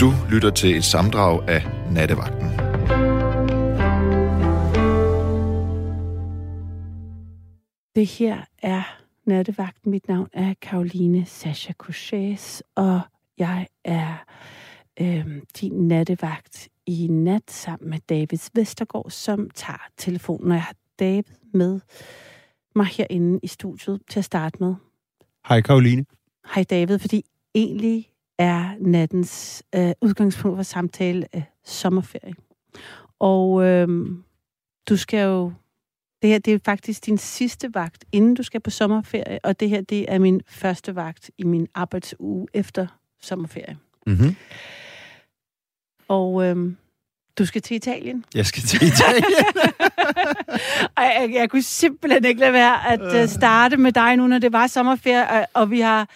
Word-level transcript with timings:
Du 0.00 0.12
lytter 0.30 0.50
til 0.50 0.76
et 0.76 0.84
samdrag 0.84 1.48
af 1.48 1.62
Nattevagten. 1.92 2.48
Det 7.94 8.06
her 8.06 8.44
er 8.62 8.82
Nattevagten. 9.26 9.90
Mit 9.90 10.08
navn 10.08 10.28
er 10.32 10.54
Karoline 10.62 11.26
Sasha 11.26 11.72
Couchés, 11.82 12.60
og 12.74 13.00
jeg 13.38 13.66
er 13.84 14.24
øh, 15.00 15.26
din 15.60 15.88
nattevagt 15.88 16.68
i 16.86 17.06
nat 17.10 17.50
sammen 17.50 17.90
med 17.90 17.98
David 18.08 18.50
Vestergaard, 18.54 19.10
som 19.10 19.50
tager 19.54 19.88
telefonen. 19.96 20.50
Og 20.50 20.54
jeg 20.54 20.62
har 20.62 20.74
David 20.98 21.36
med 21.54 21.80
mig 22.74 22.86
herinde 22.86 23.40
i 23.42 23.46
studiet 23.46 24.00
til 24.10 24.18
at 24.18 24.24
starte 24.24 24.56
med. 24.60 24.74
Hej 25.48 25.60
Karoline. 25.60 26.04
Hej 26.54 26.64
David, 26.70 26.98
fordi 26.98 27.24
egentlig 27.54 28.09
er 28.40 28.70
nattens 28.80 29.62
øh, 29.74 29.92
udgangspunkt 30.00 30.56
for 30.56 30.62
samtale 30.62 31.26
øh, 31.34 31.42
sommerferie. 31.64 32.34
Og 33.18 33.64
øh, 33.64 34.08
du 34.88 34.96
skal 34.96 35.24
jo... 35.24 35.52
Det 36.22 36.30
her 36.30 36.38
det 36.38 36.54
er 36.54 36.58
faktisk 36.64 37.06
din 37.06 37.18
sidste 37.18 37.74
vagt, 37.74 38.04
inden 38.12 38.34
du 38.34 38.42
skal 38.42 38.60
på 38.60 38.70
sommerferie, 38.70 39.38
og 39.44 39.60
det 39.60 39.68
her 39.68 39.80
det 39.80 40.12
er 40.12 40.18
min 40.18 40.40
første 40.48 40.94
vagt 40.96 41.30
i 41.38 41.44
min 41.44 41.68
arbejdsuge 41.74 42.46
efter 42.54 42.86
sommerferie. 43.20 43.78
Mm-hmm. 44.06 44.36
Og 46.08 46.44
øh, 46.44 46.72
du 47.38 47.46
skal 47.46 47.62
til 47.62 47.76
Italien. 47.76 48.24
Jeg 48.34 48.46
skal 48.46 48.62
til 48.62 48.82
Italien. 48.86 49.24
Ej, 50.96 51.04
jeg, 51.20 51.30
jeg 51.34 51.50
kunne 51.50 51.62
simpelthen 51.62 52.24
ikke 52.24 52.40
lade 52.40 52.52
være 52.52 52.92
at 52.92 53.22
uh, 53.22 53.28
starte 53.28 53.76
med 53.76 53.92
dig 53.92 54.16
nu, 54.16 54.26
når 54.26 54.38
det 54.38 54.52
var 54.52 54.66
sommerferie, 54.66 55.28
og, 55.30 55.46
og 55.54 55.70
vi 55.70 55.80
har 55.80 56.08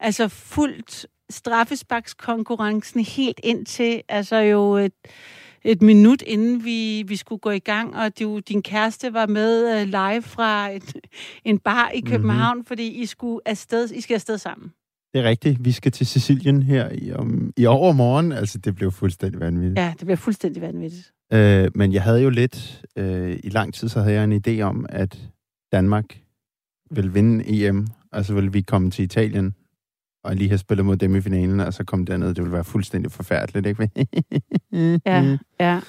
altså 0.00 0.28
fuldt 0.28 1.06
straffesparkskonkurrencen 1.30 3.00
helt 3.00 3.40
ind 3.42 3.66
til, 3.66 4.02
altså 4.08 4.36
jo 4.36 4.76
et, 4.76 4.92
et 5.64 5.82
minut 5.82 6.22
inden 6.22 6.64
vi, 6.64 7.04
vi 7.06 7.16
skulle 7.16 7.38
gå 7.38 7.50
i 7.50 7.58
gang, 7.58 7.96
og 7.96 8.20
du, 8.20 8.38
din 8.38 8.62
kæreste 8.62 9.12
var 9.12 9.26
med 9.26 9.82
uh, 9.82 9.86
live 9.86 10.22
fra 10.22 10.70
et, 10.70 10.96
en 11.44 11.58
bar 11.58 11.90
i 11.94 12.00
København, 12.00 12.56
mm-hmm. 12.56 12.66
fordi 12.66 13.02
I 13.02 13.06
skulle 13.06 13.40
afsted, 13.46 13.90
I 13.90 14.00
skal 14.00 14.14
afsted 14.14 14.38
sammen. 14.38 14.72
Det 15.14 15.20
er 15.20 15.24
rigtigt. 15.24 15.64
Vi 15.64 15.72
skal 15.72 15.92
til 15.92 16.06
Sicilien 16.06 16.62
her 16.62 16.90
i, 16.92 17.12
om, 17.12 17.52
i 17.56 17.66
overmorgen. 17.66 18.32
Altså, 18.32 18.58
det 18.58 18.74
blev 18.74 18.92
fuldstændig 18.92 19.40
vanvittigt. 19.40 19.78
Ja, 19.78 19.94
det 19.98 20.06
bliver 20.06 20.16
fuldstændig 20.16 20.62
vanvittigt. 20.62 21.12
Øh, 21.32 21.70
men 21.74 21.92
jeg 21.92 22.02
havde 22.02 22.22
jo 22.22 22.30
lidt, 22.30 22.84
øh, 22.96 23.38
i 23.44 23.48
lang 23.48 23.74
tid, 23.74 23.88
så 23.88 24.00
havde 24.00 24.14
jeg 24.14 24.24
en 24.24 24.42
idé 24.46 24.60
om, 24.60 24.86
at 24.88 25.18
Danmark 25.72 26.20
vil 26.90 27.14
vinde 27.14 27.44
EM, 27.46 27.86
og 28.12 28.24
så 28.24 28.34
vil 28.34 28.54
vi 28.54 28.60
komme 28.60 28.90
til 28.90 29.04
Italien, 29.04 29.54
og 30.24 30.36
lige 30.36 30.48
have 30.48 30.58
spillet 30.58 30.86
mod 30.86 30.96
dem 30.96 31.16
i 31.16 31.20
finalen, 31.20 31.60
og 31.60 31.74
så 31.74 31.84
komme 31.84 32.04
derned. 32.04 32.28
Det 32.28 32.38
ville 32.38 32.52
være 32.52 32.64
fuldstændig 32.64 33.12
forfærdeligt, 33.12 33.66
ikke? 33.66 33.90
Ja, 35.06 35.38
ja. 35.60 35.80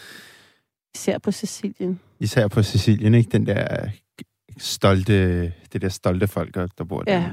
Især 0.96 1.18
på 1.18 1.32
Sicilien. 1.32 2.00
Især 2.20 2.48
på 2.48 2.64
Sicilien, 2.64 3.14
ikke? 3.14 3.30
Den 3.32 3.46
der 3.46 3.88
stolte, 4.58 5.44
det 5.74 5.82
der 5.82 5.90
stolte 5.90 6.28
folk, 6.28 6.56
der 6.78 6.84
bor 6.84 7.02
der. 7.02 7.14
Ja. 7.22 7.30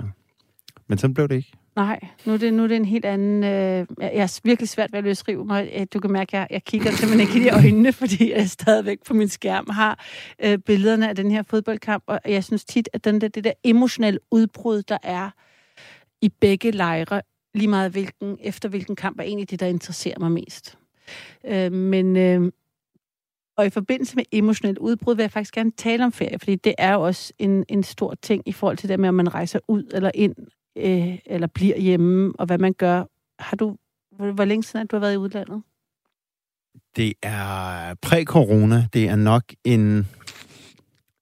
Men 0.89 0.99
sådan 0.99 1.15
blev 1.15 1.29
det 1.29 1.35
ikke. 1.37 1.53
Nej, 1.77 2.01
nu 2.27 2.33
er 2.33 2.37
det, 2.37 2.55
nu 2.55 2.63
er 2.63 2.67
det 2.67 2.77
en 2.77 2.85
helt 2.85 3.05
anden... 3.05 3.45
Øh, 3.45 3.87
jeg 4.01 4.13
er 4.23 4.41
virkelig 4.45 4.69
svært 4.69 4.93
ved 4.93 4.99
at 4.99 5.05
løsrive 5.05 5.45
mig. 5.45 5.71
Øh, 5.75 5.87
Du 5.95 6.01
kan 6.01 6.13
mærke, 6.13 6.37
at 6.37 6.41
jeg, 6.41 6.47
jeg 6.51 6.65
kigger 6.65 6.91
simpelthen 6.91 7.21
ikke 7.21 7.41
i 7.41 7.43
de 7.45 7.51
øjnene, 7.65 7.93
fordi 7.93 8.33
jeg 8.33 8.51
stadigvæk 8.51 8.99
på 9.07 9.15
min 9.15 9.29
skærm 9.29 9.67
har 9.71 10.05
øh, 10.45 10.59
billederne 10.59 11.09
af 11.09 11.17
den 11.17 11.31
her 11.31 11.43
fodboldkamp, 11.43 12.05
og 12.07 12.21
jeg 12.25 12.45
synes 12.45 12.65
tit, 12.65 12.89
at 12.93 13.05
den 13.05 13.21
der, 13.21 13.29
det 13.29 13.45
der 13.45 13.53
emotionelle 13.65 14.21
udbrud, 14.31 14.83
der 14.83 14.99
er 15.03 15.31
i 16.23 16.29
begge 16.29 16.71
lejre, 16.71 17.23
lige 17.55 17.69
meget 17.69 17.93
hvilken, 17.93 18.39
efter 18.41 18.69
hvilken 18.69 18.97
kamp, 18.97 19.19
er 19.19 19.23
egentlig 19.23 19.51
det, 19.51 19.61
der 19.61 19.67
interesserer 19.67 20.19
mig 20.19 20.33
mest. 20.33 20.79
Øh, 21.45 21.73
men... 21.73 22.17
Øh, 22.17 22.53
og 23.57 23.67
i 23.67 23.71
forbindelse 23.71 24.17
med 24.17 24.25
emotionelt 24.33 24.79
udbrud 24.79 25.17
vil 25.17 25.23
jeg 25.23 25.31
faktisk 25.31 25.55
gerne 25.55 25.71
tale 25.71 26.05
om 26.05 26.13
ferie, 26.13 26.39
fordi 26.39 26.57
det 26.57 26.75
er 26.79 26.95
jo 26.95 27.01
også 27.01 27.33
en, 27.39 27.65
en 27.69 27.83
stor 27.83 28.15
ting 28.23 28.43
i 28.47 28.53
forhold 28.53 28.77
til 28.77 28.89
det 28.89 29.01
med, 29.01 29.09
om 29.09 29.15
man 29.15 29.35
rejser 29.35 29.59
ud 29.69 29.91
eller 29.95 30.11
ind 30.15 30.35
øh, 30.77 31.19
eller 31.27 31.47
bliver 31.47 31.79
hjemme, 31.79 32.33
og 32.39 32.47
hvad 32.47 32.59
man 32.59 32.73
gør. 32.73 33.05
Har 33.39 33.57
du, 33.57 33.77
hvor, 34.17 34.33
hvor 34.33 34.45
længe 34.45 34.63
siden 34.63 34.85
at 34.85 34.91
du 34.91 34.97
har 34.97 35.01
været 35.01 35.15
i 35.15 35.17
udlandet? 35.17 35.63
Det 36.97 37.13
er 37.23 37.95
præ-corona. 38.03 38.87
Det 38.93 39.09
er 39.09 39.17
nok 39.17 39.43
en 39.65 40.09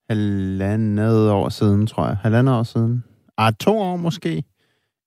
halvandet 0.09 1.31
år 1.31 1.49
siden, 1.49 1.87
tror 1.87 2.07
jeg. 2.07 2.17
Halvandet 2.17 2.55
år 2.55 2.63
siden. 2.63 3.03
Ah, 3.37 3.53
to 3.59 3.77
år 3.79 3.95
måske. 3.95 4.43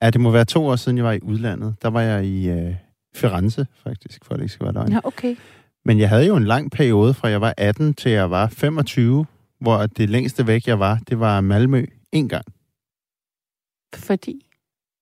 Ja, 0.03 0.11
det 0.11 0.21
må 0.21 0.31
være 0.31 0.44
to 0.44 0.66
år 0.66 0.77
siden, 0.77 0.99
jeg 0.99 1.05
var 1.05 1.12
i 1.12 1.21
udlandet. 1.22 1.75
Der 1.83 1.88
var 1.88 2.00
jeg 2.00 2.27
i 2.27 2.49
øh, 2.49 2.75
Firenze, 3.15 3.66
faktisk, 3.75 4.25
for 4.25 4.34
at 4.34 4.38
det 4.38 4.44
ikke 4.44 4.53
skal 4.53 4.65
være 4.65 4.75
løgn. 4.75 4.93
Ja, 4.93 5.00
okay. 5.05 5.37
Men 5.84 5.99
jeg 5.99 6.09
havde 6.09 6.27
jo 6.27 6.37
en 6.37 6.44
lang 6.44 6.71
periode, 6.71 7.15
fra 7.15 7.28
jeg 7.28 7.41
var 7.41 7.55
18 7.56 7.94
til 7.94 8.12
jeg 8.12 8.31
var 8.31 8.49
25, 8.49 9.27
hvor 9.60 9.87
det 9.87 10.10
længste 10.10 10.47
væk, 10.47 10.66
jeg 10.66 10.78
var, 10.78 10.99
det 11.09 11.21
var 11.21 11.41
Malmø 11.41 11.87
en 12.12 12.28
gang. 12.28 12.44
Fordi? 13.94 14.47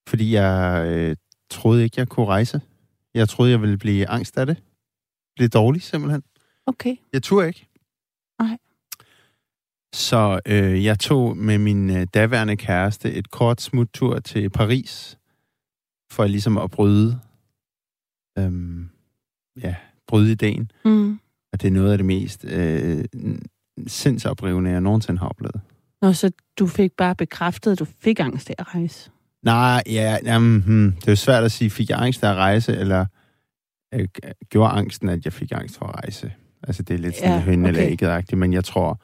Fordi 0.08 0.34
jeg 0.34 0.84
øh, 0.86 1.16
troede 1.50 1.84
ikke, 1.84 2.00
jeg 2.00 2.08
kunne 2.08 2.26
rejse. 2.26 2.60
Jeg 3.14 3.28
troede, 3.28 3.50
jeg 3.50 3.60
ville 3.60 3.78
blive 3.78 4.08
angst 4.08 4.38
af 4.38 4.46
det. 4.46 4.62
Blive 5.36 5.48
dårlig, 5.48 5.82
simpelthen. 5.82 6.22
Okay. 6.66 6.96
Jeg 7.12 7.22
turde 7.22 7.48
ikke. 7.48 7.68
Nej. 8.40 8.58
Så 9.94 10.40
øh, 10.46 10.84
jeg 10.84 10.98
tog 10.98 11.36
med 11.36 11.58
min 11.58 11.90
øh, 11.90 12.06
daværende 12.14 12.56
kæreste 12.56 13.12
et 13.12 13.30
kort 13.30 13.60
smuttur 13.60 14.18
til 14.18 14.50
Paris, 14.50 15.18
for 16.10 16.26
ligesom 16.26 16.58
at 16.58 16.70
bryde, 16.70 17.20
øhm, 18.38 18.88
ja, 19.62 19.74
bryde 20.06 20.32
ideen. 20.32 20.70
Mm. 20.84 21.20
Og 21.52 21.62
det 21.62 21.68
er 21.68 21.72
noget 21.72 21.92
af 21.92 21.98
det 21.98 22.06
mest 22.06 22.44
øh, 22.44 23.04
sindsoprivende, 23.86 24.70
jeg 24.70 24.80
nogensinde 24.80 25.18
har 25.18 25.28
oplevet. 25.28 25.60
Nå, 26.02 26.12
så 26.12 26.30
du 26.58 26.66
fik 26.66 26.92
bare 26.92 27.14
bekræftet, 27.14 27.72
at 27.72 27.78
du 27.78 27.86
fik 28.00 28.20
angst 28.20 28.50
af 28.50 28.54
at 28.58 28.74
rejse? 28.74 29.10
Nej, 29.42 29.82
ja, 29.86 30.18
jamen, 30.24 30.62
hmm, 30.62 30.92
det 30.92 31.08
er 31.08 31.12
jo 31.12 31.16
svært 31.16 31.44
at 31.44 31.52
sige, 31.52 31.70
fik 31.70 31.90
jeg 31.90 32.02
angst 32.02 32.24
af 32.24 32.30
at 32.30 32.36
rejse, 32.36 32.76
eller 32.76 33.06
øh, 33.94 34.08
gjorde 34.48 34.70
angsten, 34.70 35.08
at 35.08 35.24
jeg 35.24 35.32
fik 35.32 35.52
angst 35.52 35.78
for 35.78 35.86
at 35.86 35.94
rejse. 35.94 36.32
Altså, 36.62 36.82
det 36.82 36.94
er 36.94 36.98
lidt 36.98 37.16
sådan 37.16 37.30
Ja, 37.30 37.36
ja, 37.36 37.42
høn 37.42 37.64
eller 37.64 38.16
okay. 38.18 38.34
men 38.34 38.52
jeg 38.52 38.64
tror, 38.64 39.00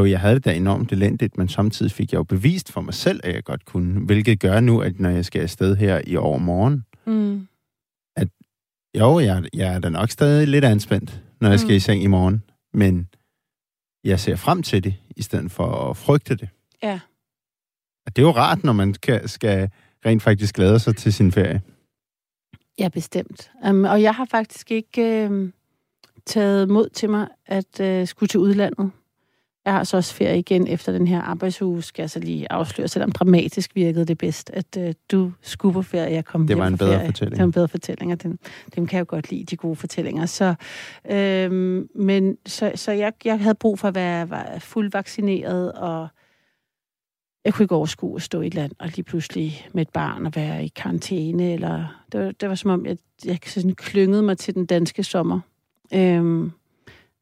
jo, 0.00 0.04
jeg 0.04 0.20
havde 0.20 0.34
det 0.34 0.44
da 0.44 0.54
enormt 0.54 0.92
elendigt, 0.92 1.38
men 1.38 1.48
samtidig 1.48 1.92
fik 1.92 2.12
jeg 2.12 2.18
jo 2.18 2.22
bevist 2.22 2.72
for 2.72 2.80
mig 2.80 2.94
selv, 2.94 3.20
at 3.24 3.34
jeg 3.34 3.44
godt 3.44 3.64
kunne, 3.64 4.06
hvilket 4.06 4.40
gør 4.40 4.60
nu, 4.60 4.80
at 4.80 5.00
når 5.00 5.10
jeg 5.10 5.24
skal 5.24 5.42
afsted 5.42 5.76
her 5.76 6.00
i 6.06 6.16
overmorgen, 6.16 6.84
Mm. 7.06 7.48
jo, 8.98 9.18
jeg, 9.20 9.44
jeg 9.54 9.74
er 9.74 9.78
da 9.78 9.88
nok 9.88 10.10
stadig 10.10 10.48
lidt 10.48 10.64
anspændt, 10.64 11.22
når 11.40 11.48
jeg 11.50 11.60
skal 11.60 11.70
Mm. 11.72 11.76
i 11.76 11.80
seng 11.80 12.02
i 12.02 12.06
morgen, 12.06 12.42
men 12.72 13.08
jeg 14.04 14.20
ser 14.20 14.36
frem 14.36 14.62
til 14.62 14.84
det, 14.84 14.94
i 15.16 15.22
stedet 15.22 15.50
for 15.50 15.90
at 15.90 15.96
frygte 15.96 16.34
det. 16.36 16.48
Ja. 16.82 17.00
Og 18.06 18.16
det 18.16 18.22
er 18.22 18.26
jo 18.26 18.32
rart, 18.32 18.64
når 18.64 18.72
man 18.72 18.94
skal, 18.94 19.28
skal 19.28 19.70
rent 20.06 20.22
faktisk 20.22 20.54
glæde 20.54 20.78
sig 20.78 20.96
til 20.96 21.12
sin 21.12 21.32
ferie. 21.32 21.62
Ja, 22.78 22.88
bestemt. 22.88 23.50
Um, 23.68 23.84
og 23.84 24.02
jeg 24.02 24.14
har 24.14 24.24
faktisk 24.24 24.70
ikke 24.70 25.28
uh, 25.30 25.48
taget 26.26 26.68
mod 26.68 26.88
til 26.88 27.10
mig 27.10 27.28
at 27.46 27.80
uh, 28.02 28.08
skulle 28.08 28.28
til 28.28 28.40
udlandet. 28.40 28.90
Jeg 29.66 29.74
har 29.74 29.84
så 29.84 29.96
også 29.96 30.14
ferie 30.14 30.38
igen 30.38 30.66
efter 30.66 30.92
den 30.92 31.06
her 31.06 31.22
arbejdsuge, 31.22 31.82
skal 31.82 32.02
jeg 32.02 32.10
så 32.10 32.20
lige 32.20 32.52
afsløre, 32.52 32.88
selvom 32.88 33.12
dramatisk 33.12 33.70
virkede 33.74 34.04
det 34.04 34.18
bedst, 34.18 34.50
at 34.50 34.76
uh, 34.78 34.84
du 35.10 35.32
skulle 35.42 35.72
på 35.72 35.82
ferie, 35.82 36.14
jeg 36.14 36.24
kom 36.24 36.46
Det 36.46 36.58
var 36.58 36.66
en 36.66 36.78
bedre 36.78 36.94
ferie. 36.94 37.06
fortælling. 37.06 37.32
Det 37.32 37.38
var 37.38 37.44
en 37.44 37.52
bedre 37.52 37.68
fortælling, 37.68 38.12
og 38.12 38.22
dem, 38.22 38.38
dem 38.76 38.86
kan 38.86 38.96
jeg 38.96 39.00
jo 39.00 39.06
godt 39.08 39.30
lide, 39.30 39.44
de 39.44 39.56
gode 39.56 39.76
fortællinger. 39.76 40.26
Så, 40.26 40.54
øhm, 41.10 41.88
men, 41.94 42.36
så, 42.46 42.72
så 42.74 42.92
jeg, 42.92 43.12
jeg 43.24 43.40
havde 43.40 43.54
brug 43.54 43.78
for 43.78 43.88
at 43.88 43.94
være, 43.94 44.30
være 44.30 44.60
fuldt 44.60 44.94
vaccineret, 44.94 45.72
og 45.72 46.08
jeg 47.44 47.54
kunne 47.54 47.64
ikke 47.64 47.74
overskue 47.74 48.16
at 48.16 48.22
stå 48.22 48.40
i 48.40 48.46
et 48.46 48.54
land, 48.54 48.72
og 48.78 48.88
lige 48.88 49.02
pludselig 49.02 49.68
med 49.72 49.82
et 49.82 49.90
barn 49.90 50.26
og 50.26 50.32
være 50.36 50.64
i 50.64 50.68
karantæne, 50.76 51.52
eller 51.52 52.02
det 52.12 52.20
var, 52.20 52.32
det 52.40 52.48
var 52.48 52.54
som 52.54 52.70
om, 52.70 52.86
jeg, 52.86 52.96
jeg 53.24 53.38
sådan 53.46 53.74
klyngede 53.74 54.22
mig 54.22 54.38
til 54.38 54.54
den 54.54 54.66
danske 54.66 55.04
sommer. 55.04 55.40
Øhm, 55.94 56.52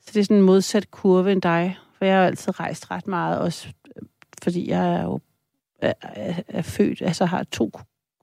så 0.01 0.11
det 0.15 0.21
er 0.21 0.25
sådan 0.25 0.37
en 0.37 0.43
modsat 0.43 0.91
kurve 0.91 1.33
end 1.33 1.43
dig, 1.43 1.79
for 2.05 2.09
jeg 2.09 2.17
har 2.19 2.27
altid 2.27 2.61
rejst 2.61 2.91
ret 2.91 3.07
meget, 3.07 3.39
også 3.39 3.69
øh, 3.97 4.03
fordi 4.43 4.71
jeg 4.71 4.95
er 4.95 5.03
jo 5.03 5.21
er, 5.83 5.93
er, 6.03 6.35
er 6.49 6.63
født, 6.63 7.03
altså 7.03 7.25
har 7.25 7.43
to 7.45 7.71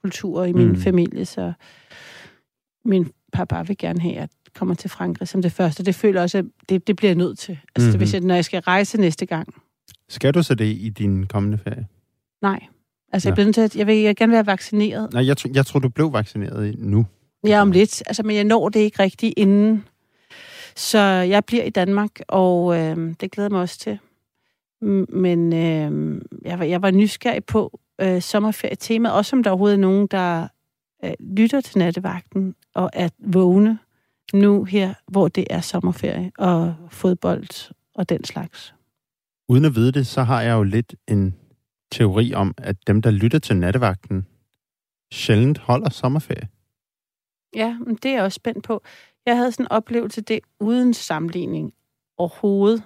kulturer 0.04 0.46
i 0.46 0.54
min 0.54 0.68
Mm. 0.68 0.82
familie, 0.82 1.26
så 1.26 1.54
min 2.86 3.12
pappa 3.34 3.62
vil 3.62 3.78
gerne 3.78 4.00
have, 4.02 4.14
at 4.14 4.20
jeg 4.20 4.30
kommer 4.56 4.76
til 4.76 4.90
Frankrig 4.90 5.28
som 5.28 5.42
det 5.42 5.52
første. 5.52 5.84
Det 5.86 5.96
føler 5.96 6.20
jeg 6.20 6.24
også, 6.24 6.38
at 6.38 6.46
det, 6.70 6.88
det 6.88 6.96
bliver 6.96 7.10
jeg 7.10 7.16
nødt 7.18 7.40
til. 7.40 7.52
Altså, 7.52 7.68
Mhm. 7.78 7.86
mm-hmm. 7.86 7.98
hvis 7.98 8.14
jeg, 8.14 8.22
når 8.22 8.36
jeg 8.36 8.46
skal 8.46 8.60
rejse 8.62 8.98
næste 9.02 9.26
gang, 9.26 9.54
Skal 10.10 10.34
du 10.34 10.44
så 10.44 10.56
det 10.56 10.66
i 10.66 10.90
din 10.90 11.28
kommende 11.28 11.58
ferie? 11.58 11.88
nej. 12.42 12.60
Altså, 13.14 13.30
jeg 13.30 13.32
Nå. 13.32 13.36
bliver 13.36 13.46
nødt 13.46 13.56
til 13.56 13.62
at, 13.62 13.76
jeg 13.76 13.88
vil, 13.88 13.98
jeg 13.98 14.16
gerne 14.16 14.34
være 14.34 14.46
vaccineret. 14.46 15.14
Nej, 15.14 15.26
jeg, 15.28 15.56
jeg 15.56 15.66
tror, 15.66 15.80
du 15.80 15.90
blev 15.90 16.14
vaccineret 16.14 16.76
nu. 16.80 17.06
Ja, 17.48 17.62
om 17.62 17.72
lidt. 17.72 18.04
Altså, 18.06 18.24
men 18.24 18.36
jeg 18.36 18.44
når 18.44 18.70
det 18.70 18.80
ikke 18.80 19.04
rigtigt 19.04 19.34
inden. 19.38 19.84
Så 20.76 21.00
jeg 21.00 21.46
bliver 21.46 21.64
i 21.64 21.70
Danmark, 21.70 22.20
og 22.28 22.78
øh, 22.78 23.14
det 23.20 23.32
glæder 23.32 23.50
mig 23.50 23.62
også 23.62 23.80
til. 23.80 24.00
Men 25.10 25.54
øh, 25.54 26.22
jeg, 26.46 26.60
var, 26.60 26.66
jeg 26.66 26.82
var 26.82 26.92
nysgerrig 26.92 27.46
på 27.46 27.80
øh, 28.02 28.22
sommerferie-temaet, 28.22 29.16
også 29.16 29.36
om 29.36 29.44
der 29.44 29.50
overhovedet 29.50 29.76
er 29.76 29.82
nogen, 29.82 30.08
der 30.08 30.48
øh, 31.04 31.14
lytter 31.20 31.62
til 31.62 31.78
nattevagten 31.78 32.56
og 32.74 32.90
er 32.94 33.10
vågne 33.20 33.80
nu 34.34 34.64
her, 34.64 34.94
hvor 35.08 35.28
det 35.28 35.48
er 35.50 35.62
sommerferie 35.62 36.32
og 36.38 36.76
fodbold 36.90 37.74
og 37.96 38.10
den 38.10 38.24
slags. 38.24 38.74
Uden 39.50 39.66
at 39.66 39.76
vide 39.76 39.92
det, 39.92 40.08
så 40.08 40.24
har 40.24 40.42
jeg 40.42 40.54
jo 40.54 40.64
lidt 40.64 40.96
en 41.08 41.36
teori 41.92 42.34
om, 42.34 42.54
at 42.58 42.88
dem, 42.88 43.02
der 43.02 43.12
lytter 43.12 43.40
til 43.40 43.58
nattevagten, 43.58 44.28
sjældent 45.12 45.58
holder 45.58 45.90
sommerferie. 45.90 46.48
Ja, 47.56 47.78
men 47.86 47.96
det 47.96 48.12
er 48.12 48.16
jeg 48.16 48.24
også 48.24 48.36
spændt 48.36 48.64
på. 48.64 48.84
Jeg 49.26 49.38
havde 49.38 49.52
sådan 49.52 49.66
en 49.66 49.72
oplevelse, 49.72 50.22
det 50.22 50.40
uden 50.60 50.94
sammenligning 50.94 51.74
overhovedet. 52.18 52.84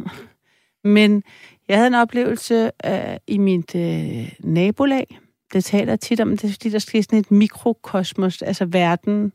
Men 0.83 1.23
jeg 1.67 1.77
havde 1.77 1.87
en 1.87 1.93
oplevelse 1.93 2.71
øh, 2.85 3.17
i 3.27 3.37
mit 3.37 3.75
øh, 3.75 4.33
nabolag. 4.39 5.19
Det 5.53 5.63
taler 5.63 5.95
tit 5.95 6.19
om, 6.19 6.29
det 6.29 6.43
er 6.43 6.51
fordi, 6.51 6.69
der 6.69 6.79
sker 6.79 7.01
sådan 7.01 7.19
et 7.19 7.31
mikrokosmos, 7.31 8.41
altså 8.41 8.65
verden 8.65 9.31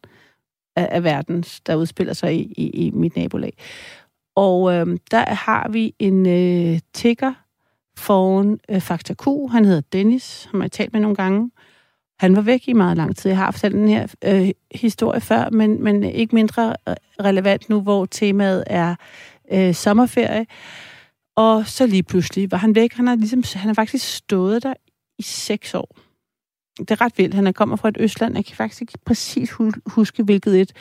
af, 0.76 0.88
af 0.90 1.04
verden, 1.04 1.42
der 1.66 1.74
udspiller 1.74 2.12
sig 2.12 2.34
i, 2.34 2.54
i, 2.56 2.86
i 2.86 2.90
mit 2.90 3.16
nabolag. 3.16 3.52
Og 4.34 4.72
øh, 4.74 4.98
der 5.10 5.34
har 5.34 5.68
vi 5.68 5.94
en 5.98 6.26
øh, 6.26 6.80
tigger 6.92 7.32
foran 7.96 8.60
øh, 8.68 8.80
Fakta 8.80 9.14
Q. 9.14 9.26
Han 9.50 9.64
hedder 9.64 9.80
Dennis, 9.92 10.48
han 10.50 10.60
har 10.60 10.64
jeg 10.64 10.72
talt 10.72 10.92
med 10.92 11.00
nogle 11.00 11.16
gange. 11.16 11.50
Han 12.20 12.36
var 12.36 12.42
væk 12.42 12.68
i 12.68 12.72
meget 12.72 12.96
lang 12.96 13.16
tid. 13.16 13.30
Jeg 13.30 13.38
har 13.38 13.50
fortalt 13.50 13.74
den 13.74 13.88
her 13.88 14.06
øh, 14.24 14.50
historie 14.74 15.20
før, 15.20 15.50
men, 15.50 15.84
men 15.84 16.04
ikke 16.04 16.34
mindre 16.34 16.74
øh, 16.88 16.94
relevant 17.20 17.68
nu, 17.68 17.80
hvor 17.80 18.06
temaet 18.06 18.64
er 18.66 18.94
øh, 19.52 19.74
sommerferie. 19.74 20.46
Og 21.36 21.66
så 21.66 21.86
lige 21.86 22.02
pludselig 22.02 22.50
var 22.50 22.58
han 22.58 22.74
væk. 22.74 22.92
Han 22.92 23.06
har, 23.06 23.16
ligesom, 23.16 23.42
han 23.54 23.66
har 23.66 23.74
faktisk 23.74 24.14
stået 24.14 24.62
der 24.62 24.74
i 25.18 25.22
seks 25.22 25.74
år. 25.74 25.96
Det 26.78 26.90
er 26.90 27.00
ret 27.00 27.18
vildt. 27.18 27.34
Han 27.34 27.46
er 27.46 27.52
kommer 27.52 27.76
fra 27.76 27.88
et 27.88 27.96
Østland. 28.00 28.34
Jeg 28.34 28.44
kan 28.44 28.56
faktisk 28.56 28.80
ikke 28.80 28.98
præcis 29.06 29.50
huske, 29.86 30.22
hvilket 30.22 30.60
et. 30.60 30.72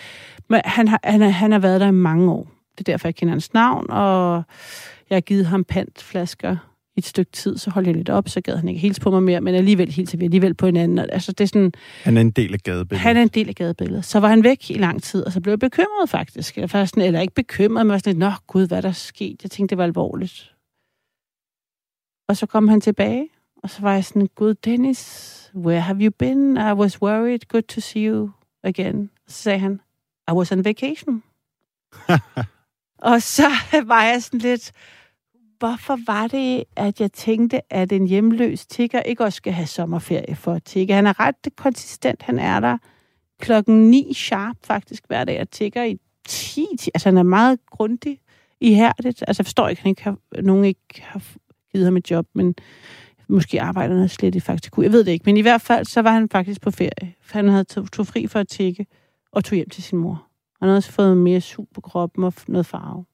Men 0.50 0.62
han 0.66 0.88
har, 0.88 1.00
han, 1.04 1.22
har, 1.22 1.30
han 1.30 1.52
har 1.52 1.60
været 1.60 1.82
der 1.82 1.88
i 1.88 1.92
mange 1.92 2.32
år. 2.32 2.52
Det 2.72 2.80
er 2.80 2.92
derfor, 2.92 3.08
jeg 3.08 3.16
kender 3.16 3.34
hans 3.34 3.54
navn, 3.54 3.90
og 3.90 4.44
jeg 5.10 5.16
har 5.16 5.22
givet 5.22 5.46
ham 5.46 5.64
pantflasker 5.64 6.58
et 7.00 7.06
stykke 7.06 7.32
tid, 7.32 7.58
så 7.58 7.70
holdt 7.70 7.88
jeg 7.88 7.96
lidt 7.96 8.10
op, 8.10 8.30
så 8.30 8.42
gad 8.42 8.58
han 8.58 8.68
ikke 8.68 8.82
helt 8.82 9.02
på 9.02 9.12
mig 9.12 9.24
mere, 9.24 9.42
men 9.42 9.56
alligevel 9.56 9.92
helt 9.92 10.20
vi 10.20 10.26
alligevel 10.26 10.54
på 10.54 10.66
hinanden. 10.66 11.00
Altså, 11.00 11.32
det 11.32 11.44
er 11.44 11.48
sådan, 11.48 11.72
han 12.04 12.18
er 12.18 12.22
en 12.22 12.32
del 12.32 12.54
af 12.54 12.60
gadebilledet. 12.60 13.02
Han 13.02 13.18
er 13.18 13.22
en 13.22 13.28
del 13.28 13.50
af 13.50 13.56
gadebilledet. 13.56 14.06
Så 14.06 14.20
var 14.20 14.28
han 14.28 14.44
væk 14.44 14.72
i 14.72 14.74
lang 14.74 15.04
tid, 15.04 15.26
og 15.26 15.32
så 15.32 15.42
blev 15.42 15.52
jeg 15.52 15.60
bekymret 15.60 16.10
faktisk. 16.10 16.58
Jeg 16.58 16.70
var 16.74 16.86
sådan, 16.86 17.04
eller 17.04 17.22
ikke 17.22 17.34
bekymret, 17.34 17.86
men 17.86 17.92
var 17.92 17.98
sådan 17.98 18.14
lidt, 18.14 18.20
nå 18.20 18.32
gud, 18.48 18.68
hvad 18.68 18.82
der 18.82 18.92
skete? 18.92 19.38
Jeg 19.44 19.52
tænkte, 19.52 19.70
det 19.70 19.78
var 19.78 19.84
alvorligt. 19.84 20.54
Og 22.28 22.38
så 22.38 22.46
kom 22.46 22.68
han 22.68 22.82
tilbage, 22.82 23.30
og 23.64 23.70
så 23.70 23.82
var 23.82 23.94
jeg 23.94 24.06
sådan, 24.06 24.30
gud 24.36 24.54
Dennis, 24.54 25.52
where 25.56 25.82
have 25.82 25.98
you 26.02 26.12
been? 26.20 26.58
I 26.58 26.74
was 26.74 27.02
worried, 27.02 27.40
good 27.48 27.62
to 27.62 27.82
see 27.82 28.08
you 28.08 28.30
again. 28.64 29.10
Så 29.28 29.42
sagde 29.42 29.60
han, 29.60 29.82
I 30.30 30.32
was 30.32 30.52
on 30.52 30.66
vacation. 30.66 31.24
og 33.12 33.22
så 33.22 33.50
var 33.94 34.04
jeg 34.04 34.24
sådan 34.24 34.40
lidt, 34.40 34.72
hvorfor 35.60 36.00
var 36.06 36.28
det, 36.28 36.64
at 36.76 37.02
jeg 37.02 37.12
tænkte, 37.12 37.74
at 37.74 37.92
en 37.92 38.08
hjemløs 38.08 38.66
tigger 38.66 39.02
ikke 39.02 39.24
også 39.24 39.38
skal 39.38 39.54
have 39.54 39.68
sommerferie 39.68 40.36
for 40.36 40.54
at 40.54 40.64
tigge? 40.64 40.94
Han 40.94 41.08
er 41.08 41.20
ret 41.20 41.36
konsistent. 41.56 42.22
Han 42.22 42.40
er 42.40 42.60
der 42.60 42.78
klokken 43.40 43.90
9 43.90 44.14
sharp 44.14 44.58
faktisk 44.64 45.04
hver 45.08 45.24
dag 45.24 45.42
og 45.42 45.50
tigger 45.52 45.84
i 45.84 45.98
10. 46.28 46.68
Altså 46.94 47.10
han 47.10 47.18
er 47.18 47.24
meget 47.24 47.60
grundig 47.72 48.20
i 48.62 48.74
hærdet. 48.74 49.06
Altså 49.06 49.42
jeg 49.42 49.46
forstår 49.46 49.68
ikke, 49.68 49.80
at 49.80 49.84
han 49.84 49.90
ikke 49.90 50.04
har, 50.04 50.18
nogen 50.42 50.66
ikke 50.66 51.02
har 51.02 51.22
givet 51.72 51.86
ham 51.86 51.98
et 51.98 52.12
job, 52.12 52.26
men 52.34 52.56
måske 53.28 53.62
arbejder 53.62 54.00
han 54.00 54.10
slet 54.10 54.36
i 54.36 54.40
faktisk. 54.40 54.78
Jeg 54.78 54.92
ved 54.92 55.04
det 55.04 55.12
ikke, 55.12 55.26
men 55.26 55.38
i 55.38 55.42
hvert 55.42 55.62
fald 55.62 55.86
så 55.86 56.02
var 56.02 56.12
han 56.12 56.30
faktisk 56.30 56.62
på 56.62 56.72
ferie. 56.72 57.14
For 57.22 57.34
han 57.34 57.48
havde 57.48 57.64
tog, 57.64 57.92
tog 57.92 58.08
fri 58.08 58.28
for 58.28 58.40
at 58.40 58.48
tigge 58.48 58.88
og 59.32 59.44
tog 59.44 59.56
hjem 59.56 59.70
til 59.70 59.84
sin 59.84 59.98
mor. 59.98 60.28
Han 60.60 60.68
havde 60.68 60.78
også 60.78 60.92
fået 60.92 61.18
mere 61.18 61.42
sug 61.42 61.68
på 61.74 61.82
kroppen 61.82 62.24
og 62.24 62.34
noget 62.48 62.66
farve. 62.66 63.06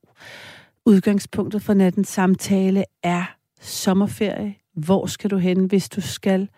Udgangspunktet 0.88 1.62
for 1.62 1.74
nattens 1.74 2.08
samtale 2.08 2.84
er 3.04 3.24
sommerferie. 3.60 4.56
Hvor 4.86 5.06
skal 5.06 5.30
du 5.32 5.38
hen, 5.38 5.66
hvis 5.66 5.90
du 5.90 6.02
skal? 6.02 6.50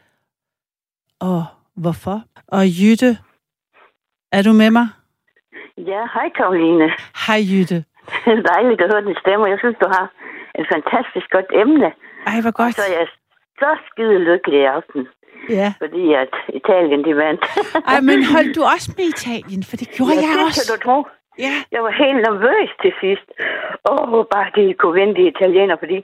Og 1.20 1.46
hvorfor? 1.76 2.22
Og 2.48 2.64
Jytte, 2.80 3.18
er 4.32 4.42
du 4.42 4.54
med 4.54 4.72
mig? 4.72 4.88
Ja, 5.78 6.02
hej 6.14 6.30
Karoline. 6.38 6.88
Hej 7.28 7.40
Jytte. 7.52 7.80
Dejligt 8.52 8.82
at 8.82 8.90
høre 8.94 9.06
din 9.08 9.18
stemme. 9.24 9.46
Jeg 9.54 9.60
synes, 9.64 9.78
du 9.84 9.88
har 9.96 10.06
et 10.60 10.66
fantastisk 10.74 11.28
godt 11.36 11.50
emne. 11.62 11.90
Ej, 12.32 12.38
hvor 12.42 12.52
godt. 12.62 12.68
Og 12.68 12.74
så 12.74 12.82
er 12.90 12.94
jeg 13.00 13.08
så 13.62 13.70
skide 13.90 14.20
lykkelig 14.30 14.60
i 14.60 14.70
aften. 14.78 15.02
Ja. 15.50 15.70
Fordi 15.84 16.04
at 16.24 16.34
Italien, 16.60 17.00
de 17.08 17.16
vandt. 17.24 17.42
Ej, 17.92 18.00
men 18.10 18.18
holdt 18.34 18.56
du 18.58 18.62
også 18.74 18.88
med 18.98 19.06
Italien? 19.16 19.62
For 19.70 19.76
det 19.82 19.88
gjorde 19.96 20.14
ja, 20.14 20.22
jeg 20.22 20.34
det 20.38 20.46
også. 20.46 20.60
kan 20.60 20.68
du 20.74 20.78
tro. 20.88 20.98
Ja. 21.46 21.54
Jeg 21.72 21.82
var 21.84 21.94
helt 22.04 22.22
nervøs 22.28 22.70
til 22.82 22.94
sidst. 23.02 23.28
Åh, 23.92 24.14
oh, 24.14 24.26
bare 24.34 24.50
de 24.56 24.74
kunne 24.74 24.98
vinde 25.00 25.16
de 25.20 25.28
italiener, 25.34 25.76
fordi 25.84 25.98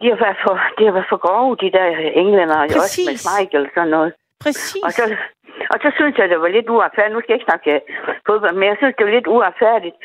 de 0.00 0.06
har 0.12 0.18
været 0.24 0.38
for, 0.44 0.54
de 0.78 0.84
har 0.84 0.92
været 0.92 1.12
for 1.12 1.20
grove, 1.26 1.56
de 1.64 1.70
der 1.76 1.86
englænder, 2.22 2.58
Præcis. 2.58 2.82
også 2.82 3.00
med 3.08 3.16
Michael 3.28 3.64
og 3.66 3.72
sådan 3.74 3.94
noget. 3.96 4.12
Præcis. 4.44 4.82
Og 4.86 4.92
så, 4.92 5.04
og 5.72 5.78
så 5.82 5.88
synes 5.98 6.18
jeg, 6.18 6.28
det 6.28 6.40
var 6.40 6.48
lidt 6.48 6.68
uretfærdigt. 6.68 7.14
Nu 7.14 7.20
skal 7.20 7.32
jeg 7.32 7.38
ikke 7.40 7.50
snakke 7.50 7.80
fodbold, 8.26 8.54
men 8.54 8.68
jeg 8.68 8.76
synes, 8.78 8.94
det 8.96 9.06
var 9.06 9.12
lidt 9.12 9.26
uretfærdigt, 9.26 9.96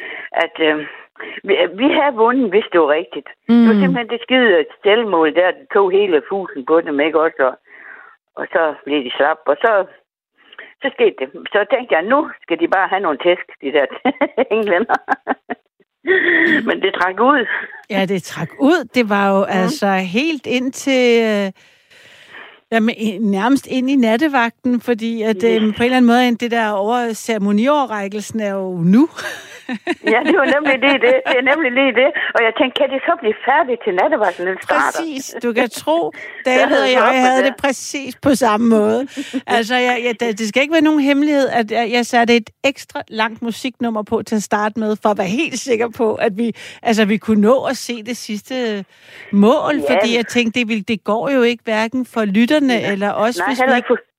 at 0.45 0.55
øh, 0.67 0.77
vi, 1.47 1.53
vi 1.81 1.87
havde 1.97 2.15
vundet, 2.23 2.49
hvis 2.49 2.67
det 2.71 2.79
var 2.81 2.91
rigtigt. 2.99 3.29
Mm. 3.49 3.55
Det 3.59 3.67
var 3.69 3.81
simpelthen 3.81 4.09
det 4.13 4.21
skide 4.25 4.65
selvmål 4.83 5.35
der, 5.35 5.51
det 5.51 5.67
tog 5.73 5.91
hele 5.91 6.21
fusen 6.29 6.65
på 6.65 6.81
dem, 6.81 6.99
ikke 6.99 7.19
også? 7.25 7.41
Og, 7.49 7.55
og 8.39 8.45
så 8.53 8.61
blev 8.85 9.03
de 9.05 9.11
slap, 9.17 9.39
og 9.45 9.57
så 9.63 9.71
så 10.83 10.89
skete 10.97 11.15
det. 11.19 11.27
Så 11.53 11.59
tænkte 11.71 11.95
jeg, 11.95 12.03
nu 12.13 12.19
skal 12.43 12.57
de 12.59 12.67
bare 12.75 12.87
have 12.87 13.03
nogle 13.05 13.19
tæsk, 13.25 13.47
de 13.63 13.69
der 13.77 13.85
englænder. 14.55 14.99
Men 16.67 16.81
det 16.81 16.91
trak 16.99 17.19
ud. 17.19 17.45
Ja, 17.89 18.05
det 18.05 18.23
trak 18.23 18.49
ud. 18.59 18.79
Det 18.95 19.09
var 19.09 19.25
jo 19.33 19.39
mm. 19.39 19.61
altså 19.61 19.89
helt 20.17 20.45
ind 20.47 20.71
til... 20.71 21.03
Øh, 21.29 21.51
jamen, 22.71 22.95
nærmest 23.21 23.67
ind 23.67 23.89
i 23.89 23.95
nattevagten, 23.95 24.81
fordi 24.81 25.21
at, 25.21 25.35
yes. 25.35 25.43
øh, 25.43 25.61
på 25.61 25.83
en 25.83 25.83
eller 25.83 25.97
anden 25.97 26.05
måde, 26.05 26.35
det 26.35 26.51
der 26.51 26.69
over 26.71 27.13
ceremoniårrækkelsen 27.13 28.39
er 28.39 28.53
jo 28.53 28.77
nu. 28.77 29.09
ja, 30.13 30.19
det 30.27 30.35
var 30.41 30.47
nemlig 30.55 30.75
lige 30.85 30.99
det. 31.07 31.15
Det 31.29 31.35
er 31.41 31.45
nemlig 31.51 31.71
lige 31.79 31.93
det. 32.01 32.09
Og 32.35 32.39
jeg 32.47 32.53
tænkte, 32.59 32.75
kan 32.81 32.89
det 32.93 32.99
så 33.07 33.13
blive 33.21 33.35
færdigt 33.47 33.79
til 33.85 33.93
nattevagten, 33.99 34.47
den 34.47 34.57
starter? 34.61 34.99
Præcis. 34.99 35.35
Du 35.43 35.53
kan 35.53 35.69
tro, 35.69 36.11
David 36.49 36.79
og 36.85 36.91
jeg 36.91 37.21
havde 37.25 37.43
det 37.43 37.55
præcis 37.65 38.15
på 38.15 38.35
samme 38.35 38.65
måde. 38.77 39.07
Altså, 39.47 39.75
jeg, 39.75 39.95
jeg, 40.05 40.13
det 40.39 40.47
skal 40.47 40.61
ikke 40.61 40.73
være 40.73 40.87
nogen 40.89 40.99
hemmelighed, 40.99 41.47
at 41.49 41.71
jeg, 41.71 41.91
jeg 41.91 42.05
satte 42.05 42.35
et 42.35 42.49
ekstra 42.63 43.01
langt 43.07 43.41
musiknummer 43.41 44.03
på 44.03 44.21
til 44.23 44.35
at 44.35 44.43
starte 44.43 44.79
med, 44.79 44.95
for 45.01 45.09
at 45.09 45.17
være 45.17 45.27
helt 45.27 45.59
sikker 45.59 45.89
på, 45.89 46.15
at 46.15 46.37
vi, 46.37 46.55
altså, 46.81 47.05
vi 47.05 47.17
kunne 47.17 47.41
nå 47.41 47.63
at 47.63 47.77
se 47.77 48.03
det 48.03 48.17
sidste 48.17 48.85
mål, 49.31 49.75
ja. 49.75 49.95
fordi 49.95 50.15
jeg 50.15 50.27
tænkte, 50.27 50.59
det, 50.59 50.67
vil, 50.67 50.87
det 50.87 51.03
går 51.03 51.29
jo 51.29 51.41
ikke 51.41 51.63
hverken 51.63 52.05
for 52.05 52.25
lytterne 52.25 52.73
ja. 52.73 52.91
eller 52.91 53.11
os, 53.11 53.37
Nej, 53.37 53.47
hvis 53.47 53.61
vi 53.61 53.75
ikke... 53.75 54.12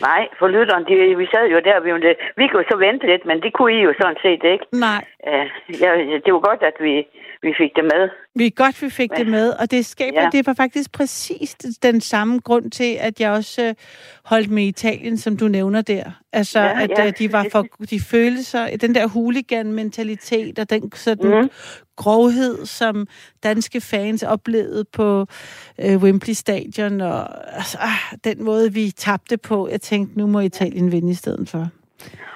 Nej, 0.00 0.28
for 0.38 0.48
lytteren, 0.48 0.84
de, 0.88 1.16
vi 1.16 1.26
sad 1.26 1.46
jo 1.54 1.58
der, 1.68 1.80
vi, 1.86 1.90
vi 2.36 2.48
kunne 2.48 2.64
så 2.70 2.76
vente 2.76 3.06
lidt, 3.06 3.26
men 3.26 3.40
det 3.42 3.52
kunne 3.52 3.72
I 3.78 3.80
jo 3.82 3.92
sådan 4.00 4.16
set 4.22 4.42
ikke. 4.52 4.66
Nej. 4.72 5.04
Uh, 5.28 5.46
ja, 5.82 5.90
det 6.24 6.30
var 6.34 6.42
godt, 6.50 6.62
at 6.62 6.76
vi, 6.80 6.94
vi 7.42 7.54
fik 7.60 7.72
det 7.76 7.84
med. 7.84 8.08
Vi 8.34 8.46
er 8.46 8.50
godt, 8.50 8.82
vi 8.82 8.90
fik 8.90 9.10
men, 9.10 9.18
det 9.18 9.26
med, 9.26 9.48
og 9.60 9.70
det 9.70 9.86
skaber, 9.86 10.22
ja. 10.22 10.28
det 10.32 10.46
var 10.46 10.54
faktisk 10.54 10.92
præcis 10.92 11.54
den 11.82 12.00
samme 12.00 12.40
grund 12.44 12.70
til, 12.70 12.96
at 13.00 13.20
jeg 13.20 13.30
også 13.30 13.62
uh, 13.68 13.74
holdt 14.24 14.50
med 14.50 14.64
Italien, 14.64 15.16
som 15.16 15.36
du 15.36 15.48
nævner 15.48 15.82
der. 15.82 16.04
Altså, 16.32 16.60
ja, 16.60 16.82
at 16.82 16.90
ja. 16.98 17.06
Uh, 17.06 17.12
de 17.18 17.32
var 17.32 17.46
for, 17.52 17.62
de 17.90 18.00
følte 18.10 18.44
sig, 18.44 18.80
den 18.80 18.94
der 18.94 19.08
hooligan-mentalitet, 19.08 20.58
og 20.58 20.70
den 20.70 20.92
sådan 20.92 21.40
mm 21.40 21.48
grovhed, 21.96 22.66
som 22.66 23.06
danske 23.42 23.80
fans 23.80 24.22
oplevede 24.22 24.84
på 24.96 25.26
øh, 25.84 25.96
Wembley 26.02 26.34
Stadion, 26.34 27.00
og 27.00 27.20
altså, 27.60 27.78
ah, 27.90 28.02
den 28.24 28.44
måde, 28.44 28.72
vi 28.72 28.84
tabte 29.06 29.36
på. 29.48 29.68
Jeg 29.70 29.80
tænkte, 29.80 30.18
nu 30.18 30.26
må 30.26 30.40
Italien 30.40 30.92
vinde 30.92 31.10
i 31.10 31.20
stedet 31.22 31.48
for. 31.52 31.64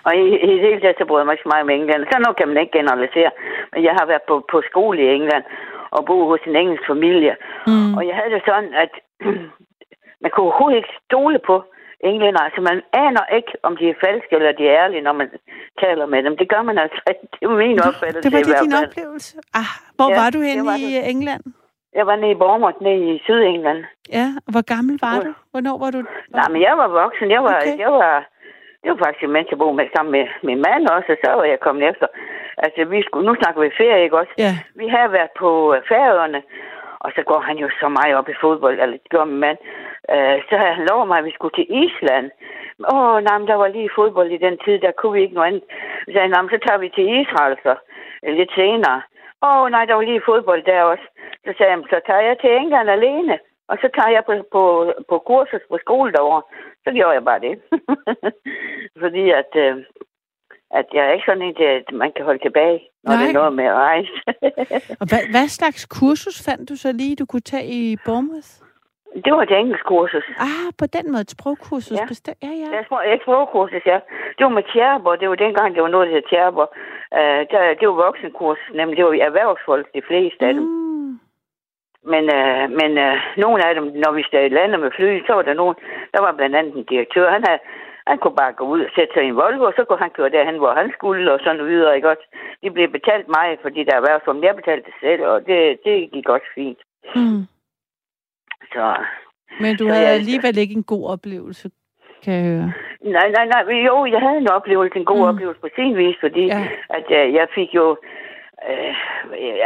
Og 0.06 0.12
i, 0.22 0.24
i 0.46 0.50
det 0.54 0.66
hele 0.68 0.80
taget, 0.80 0.98
så 0.98 1.04
bryder 1.06 1.22
jeg 1.22 1.26
mig 1.26 1.34
ikke 1.34 1.46
så 1.46 1.52
meget 1.52 1.66
om 1.66 1.74
England. 1.78 2.02
Så 2.10 2.16
noget 2.18 2.36
kan 2.38 2.48
man 2.48 2.58
ikke 2.62 2.78
generalisere. 2.78 3.30
Men 3.72 3.80
jeg 3.86 3.94
har 3.98 4.06
været 4.10 4.24
på, 4.28 4.34
på 4.52 4.56
skole 4.70 4.98
i 5.02 5.12
England 5.16 5.44
og 5.96 6.00
boet 6.08 6.26
hos 6.32 6.42
en 6.46 6.56
engelsk 6.56 6.84
familie. 6.92 7.34
Mm. 7.66 7.94
Og 7.96 8.02
jeg 8.08 8.14
havde 8.18 8.34
det 8.34 8.42
sådan, 8.50 8.72
at 8.84 8.92
man 10.22 10.30
kunne 10.30 10.46
overhovedet 10.46 10.76
ikke 10.80 10.94
stole 11.06 11.38
på 11.48 11.56
englænder. 12.00 12.40
Altså, 12.40 12.60
man 12.60 12.78
aner 12.92 13.24
ikke, 13.36 13.52
om 13.62 13.76
de 13.76 13.84
er 13.90 14.00
falske 14.04 14.32
eller 14.36 14.52
de 14.52 14.68
er 14.68 14.74
ærlige, 14.82 15.02
når 15.08 15.12
man 15.12 15.28
taler 15.82 16.06
med 16.06 16.22
dem. 16.22 16.36
Det 16.36 16.48
gør 16.48 16.62
man 16.62 16.78
altså 16.78 17.00
ikke. 17.10 17.24
Det 17.32 17.42
er 17.46 17.56
min 17.64 17.80
opfattelse. 17.88 18.24
Det 18.24 18.32
var 18.36 18.42
det 18.48 18.56
din 18.64 18.76
oplevelse? 18.84 19.32
Ah, 19.60 19.72
hvor 19.96 20.10
ja, 20.10 20.16
var 20.20 20.28
du 20.30 20.40
henne 20.48 20.78
i 20.78 20.94
det. 20.94 21.10
England? 21.10 21.44
Jeg 21.98 22.06
var 22.06 22.16
nede 22.16 22.30
i 22.30 22.40
Bournemouth, 22.42 22.82
nede 22.82 23.14
i 23.14 23.20
Sydengland. 23.24 23.80
Ja, 24.18 24.26
og 24.46 24.50
hvor 24.52 24.64
gammel 24.74 24.94
var 25.06 25.16
du? 25.26 25.32
Hvornår 25.52 25.76
var 25.84 25.90
du? 25.96 26.00
Nej, 26.38 26.48
men 26.52 26.60
jeg 26.68 26.74
var 26.82 26.88
voksen. 27.02 27.30
Jeg 27.36 27.42
var, 27.48 27.56
okay. 27.56 27.78
jeg 27.84 27.90
var, 28.00 28.14
det 28.82 28.88
var 28.92 28.98
faktisk 29.04 29.28
mens 29.28 29.50
jeg 29.50 29.58
boede 29.58 29.76
med, 29.78 29.86
sammen 29.96 30.12
med 30.16 30.24
min 30.48 30.60
mand 30.66 30.82
også, 30.96 31.08
og 31.14 31.18
så 31.24 31.30
var 31.38 31.44
jeg 31.52 31.60
kommet 31.66 31.82
efter. 31.90 32.06
Altså, 32.64 32.80
vi 32.92 32.98
skulle, 33.02 33.26
nu 33.28 33.34
snakker 33.40 33.60
vi 33.62 33.78
ferie, 33.80 34.04
ikke 34.04 34.18
også? 34.22 34.34
Ja. 34.38 34.52
Vi 34.80 34.86
har 34.94 35.08
været 35.16 35.32
på 35.42 35.50
færøerne, 35.90 36.40
og 37.00 37.10
så 37.16 37.22
går 37.30 37.40
han 37.48 37.56
jo 37.64 37.68
så 37.80 37.88
meget 37.88 38.14
op 38.18 38.28
i 38.28 38.40
fodbold, 38.40 38.80
eller 38.80 38.96
det 38.96 39.10
gør 39.10 39.24
min 39.24 39.44
mand. 39.46 39.58
Øh, 40.14 40.36
så 40.48 40.54
havde 40.60 40.74
han 40.78 40.86
lovet 40.90 41.08
mig, 41.08 41.18
at 41.18 41.24
vi 41.24 41.32
skulle 41.34 41.56
til 41.56 41.70
Island. 41.84 42.26
åh, 42.94 43.16
nej, 43.26 43.38
men 43.38 43.48
der 43.48 43.58
var 43.62 43.68
lige 43.68 43.96
fodbold 43.98 44.30
i 44.30 44.44
den 44.46 44.56
tid, 44.64 44.78
der 44.78 44.92
kunne 44.92 45.14
vi 45.16 45.22
ikke 45.22 45.34
noget 45.34 45.48
andet. 45.48 45.64
Så 46.04 46.10
sagde 46.12 46.28
han, 46.34 46.48
så 46.54 46.58
tager 46.66 46.78
vi 46.84 46.88
til 46.88 47.06
Israel 47.20 47.56
så, 47.62 47.74
øh, 48.24 48.34
lidt 48.34 48.52
senere. 48.54 49.02
Åh, 49.46 49.70
nej, 49.70 49.84
der 49.84 49.94
var 49.94 50.02
lige 50.02 50.28
fodbold 50.30 50.62
der 50.62 50.82
også. 50.82 51.06
Så 51.44 51.50
sagde 51.58 51.72
han, 51.72 51.84
så 51.90 52.00
tager 52.06 52.20
jeg 52.28 52.36
til 52.38 52.50
England 52.50 52.90
alene. 52.90 53.38
Og 53.70 53.76
så 53.82 53.88
tager 53.96 54.12
jeg 54.16 54.24
på, 54.24 54.32
på, 54.54 54.62
på 55.08 55.18
kursus 55.18 55.64
på 55.70 55.78
skole 55.84 56.12
derovre. 56.12 56.42
Så 56.84 56.90
gjorde 56.92 57.16
jeg 57.16 57.24
bare 57.24 57.40
det. 57.46 57.54
Fordi 59.02 59.30
at, 59.30 59.52
øh, 59.64 59.76
at 60.70 60.86
jeg 60.94 61.06
er 61.06 61.12
ikke 61.12 61.26
sådan 61.26 61.42
en, 61.42 61.54
at 61.62 61.92
man 61.92 62.12
kan 62.16 62.24
holde 62.24 62.42
tilbage, 62.42 62.80
når 63.04 63.12
Nej. 63.12 63.22
det 63.22 63.28
er 63.28 63.32
noget 63.40 63.52
med 63.52 63.64
at 63.64 63.74
rejse. 63.74 64.12
og 65.00 65.06
hvad, 65.10 65.22
hvad 65.30 65.48
slags 65.48 65.86
kursus 65.86 66.44
fandt 66.46 66.68
du 66.70 66.76
så 66.76 66.92
lige, 66.92 67.16
du 67.16 67.26
kunne 67.26 67.48
tage 67.52 67.66
i 67.66 67.96
Bournemouth? 68.04 68.52
Det 69.24 69.32
var 69.32 69.42
et 69.42 69.58
engelsk 69.60 69.84
kursus. 69.84 70.26
Ah, 70.38 70.68
på 70.78 70.86
den 70.86 71.12
måde, 71.12 71.20
et 71.20 71.30
sprogkursus. 71.30 71.98
Ja, 72.00 72.06
bestemt. 72.06 72.38
ja. 72.42 72.52
ja. 72.62 72.68
ja 73.06 73.14
et 73.14 73.22
sprogkursus, 73.22 73.86
ja. 73.86 73.98
Det 74.36 74.42
var 74.46 74.54
med 74.58 74.62
Tjerber, 74.72 75.16
det 75.16 75.28
var 75.28 75.34
dengang, 75.34 75.74
det 75.74 75.82
var 75.82 75.88
noget, 75.88 76.08
der 76.08 76.14
hed 76.14 76.22
Tjerber. 76.30 76.66
Uh, 77.18 77.40
der, 77.52 77.60
det 77.80 77.88
var 77.88 77.94
voksenkursus, 78.06 78.74
nemlig 78.74 78.96
det 78.96 79.04
var 79.04 79.12
erhvervsfolk, 79.12 79.86
de 79.94 80.02
fleste 80.08 80.46
af 80.46 80.54
dem. 80.54 80.62
Mm. 80.62 81.18
Men, 82.12 82.24
uh, 82.38 82.64
men 82.80 82.90
uh, 83.06 83.16
nogle 83.36 83.58
af 83.66 83.74
dem, 83.74 83.84
når 84.04 84.12
vi 84.12 84.22
stadig 84.22 84.50
lander 84.50 84.78
med 84.78 84.90
fly, 84.96 85.10
så 85.26 85.32
var 85.34 85.42
der 85.42 85.54
nogen, 85.62 85.76
der 86.14 86.20
var 86.20 86.32
blandt 86.32 86.56
andet 86.56 86.74
en 86.74 86.84
direktør, 86.92 87.30
han 87.30 87.44
havde, 87.48 87.60
han 88.10 88.18
kunne 88.18 88.36
bare 88.42 88.52
gå 88.52 88.64
ud 88.74 88.80
og 88.86 88.90
sætte 88.94 89.12
sig 89.14 89.22
i 89.24 89.28
en 89.28 89.36
Volvo, 89.36 89.64
og 89.64 89.74
så 89.76 89.84
kunne 89.84 90.04
han 90.06 90.16
køre 90.18 90.34
derhen, 90.36 90.58
hvor 90.58 90.72
han 90.80 90.92
skulle, 90.96 91.32
og 91.32 91.40
sådan 91.44 91.66
videre, 91.66 91.96
ikke 91.96 92.10
også? 92.12 92.26
De 92.62 92.70
blev 92.70 92.88
betalt 92.98 93.28
mig, 93.28 93.48
fordi 93.62 93.80
der 93.84 93.98
var 94.06 94.22
som 94.24 94.44
jeg 94.44 94.56
betalte 94.56 94.86
det 94.86 94.94
selv, 95.00 95.22
og 95.32 95.46
det, 95.46 95.78
det 95.84 96.10
gik 96.12 96.28
også 96.28 96.48
fint. 96.54 96.80
Mm. 97.16 97.42
Så, 98.72 98.84
Men 99.60 99.76
du 99.76 99.84
havde 99.88 100.06
jeg, 100.06 100.14
alligevel 100.14 100.58
ikke 100.58 100.74
en 100.74 100.90
god 100.94 101.04
oplevelse, 101.14 101.70
kan 102.22 102.34
jeg 102.34 102.44
høre. 102.44 102.72
Nej, 103.16 103.28
nej, 103.36 103.46
nej. 103.54 103.62
Jo, 103.88 104.06
jeg 104.06 104.20
havde 104.20 104.38
en 104.38 104.50
oplevelse, 104.50 104.98
en 104.98 105.04
god 105.04 105.22
mm. 105.22 105.30
oplevelse 105.30 105.60
på 105.60 105.68
sin 105.76 105.96
vis, 105.96 106.16
fordi 106.20 106.44
ja. 106.46 106.68
at, 106.90 107.06
uh, 107.18 107.34
jeg 107.34 107.46
fik 107.54 107.74
jo... 107.74 107.86
Uh, 108.68 108.94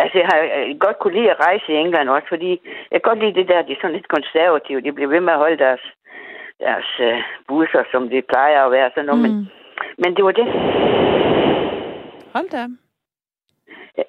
altså, 0.02 0.18
jeg 0.18 0.28
har 0.32 0.78
godt 0.78 0.98
kunne 0.98 1.14
lide 1.18 1.30
at 1.30 1.40
rejse 1.46 1.72
i 1.72 1.76
England 1.76 2.08
også, 2.08 2.28
fordi 2.28 2.50
jeg 2.90 3.02
kan 3.02 3.08
godt 3.10 3.18
lide 3.18 3.34
det 3.34 3.48
der, 3.48 3.62
de 3.62 3.72
er 3.72 3.80
sådan 3.80 3.96
lidt 3.96 4.08
konservative. 4.08 4.80
De 4.80 4.92
bliver 4.92 5.08
ved 5.08 5.20
med 5.20 5.32
at 5.32 5.38
holde 5.38 5.58
deres, 5.58 5.84
deres 6.66 6.90
uh, 7.08 7.18
busser, 7.48 7.82
som 7.92 8.02
de 8.08 8.22
plejer 8.32 8.60
at 8.64 8.72
være. 8.76 8.90
Sådan 8.94 9.06
noget. 9.06 9.22
Mm. 9.22 9.28
Men, 9.28 9.48
men 10.02 10.10
det 10.16 10.24
var 10.24 10.34
det. 10.40 10.46
Hold 12.34 12.48
da. 12.56 12.62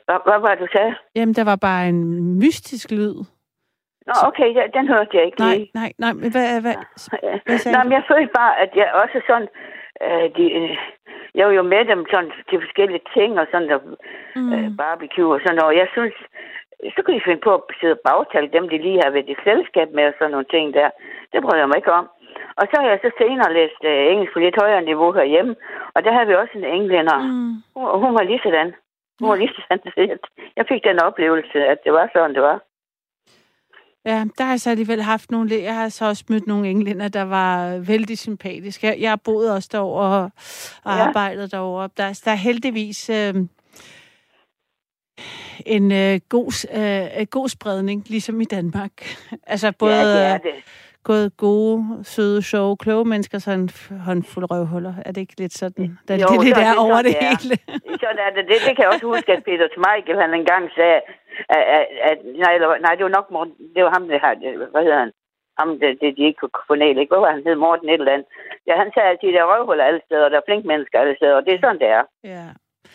Hvad, 0.07 0.19
hvad 0.27 0.39
var 0.45 0.51
det, 0.55 0.59
du 0.59 0.67
sagde? 0.77 0.95
Jamen, 1.15 1.33
der 1.39 1.45
var 1.51 1.55
bare 1.67 1.89
en 1.89 2.01
mystisk 2.43 2.91
lyd. 2.91 3.15
Nå, 4.07 4.13
okay, 4.29 4.49
ja, 4.57 4.63
den 4.77 4.87
hørte 4.87 5.17
jeg 5.17 5.25
ikke 5.25 5.39
nej, 5.39 5.55
lige. 5.55 5.71
Nej, 5.73 5.91
nej, 6.03 6.13
men 6.13 6.31
hvad, 6.33 6.61
hvad, 6.65 6.75
ja. 7.23 7.39
hvad 7.45 7.57
sagde 7.57 7.75
Nej, 7.75 7.83
men 7.83 7.93
jeg 7.93 8.03
følte 8.11 8.33
bare, 8.41 8.53
at 8.63 8.71
jeg 8.75 8.87
også 9.01 9.17
sådan, 9.29 9.49
øh, 10.05 10.25
de, 10.37 10.45
øh, 10.59 10.77
jeg 11.35 11.47
var 11.47 11.53
jo 11.59 11.65
med 11.73 11.83
dem 11.91 12.05
sådan 12.11 12.31
til 12.49 12.57
forskellige 12.65 13.03
ting, 13.15 13.39
og 13.41 13.45
sådan 13.51 13.69
der, 13.69 13.79
mm. 14.35 14.53
øh, 14.53 14.67
barbecue 14.77 15.33
og 15.35 15.41
sådan 15.43 15.59
noget. 15.61 15.77
Jeg 15.81 15.87
synes, 15.95 16.15
så 16.95 16.99
kunne 17.01 17.17
de 17.17 17.27
finde 17.27 17.41
på 17.47 17.53
at 17.55 17.63
sidde 17.79 17.97
og 17.97 18.03
bagtale 18.09 18.49
dem, 18.55 18.69
de 18.69 18.77
lige 18.77 19.01
har 19.03 19.11
været 19.15 19.33
i 19.33 19.43
selskab 19.47 19.89
med 19.97 20.05
og 20.09 20.13
sådan 20.17 20.31
nogle 20.31 20.51
ting 20.55 20.73
der. 20.73 20.89
Det 21.31 21.39
bryder 21.43 21.61
jeg 21.63 21.69
mig 21.69 21.77
ikke 21.77 21.97
om. 21.99 22.05
Og 22.59 22.63
så 22.69 22.75
har 22.81 22.87
jeg 22.89 22.99
så 23.01 23.11
senere 23.21 23.53
læst 23.59 23.81
øh, 23.89 24.11
engelsk 24.11 24.33
på 24.33 24.39
lidt 24.39 24.61
højere 24.63 24.83
niveau 24.89 25.11
herhjemme, 25.19 25.55
og 25.95 25.99
der 26.05 26.11
har 26.17 26.25
vi 26.25 26.33
også 26.41 26.53
en 26.55 26.65
englænder. 26.75 27.19
Mm. 27.19 27.53
Hun, 27.75 27.85
hun 28.03 28.13
var 28.17 28.23
lige 28.23 28.41
sådan. 28.43 28.69
Hun 29.19 29.29
var 29.29 29.35
lige 29.35 29.53
sådan. 29.57 29.79
Jeg 30.57 30.65
fik 30.71 30.83
den 30.83 30.99
oplevelse, 31.07 31.57
at 31.71 31.79
det 31.85 31.93
var 31.93 32.09
sådan, 32.13 32.33
det 32.37 32.41
var. 32.41 32.57
Ja, 34.05 34.25
der 34.37 34.43
har 34.43 34.51
jeg 34.51 34.59
så 34.59 34.69
alligevel 34.69 35.01
haft 35.01 35.31
nogle... 35.31 35.49
Jeg 35.63 35.75
har 35.75 35.89
så 35.89 36.05
også 36.05 36.23
mødt 36.29 36.47
nogle 36.47 36.69
englænder, 36.69 37.07
der 37.07 37.23
var 37.23 37.77
vældig 37.87 38.17
sympatiske. 38.17 38.87
Jeg, 38.87 38.97
jeg 38.99 39.11
har 39.11 39.21
boet 39.25 39.53
også 39.55 39.69
derovre 39.71 40.17
og, 40.17 40.31
og 40.83 40.93
ja. 40.97 41.07
arbejdet 41.07 41.51
derovre. 41.51 41.89
Der, 41.97 42.21
der 42.25 42.31
er 42.31 42.35
heldigvis 42.35 43.09
øh, 43.09 43.35
en 45.65 45.91
øh, 45.91 46.19
god, 46.29 46.51
øh, 46.73 47.27
god 47.27 47.49
spredning, 47.49 48.03
ligesom 48.09 48.41
i 48.41 48.45
Danmark. 48.45 48.91
altså 49.53 49.73
både... 49.79 49.95
Ja, 49.95 50.03
det 50.03 50.27
er 50.27 50.37
det 50.37 50.53
gået 51.09 51.37
gode, 51.37 51.79
søde, 52.03 52.41
sjove, 52.41 52.77
kloge 52.77 53.05
mennesker, 53.05 53.37
så 53.39 53.51
en 53.51 53.69
håndfuld 54.07 54.45
røvhuller. 54.51 54.93
Er 55.05 55.11
det 55.11 55.21
ikke 55.21 55.39
lidt 55.43 55.53
sådan? 55.61 55.97
Der, 56.07 56.13
jo, 56.23 56.27
det, 56.31 56.39
det, 56.45 56.55
det 56.55 56.65
er 56.71 56.75
over 56.85 56.99
det, 57.05 57.05
det 57.05 57.15
hele. 57.23 57.55
sådan 58.03 58.21
er 58.25 58.31
det. 58.35 58.43
det. 58.49 58.57
Det 58.67 58.73
kan 58.75 58.83
jeg 58.83 58.91
også 58.93 59.07
huske, 59.13 59.29
at 59.35 59.43
Peter 59.47 59.67
Schmeichel, 59.73 60.21
han 60.23 60.33
engang 60.33 60.63
sagde, 60.77 60.99
at, 61.55 61.63
at, 61.77 61.85
at 62.09 62.17
nej, 62.45 62.53
nej, 62.85 62.93
det 62.97 63.03
var 63.07 63.15
nok 63.17 63.27
Morten, 63.35 63.55
det 63.75 63.81
var 63.85 63.91
ham, 63.95 64.03
det 64.11 64.19
her, 64.23 64.33
hvad 64.73 64.83
hedder 64.87 64.99
han? 65.03 65.11
Ham, 65.59 65.69
det, 65.79 65.89
det 66.01 66.17
de 66.17 66.23
ikke 66.27 66.39
kunne 66.39 66.67
få 66.71 66.75
næle, 66.83 67.01
ikke? 67.01 67.15
Var 67.15 67.31
han 67.35 67.43
hed? 67.47 67.55
Morten 67.55 67.89
et 67.89 67.93
eller 67.93 68.13
andet. 68.15 68.27
Ja, 68.67 68.73
han 68.81 68.89
sagde 68.93 69.09
altid, 69.09 69.29
at 69.29 69.33
der 69.35 69.41
er 69.43 69.51
røvhuller 69.53 69.85
alle 69.89 70.01
steder, 70.05 70.25
og 70.25 70.31
der 70.31 70.37
er 70.37 70.47
flink 70.47 70.65
mennesker 70.71 70.99
alle 70.99 71.15
steder, 71.19 71.35
og 71.39 71.43
det 71.45 71.53
er 71.53 71.59
sådan, 71.63 71.81
det 71.83 71.89
er. 71.99 72.03
Ja. 72.33 72.45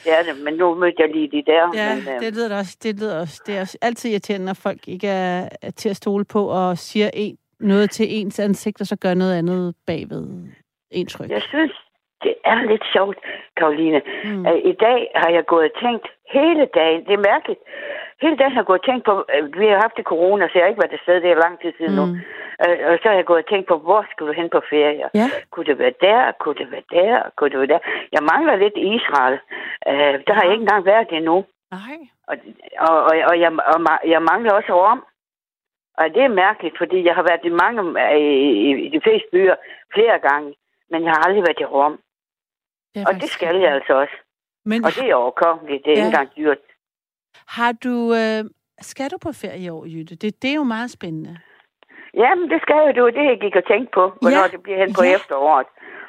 Det 0.04 0.10
er 0.18 0.22
det, 0.22 0.44
men 0.44 0.54
nu 0.54 0.74
mødte 0.74 1.02
jeg 1.02 1.10
lige 1.16 1.30
de 1.36 1.42
der. 1.52 1.64
Ja, 1.74 1.94
men, 1.94 2.14
øh... 2.14 2.20
det 2.20 2.34
lyder 2.34 2.58
også. 2.58 2.76
Det 2.82 3.00
lyder 3.00 3.20
også. 3.20 3.42
Det 3.46 3.56
er 3.56 3.60
også 3.60 3.78
altid 3.82 4.10
irriterende, 4.10 4.46
når 4.46 4.54
folk 4.54 4.88
ikke 4.88 5.08
er, 5.08 5.48
er 5.62 5.70
til 5.70 5.88
at 5.88 5.96
stole 5.96 6.24
på 6.24 6.48
og 6.48 6.78
siger 6.78 7.10
en 7.14 7.36
noget 7.60 7.90
til 7.90 8.06
ens 8.08 8.40
ansigt, 8.40 8.80
og 8.80 8.86
så 8.86 8.96
gør 8.96 9.14
noget 9.14 9.38
andet 9.38 9.74
bagved 9.86 10.26
ens 10.90 11.20
ryg. 11.20 11.30
Jeg 11.30 11.42
synes, 11.42 11.72
det 12.22 12.34
er 12.44 12.62
lidt 12.70 12.84
sjovt, 12.92 13.18
Karoline. 13.56 14.00
Mm. 14.24 14.46
I 14.46 14.72
dag 14.72 15.10
har 15.14 15.30
jeg 15.30 15.44
gået 15.46 15.70
og 15.70 15.80
tænkt 15.82 16.06
hele 16.32 16.64
dagen. 16.74 17.04
Det 17.04 17.12
er 17.12 17.28
mærkeligt. 17.32 17.60
Hele 18.22 18.36
dagen 18.36 18.52
har 18.52 18.60
jeg 18.60 18.66
gået 18.66 18.80
og 18.80 18.86
tænkt 18.86 19.04
på, 19.04 19.14
vi 19.60 19.66
har 19.66 19.80
haft 19.84 19.96
det 19.96 20.04
corona, 20.04 20.44
så 20.46 20.52
jeg 20.54 20.62
har 20.64 20.68
ikke 20.68 20.82
været 20.82 21.00
sted, 21.02 21.14
det 21.14 21.30
er 21.30 21.44
lang 21.46 21.60
tid 21.60 21.72
siden 21.78 21.94
mm. 21.94 22.00
nu. 22.00 22.04
Øh, 22.64 22.78
og 22.88 22.98
så 23.00 23.06
har 23.08 23.16
jeg 23.20 23.24
gået 23.30 23.44
og 23.44 23.50
tænkt 23.50 23.66
på, 23.68 23.76
hvor 23.86 24.02
skulle 24.10 24.28
du 24.30 24.40
hen 24.40 24.50
på 24.56 24.60
ferie? 24.70 25.06
Ja. 25.14 25.28
Kunne 25.52 25.66
det 25.70 25.78
være 25.78 25.94
der? 26.00 26.32
Kunne 26.40 26.58
det 26.60 26.68
være 26.74 26.86
der? 26.98 27.16
Kunne 27.36 27.50
det 27.50 27.58
være 27.58 27.72
der? 27.74 27.82
Jeg 28.12 28.22
mangler 28.32 28.56
lidt 28.56 28.76
Israel. 28.96 29.36
Uh, 29.90 30.14
der 30.26 30.32
har 30.34 30.42
jeg 30.44 30.52
ikke 30.52 30.66
engang 30.66 30.84
været 30.84 31.08
endnu. 31.18 31.36
Nej. 31.78 31.98
Og, 32.30 32.36
og, 32.86 32.96
og, 33.08 33.14
og, 33.30 33.40
jeg, 33.42 33.50
og 33.72 33.78
jeg 34.14 34.22
mangler 34.30 34.52
også 34.52 34.72
Rom. 34.80 35.02
Og 36.00 36.04
det 36.14 36.22
er 36.22 36.38
mærkeligt, 36.46 36.78
fordi 36.78 36.98
jeg 37.08 37.14
har 37.14 37.24
været 37.30 37.44
i 37.44 37.58
mange 37.64 37.80
i, 38.26 38.26
i, 38.84 38.88
de 38.94 39.00
fleste 39.04 39.28
byer 39.32 39.56
flere 39.94 40.18
gange, 40.28 40.54
men 40.90 41.04
jeg 41.04 41.12
har 41.12 41.22
aldrig 41.26 41.42
været 41.42 41.60
i 41.60 41.64
Rom. 41.64 41.98
Det 42.94 43.08
og 43.08 43.14
det 43.14 43.30
skal 43.36 43.56
jeg 43.56 43.72
altså 43.72 43.92
også. 44.02 44.16
Men... 44.64 44.84
Og 44.84 44.90
det 44.96 45.10
er 45.10 45.14
overkommeligt. 45.14 45.84
Det 45.84 45.90
er 45.92 45.96
ja. 45.96 46.00
ikke 46.00 46.06
engang 46.06 46.30
dyrt. 46.36 46.62
Har 47.56 47.72
du... 47.84 47.94
Øh... 48.20 48.44
Skal 48.80 49.10
du 49.10 49.18
på 49.18 49.32
ferie 49.42 49.64
i 49.64 49.68
år, 49.68 49.84
Jytte? 49.94 50.14
Det, 50.22 50.42
det 50.42 50.50
er 50.50 50.54
jo 50.62 50.66
meget 50.76 50.90
spændende. 50.90 51.34
Jamen, 52.14 52.50
det 52.50 52.62
skal 52.62 52.80
jo. 52.86 52.92
Det 52.96 53.02
var 53.02 53.10
det, 53.18 53.26
jeg 53.32 53.40
gik 53.40 53.56
og 53.56 53.66
tænkte 53.66 53.90
på, 53.98 54.04
hvornår 54.20 54.44
ja. 54.46 54.52
det 54.54 54.62
bliver 54.62 54.78
hen 54.82 54.92
på 54.98 55.04
ja. 55.04 55.14
efteråret. 55.16 55.68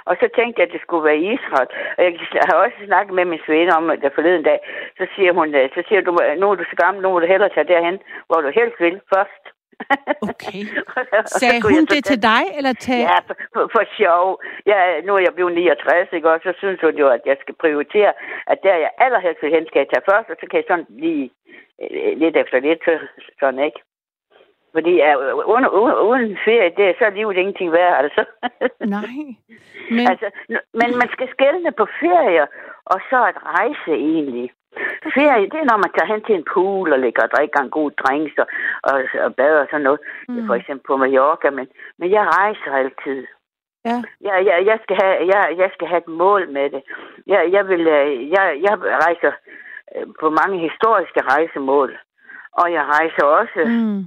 Og 0.10 0.16
så 0.22 0.28
tænkte 0.38 0.56
jeg, 0.60 0.68
at 0.68 0.74
det 0.76 0.82
skulle 0.82 1.06
være 1.10 1.26
Israel. 1.34 1.70
Og 1.98 2.02
jeg 2.40 2.46
har 2.50 2.58
også 2.66 2.78
snakket 2.86 3.14
med 3.16 3.26
min 3.26 3.42
svinde 3.46 3.72
om 3.80 3.84
det 4.04 4.12
forleden 4.16 4.44
dag. 4.50 4.60
Så 5.00 5.04
siger 5.16 5.32
hun, 5.40 5.48
øh, 5.60 5.70
så 5.76 5.82
siger 5.88 6.02
du, 6.02 6.12
nu 6.42 6.46
er 6.52 6.56
du 6.56 6.66
så 6.70 6.76
gammel, 6.84 7.00
nu 7.02 7.10
må 7.10 7.20
du 7.20 7.28
hellere 7.34 7.54
tage 7.54 7.72
derhen, 7.74 7.98
hvor 8.28 8.40
du 8.42 8.50
helst 8.60 8.78
vil 8.80 9.02
først. 9.14 9.44
Okay. 10.32 10.62
Sagde 11.42 11.62
hun 11.62 11.86
det 11.94 12.02
til 12.10 12.20
dig, 12.32 12.44
eller 12.58 12.74
til... 12.74 13.00
Ja, 13.10 13.20
for, 13.28 13.36
for, 13.54 13.64
for 13.74 13.84
sjov. 13.98 14.42
Ja, 14.66 14.80
nu 15.06 15.12
er 15.16 15.20
jeg 15.20 15.34
blevet 15.36 15.54
69, 15.54 16.14
ikke? 16.14 16.30
og 16.30 16.40
så 16.44 16.54
synes 16.58 16.82
hun 16.82 16.96
jo, 17.04 17.08
at 17.18 17.22
jeg 17.26 17.38
skal 17.42 17.56
prioritere, 17.64 18.14
at 18.48 18.58
der 18.64 18.76
jeg 18.76 18.92
allerhelst 18.98 19.42
vil 19.42 19.54
hen, 19.56 19.68
skal 19.68 19.80
jeg 19.80 19.90
tage 19.90 20.08
først, 20.12 20.30
og 20.30 20.36
så 20.40 20.46
kan 20.50 20.58
jeg 20.58 20.68
sådan 20.68 20.90
lige 20.90 21.32
øh, 21.84 22.18
lidt 22.22 22.36
efter 22.38 22.60
lidt, 22.60 22.84
sådan, 23.40 23.60
ikke? 23.70 23.80
Fordi 24.76 24.94
ja, 25.04 25.12
uden, 25.52 25.68
uden, 25.80 25.96
uden 26.10 26.38
ferie, 26.46 26.76
det 26.78 26.86
er 26.90 26.94
så 27.00 27.10
livet 27.10 27.38
ingenting 27.38 27.72
værd, 27.72 27.94
altså. 28.04 28.24
Nej. 28.96 29.16
Men... 29.96 30.06
altså, 30.12 30.28
men 30.80 30.90
man 31.02 31.10
skal 31.16 31.28
skælne 31.36 31.72
på 31.72 31.86
ferie, 32.02 32.48
og 32.86 33.00
så 33.10 33.18
at 33.32 33.38
rejse 33.46 33.92
egentlig. 33.92 34.52
Ferie, 35.18 35.50
det 35.52 35.60
er, 35.60 35.70
når 35.72 35.78
man 35.84 35.92
tager 35.94 36.12
hen 36.14 36.24
til 36.24 36.36
en 36.36 36.50
pool 36.54 36.94
og 36.94 37.00
ligger 37.00 37.24
og 37.24 37.32
drikker 37.36 37.60
en 37.62 37.76
god 37.80 37.92
drinks 38.02 38.34
og, 38.42 38.48
og, 38.90 38.96
og 39.26 39.36
bader 39.36 39.62
og 39.62 39.68
sådan 39.72 39.88
noget. 39.88 40.00
Mm. 40.30 40.48
For 40.48 40.56
eksempel 40.56 40.84
på 40.88 40.98
Mallorca, 40.98 41.50
men, 41.50 41.68
men 42.00 42.12
jeg 42.12 42.24
rejser 42.38 42.72
altid. 42.82 43.22
Ja. 43.86 43.98
Jeg, 44.22 44.46
jeg, 44.50 44.66
jeg, 44.66 44.80
skal 44.84 44.96
have, 45.02 45.18
jeg, 45.34 45.42
jeg 45.58 45.70
skal 45.74 45.88
have 45.88 46.02
et 46.06 46.08
mål 46.08 46.50
med 46.52 46.70
det. 46.70 46.82
Jeg, 47.28 47.42
jeg, 47.52 47.68
vil, 47.68 47.88
øh, 47.88 48.30
jeg, 48.30 48.46
jeg 48.66 48.74
rejser 49.06 49.32
øh, 49.96 50.08
på 50.20 50.30
mange 50.30 50.58
historiske 50.68 51.22
rejsemål. 51.22 51.98
Og 52.52 52.74
jeg 52.74 52.84
rejser 52.86 53.24
også 53.24 53.62
mm. 53.66 54.00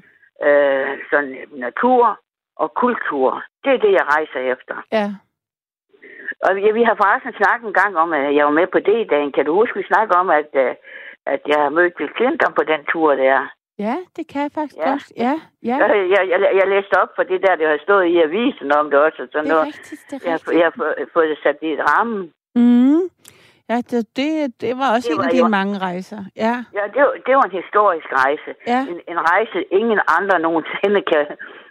øh, 0.46 0.98
sådan 1.10 1.36
natur 1.52 2.20
og 2.56 2.74
kultur. 2.74 3.42
Det 3.64 3.72
er 3.72 3.78
det, 3.78 3.92
jeg 3.92 4.06
rejser 4.14 4.40
efter. 4.52 4.74
Ja. 4.92 5.06
Og 6.44 6.50
ja, 6.64 6.70
vi 6.78 6.82
har 6.88 6.96
forresten 7.02 7.32
snakket 7.40 7.66
en 7.66 7.78
gang 7.82 7.92
om, 8.02 8.12
at 8.12 8.34
jeg 8.36 8.44
var 8.48 8.56
med 8.60 8.68
på 8.72 8.78
det 8.88 8.96
i 9.00 9.10
dagen. 9.12 9.32
Kan 9.32 9.44
du 9.46 9.52
huske, 9.60 9.78
vi 9.78 9.90
snakker 9.92 10.14
om, 10.22 10.28
at, 10.30 10.50
øh, 10.64 10.74
at 11.34 11.40
jeg 11.50 11.58
har 11.64 11.70
mødt 11.78 11.96
Bill 11.96 12.14
Clinton 12.16 12.52
på 12.58 12.62
den 12.72 12.82
tur 12.92 13.14
der? 13.14 13.40
Ja, 13.78 13.96
det 14.16 14.24
kan 14.30 14.42
jeg 14.42 14.52
faktisk 14.58 14.78
ja. 14.78 14.90
godt. 14.90 15.04
Ja, 15.16 15.34
ja. 15.70 15.76
Jeg, 15.82 15.88
jeg, 16.14 16.22
jeg, 16.32 16.40
jeg 16.60 16.66
læste 16.74 16.94
op 17.02 17.10
for 17.16 17.22
det 17.22 17.40
der, 17.44 17.56
det 17.56 17.66
har 17.68 17.78
stået 17.86 18.06
i 18.14 18.16
avisen 18.26 18.72
om 18.72 18.90
det 18.90 18.98
også. 19.06 19.28
Sådan 19.32 19.50
det 19.50 19.56
er 19.56 19.66
rigtigt, 19.66 20.00
det 20.10 20.16
er 20.26 20.32
rigtigt. 20.32 20.52
Jeg, 20.52 20.60
jeg 20.60 20.70
har 20.98 21.12
fået 21.14 21.28
det 21.32 21.38
sat 21.42 21.58
i 21.62 21.72
et 21.76 21.82
ramme. 21.90 22.18
Mm. 22.54 23.02
Ja, 23.70 23.76
det, 23.90 24.00
det, 24.16 24.28
det 24.60 24.72
var 24.80 24.88
også 24.96 25.08
det 25.08 25.14
en 25.14 25.18
var, 25.18 25.24
af 25.24 25.30
dine 25.36 25.54
mange 25.58 25.78
rejser. 25.78 26.20
Ja, 26.36 26.54
ja 26.78 26.84
det, 26.94 27.00
var, 27.06 27.14
det 27.26 27.34
var 27.38 27.44
en 27.50 27.56
historisk 27.60 28.08
rejse. 28.22 28.50
Ja. 28.72 28.80
En, 28.92 28.98
en 29.12 29.20
rejse, 29.30 29.58
ingen 29.78 30.00
andre 30.18 30.36
nogensinde 30.46 31.00
kan... 31.10 31.22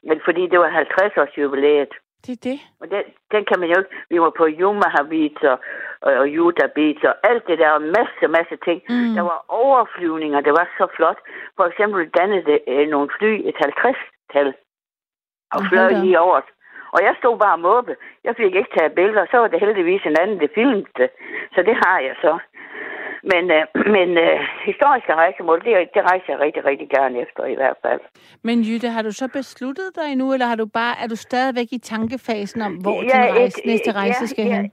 Men 0.09 0.17
fordi 0.25 0.43
det 0.51 0.59
var 0.59 0.69
50 0.69 1.17
års 1.21 1.37
jubilæet. 1.37 1.93
Det 2.25 2.31
er 2.37 2.41
det. 2.49 2.59
Og 2.81 2.85
den, 2.93 3.03
den 3.33 3.43
kan 3.49 3.59
man 3.59 3.69
jo 3.69 3.77
ikke. 3.79 3.95
Vi 4.09 4.17
var 4.21 4.33
på 4.39 4.45
Jumaha 4.59 5.03
Beach 5.11 5.41
og, 5.51 5.57
og, 6.05 6.11
og 6.21 6.25
Utah 6.45 6.69
Beach 6.75 7.01
og 7.09 7.15
alt 7.29 7.47
det 7.47 7.57
der, 7.59 7.71
og 7.77 7.81
masse, 7.81 8.23
masse 8.37 8.55
ting. 8.67 8.79
Mm. 8.89 9.13
Der 9.17 9.23
var 9.31 9.45
overflyvninger, 9.47 10.41
det 10.41 10.53
var 10.59 10.67
så 10.77 10.87
flot. 10.95 11.19
For 11.57 11.65
eksempel 11.65 12.09
dannede 12.17 12.45
det 12.51 12.59
øh, 12.67 12.87
nogle 12.87 13.09
fly, 13.17 13.31
et 13.49 13.57
50-tal, 13.65 14.53
og 15.55 15.59
fløj 15.69 15.89
da. 15.89 15.99
lige 16.03 16.19
over 16.19 16.35
os. 16.41 16.49
Og 16.95 16.99
jeg 17.07 17.15
stod 17.19 17.35
bare 17.43 17.57
og 17.59 17.65
måbe. 17.69 17.95
Jeg 18.23 18.33
fik 18.35 18.55
ikke 18.55 18.73
taget 18.77 18.95
billeder, 18.99 19.25
så 19.31 19.37
var 19.37 19.47
det 19.47 19.59
heldigvis 19.59 20.03
en 20.05 20.17
anden, 20.21 20.39
det 20.39 20.51
filmede 20.55 20.85
det. 20.97 21.09
Så 21.55 21.59
det 21.67 21.75
har 21.83 21.99
jeg 21.99 22.15
så. 22.21 22.33
Men, 23.23 23.43
øh, 23.57 23.63
men 23.97 24.09
øh, 24.17 24.39
historiske 24.65 25.13
rejsemål, 25.15 25.59
det, 25.65 25.89
det 25.95 26.01
rejser 26.09 26.29
jeg 26.33 26.39
rigtig, 26.39 26.65
rigtig 26.65 26.89
gerne 26.89 27.19
efter 27.21 27.45
i 27.45 27.55
hvert 27.55 27.77
fald. 27.85 27.99
Men 28.43 28.57
Jytte, 28.61 28.87
har 28.89 29.01
du 29.01 29.11
så 29.11 29.27
besluttet 29.39 29.89
dig 29.95 30.15
nu, 30.15 30.33
eller 30.33 30.45
har 30.45 30.55
du 30.55 30.65
bare, 30.65 30.93
er 31.03 31.07
du 31.07 31.15
stadigvæk 31.15 31.67
i 31.71 31.79
tankefasen 31.79 32.61
om, 32.61 32.73
hvor 32.83 32.97
Ja, 33.01 33.01
din 33.01 33.29
et- 33.29 33.37
rejse, 33.39 33.61
næste 33.65 33.91
rejse 33.91 34.21
ja, 34.23 34.27
skal 34.33 34.45
ja. 34.45 34.55
hen? 34.55 34.71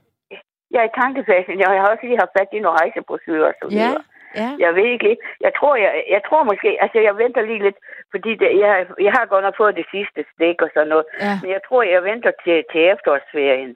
Jeg 0.71 0.79
er 0.83 0.89
i 0.91 0.95
tankefasen. 1.01 1.59
Jeg 1.59 1.67
har 1.69 1.87
også 1.91 2.03
lige 2.05 2.21
haft 2.23 2.35
fat 2.39 2.47
i 2.53 2.59
nogle 2.59 2.79
rejsebrosyrer 2.81 3.47
og 3.51 3.55
så 3.61 3.65
Ja, 3.71 3.75
videre. 3.87 4.03
ja. 4.41 4.49
Jeg 4.65 4.71
ved 4.75 4.85
ikke 4.93 5.03
lige. 5.07 5.17
Jeg 5.45 5.51
tror, 5.59 5.75
jeg, 5.75 5.91
jeg 6.15 6.21
tror 6.27 6.43
måske, 6.43 6.69
altså 6.83 6.99
jeg 7.07 7.17
venter 7.23 7.41
lige 7.41 7.63
lidt, 7.67 7.79
fordi 8.13 8.31
det, 8.41 8.49
jeg, 8.63 8.71
jeg 9.07 9.13
har 9.17 9.25
godt 9.25 9.43
nok 9.45 9.57
fået 9.57 9.75
det 9.81 9.85
sidste 9.95 10.19
stik 10.33 10.57
og 10.65 10.69
sådan 10.73 10.87
noget. 10.93 11.05
ja. 11.25 11.33
Men 11.41 11.49
jeg 11.55 11.61
tror, 11.67 11.81
jeg 11.83 12.03
venter 12.11 12.31
til, 12.43 12.57
til 12.71 12.81
efterårsferien. 12.93 13.71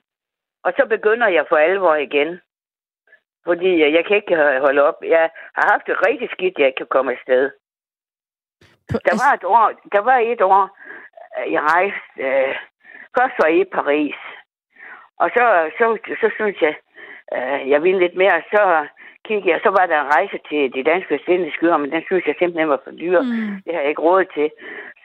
Og 0.66 0.72
så 0.78 0.82
begynder 0.94 1.28
jeg 1.36 1.44
for 1.48 1.56
alvor 1.56 1.94
igen. 2.08 2.30
Fordi 3.44 3.70
øh, 3.84 3.92
jeg 3.92 4.04
kan 4.06 4.16
ikke 4.16 4.36
holde 4.36 4.82
op. 4.82 4.98
Jeg 5.02 5.30
har 5.54 5.66
haft 5.72 5.86
det 5.86 6.06
rigtig 6.06 6.28
skidt, 6.30 6.58
jeg 6.58 6.72
kan 6.76 6.86
komme 6.90 7.12
afsted. 7.12 7.50
På, 8.90 8.96
Der 9.08 9.14
var 9.24 9.32
et 9.38 9.44
år, 9.44 9.66
der 9.92 10.02
var 10.10 10.18
et 10.18 10.42
år, 10.42 10.62
øh, 11.36 11.52
jeg 11.52 11.62
rejste, 11.62 12.22
øh, 12.26 12.54
først 13.16 13.34
var 13.40 13.48
jeg 13.48 13.58
i 13.60 13.64
Paris. 13.64 14.18
Og 15.22 15.30
så, 15.36 15.44
så, 15.78 15.86
så 16.20 16.30
synes 16.38 16.56
jeg, 16.66 16.74
øh, 17.34 17.70
jeg 17.70 17.82
ville 17.82 18.00
lidt 18.00 18.16
mere, 18.16 18.42
så 18.54 18.86
kiggede 19.24 19.50
jeg, 19.52 19.60
så 19.62 19.70
var 19.78 19.86
der 19.86 20.00
en 20.00 20.12
rejse 20.16 20.38
til 20.48 20.74
de 20.74 20.90
danske 20.90 21.20
øer, 21.62 21.76
men 21.76 21.92
den 21.92 22.02
synes 22.06 22.24
jeg 22.26 22.34
simpelthen 22.38 22.68
var 22.68 22.80
for 22.84 22.90
dyr. 22.90 23.20
Mm. 23.20 23.26
mm, 23.26 23.62
Det 23.64 23.74
har 23.74 23.80
jeg 23.80 23.90
ikke 23.90 24.06
råd 24.08 24.24
til. 24.36 24.50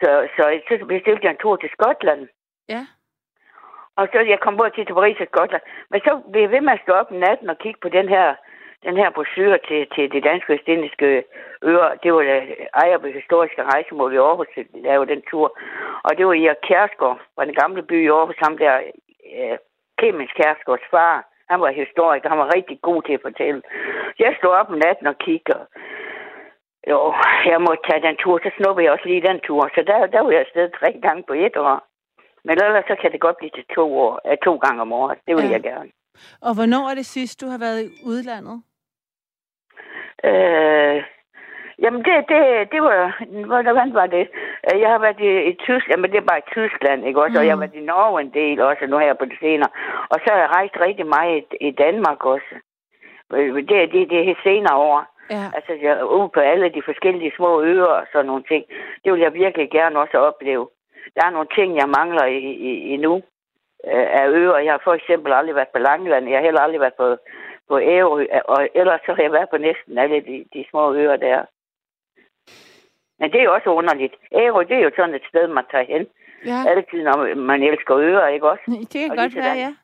Så, 0.01 0.27
så, 0.35 0.43
så 0.67 0.85
bestilte 0.85 1.23
jeg 1.25 1.31
en 1.31 1.43
tur 1.43 1.55
til 1.55 1.69
Skotland. 1.75 2.27
ja. 2.69 2.81
Og 3.99 4.05
så 4.11 4.19
jeg 4.33 4.39
kom 4.39 4.57
både 4.57 4.69
til 4.69 4.85
til 4.85 4.97
Paris 4.99 5.19
og 5.23 5.27
Skotland. 5.31 5.63
Men 5.91 5.99
så 6.05 6.11
blev 6.31 6.41
jeg 6.41 6.51
ved 6.51 6.61
med 6.61 6.73
at 6.73 6.83
stå 6.83 6.91
op 7.01 7.11
natten 7.11 7.49
og 7.49 7.57
kigge 7.63 7.79
på 7.81 7.89
den 7.97 8.07
her, 8.15 8.27
den 8.85 8.95
her 9.01 9.09
brochure 9.09 9.57
til, 9.67 9.81
til 9.95 10.05
de 10.13 10.21
danske 10.29 10.53
østindiske 10.53 11.23
øer. 11.69 11.89
Det 12.03 12.13
var 12.13 12.21
der 12.21 12.41
ejer 12.81 12.97
på 12.97 13.07
historiske 13.07 13.63
rejsemål 13.63 14.13
i 14.13 14.17
Aarhus, 14.17 14.47
der 14.55 14.63
lavede 14.87 15.11
den 15.13 15.21
tur. 15.31 15.47
Og 16.03 16.11
det 16.17 16.27
var 16.27 16.33
i 16.33 16.47
Kjærsgaard, 16.67 17.19
fra 17.35 17.45
den 17.45 17.55
gamle 17.61 17.81
by 17.83 17.97
i 18.05 18.09
Aarhus, 18.09 18.39
ham 18.45 18.57
der, 18.57 18.75
øh, 19.37 19.57
Clemens 19.99 20.31
Kjærsgaards 20.37 20.87
far. 20.91 21.25
Han 21.49 21.61
var 21.61 21.79
historiker, 21.81 22.29
han 22.29 22.37
var 22.43 22.55
rigtig 22.55 22.79
god 22.81 23.01
til 23.03 23.13
at 23.13 23.25
fortælle. 23.27 23.61
Så 24.15 24.19
jeg 24.25 24.35
stod 24.37 24.51
op 24.59 24.69
om 24.69 24.81
natten 24.85 25.07
og 25.07 25.17
kiggede, 25.17 25.65
jo, 26.89 27.13
jeg 27.45 27.61
må 27.61 27.71
tage 27.87 28.01
den 28.07 28.15
tur, 28.17 28.39
så 28.43 28.49
snuppede 28.57 28.85
jeg 28.85 28.93
også 28.93 29.07
lige 29.07 29.27
den 29.29 29.39
tur. 29.39 29.69
Så 29.75 29.81
der, 29.87 30.05
der 30.05 30.21
var 30.21 30.31
jeg 30.31 30.39
afsted 30.39 30.69
tre 30.79 30.89
gange 31.01 31.23
på 31.23 31.33
et 31.33 31.57
år. 31.57 31.88
Men 32.43 32.53
ellers 32.63 32.85
så 32.87 32.95
kan 33.01 33.11
det 33.11 33.21
godt 33.21 33.37
blive 33.37 33.49
til 33.55 33.65
to, 33.75 33.97
år, 33.99 34.19
øh, 34.31 34.37
to 34.37 34.55
gange 34.55 34.81
om 34.81 34.93
året. 34.93 35.17
Det 35.27 35.35
vil 35.35 35.45
Ja. 35.45 35.51
jeg 35.51 35.63
gerne. 35.63 35.89
Og 36.41 36.51
hvornår 36.55 36.89
er 36.91 36.95
det 36.95 37.05
sidst, 37.05 37.41
du 37.41 37.45
har 37.53 37.59
været 37.65 37.79
i 37.85 37.89
udlandet? 38.05 38.57
Øh, 40.29 41.03
jamen, 41.83 42.01
det, 42.07 42.15
det, 42.31 42.71
det 42.71 42.81
var... 42.81 43.01
Hvordan 43.45 43.93
var 43.93 44.05
det? 44.05 44.25
Øh, 44.67 44.79
Jeg 44.81 44.89
har 44.89 44.99
været 44.99 45.19
i, 45.19 45.31
i 45.51 45.53
Tyskland, 45.55 45.99
men 46.01 46.11
det 46.11 46.17
er 46.17 46.29
bare 46.31 46.43
i 46.45 46.51
Tyskland, 46.57 47.05
ikke 47.07 47.21
også? 47.21 47.33
Mm. 47.33 47.39
Og 47.39 47.45
jeg 47.45 47.51
har 47.51 47.55
Mm. 47.55 47.61
været 47.61 47.81
i 47.81 47.85
Norge 47.91 48.21
en 48.21 48.33
del 48.33 48.61
også, 48.61 48.85
nu 48.87 48.97
her 48.97 49.13
på 49.13 49.25
det 49.25 49.37
senere. 49.39 49.69
Og 50.09 50.17
så 50.23 50.27
har 50.33 50.39
jeg 50.39 50.49
rejst 50.49 50.75
rigtig 50.79 51.05
meget 51.07 51.43
i, 51.61 51.67
i 51.67 51.71
Danmark 51.71 52.25
også. 52.25 52.51
Øh, 53.33 53.55
Det, 53.55 53.91
det, 53.93 54.09
det 54.09 54.29
er 54.29 54.35
senere 54.43 54.75
år. 54.75 54.99
Ja. 55.35 55.45
Altså, 55.57 55.71
jeg 55.81 55.91
er 55.99 56.03
ude 56.03 56.29
på 56.29 56.39
alle 56.39 56.69
de 56.69 56.81
forskellige 56.85 57.31
små 57.37 57.61
øer 57.61 57.83
og 57.99 58.05
sådan 58.11 58.25
nogle 58.25 58.43
ting. 58.51 58.63
Det 59.03 59.13
vil 59.13 59.21
jeg 59.21 59.33
virkelig 59.33 59.69
gerne 59.71 59.99
også 59.99 60.17
opleve. 60.17 60.67
Der 61.15 61.23
er 61.25 61.29
nogle 61.35 61.49
ting, 61.57 61.69
jeg 61.81 61.89
mangler 61.99 62.25
i, 62.25 62.37
i, 62.69 62.71
endnu 62.95 63.15
øh, 63.87 64.07
af 64.21 64.27
øer. 64.39 64.57
Jeg 64.57 64.73
har 64.73 64.81
for 64.83 64.93
eksempel 64.93 65.33
aldrig 65.33 65.55
været 65.55 65.73
på 65.75 65.79
Langeland. 65.79 66.29
Jeg 66.29 66.37
har 66.37 66.43
heller 66.47 66.61
aldrig 66.61 66.81
været 66.81 66.97
på, 67.01 67.07
på 67.69 67.79
Ærø. 67.79 68.25
Og 68.53 68.59
ellers 68.75 69.01
så 69.05 69.11
har 69.15 69.23
jeg 69.23 69.31
været 69.31 69.49
på 69.49 69.57
næsten 69.57 69.97
alle 69.97 70.15
de, 70.29 70.45
de 70.53 70.65
små 70.69 70.93
øer 70.93 71.15
der. 71.15 71.39
Men 73.19 73.31
det 73.31 73.39
er 73.39 73.43
jo 73.43 73.53
også 73.53 73.69
underligt. 73.69 74.13
Ærø, 74.33 74.59
det 74.69 74.75
er 74.77 74.83
jo 74.87 74.91
sådan 74.95 75.15
et 75.15 75.25
sted, 75.29 75.47
man 75.47 75.63
tager 75.71 75.85
hen. 75.93 76.07
ja. 76.45 76.59
Altid, 76.71 77.03
når 77.03 77.35
man 77.35 77.63
elsker 77.63 77.97
øer, 77.97 78.27
ikke 78.27 78.49
også? 78.49 78.63
Det 78.67 78.89
kan 78.91 79.11
Og 79.11 79.17
godt 79.17 79.35
være, 79.35 79.57
ja. 79.65 79.75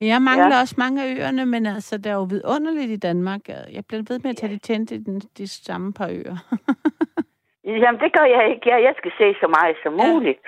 Jeg 0.00 0.22
mangler 0.22 0.54
Ja. 0.56 0.60
også 0.60 0.74
mange 0.78 1.02
af 1.04 1.16
øerne, 1.20 1.46
men 1.46 1.66
altså, 1.66 1.98
det 1.98 2.06
er 2.06 2.14
jo 2.14 2.22
vidunderligt 2.22 2.90
i 2.90 2.96
Danmark. 2.96 3.40
Jeg 3.48 3.84
bliver 3.88 4.02
ved 4.08 4.18
med 4.22 4.30
at 4.30 4.36
tage 4.36 4.52
det 4.52 4.62
tændt 4.62 4.90
i 4.90 4.96
den, 5.04 5.20
de 5.20 5.48
samme 5.48 5.92
par 5.92 6.08
øer. 6.08 6.36
Jamen, 7.66 8.00
det 8.00 8.12
gør 8.18 8.24
jeg 8.36 8.48
ikke. 8.50 8.70
Jeg, 8.70 8.82
jeg 8.82 8.94
skal 8.96 9.12
se 9.18 9.36
så 9.40 9.46
meget 9.56 9.76
som 9.82 9.92
muligt. 9.92 10.40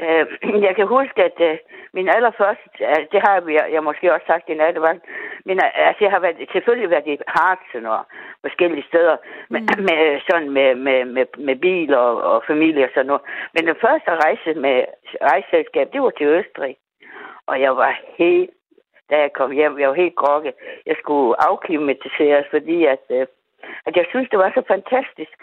ja. 0.00 0.20
Øh, 0.20 0.62
jeg 0.66 0.76
kan 0.76 0.86
huske, 0.86 1.18
at 1.24 1.38
øh, 1.40 1.58
min 1.92 2.08
allerførste, 2.08 2.62
det 3.12 3.20
har 3.26 3.32
jeg, 3.48 3.68
jeg 3.72 3.82
måske 3.84 4.12
også 4.14 4.26
sagt 4.26 4.48
i 4.48 4.54
nattevagt, 4.54 5.02
men 5.44 5.60
altså, 5.74 6.04
jeg 6.04 6.10
har 6.10 6.20
været, 6.20 6.48
selvfølgelig 6.52 6.90
været 6.90 7.06
i 7.06 7.16
Hartsen 7.26 7.86
og 7.86 8.00
forskellige 8.40 8.84
steder, 8.88 9.16
med, 9.48 9.60
Mm. 9.60 9.84
med, 9.88 10.20
sådan 10.30 10.50
med, 10.50 10.74
med, 10.74 11.04
med, 11.04 11.26
med 11.38 11.56
bil 11.56 11.94
og, 11.94 12.22
og 12.22 12.42
familie 12.46 12.84
og 12.84 12.90
sådan 12.94 13.06
noget. 13.06 13.22
Men 13.54 13.66
den 13.66 13.76
første 13.80 14.10
rejse 14.24 14.54
med 14.54 14.84
rejseselskab, 15.22 15.92
det 15.92 16.02
var 16.02 16.10
til 16.10 16.26
Østrig. 16.26 16.76
Og 17.46 17.60
jeg 17.60 17.76
var 17.76 18.00
helt, 18.18 18.50
da 19.10 19.16
jeg 19.20 19.32
kom 19.32 19.50
hjem, 19.50 19.78
jeg 19.78 19.88
var 19.88 19.94
helt 19.94 20.16
grogge. 20.16 20.52
Jeg 20.86 20.96
skulle 20.98 21.48
afklimatiseres, 21.48 22.46
fordi 22.50 22.84
at, 22.84 23.04
øh, 23.10 23.26
at 23.86 23.96
jeg 23.96 24.06
synes, 24.10 24.28
det 24.30 24.38
var 24.38 24.50
så 24.54 24.62
fantastisk. 24.68 25.38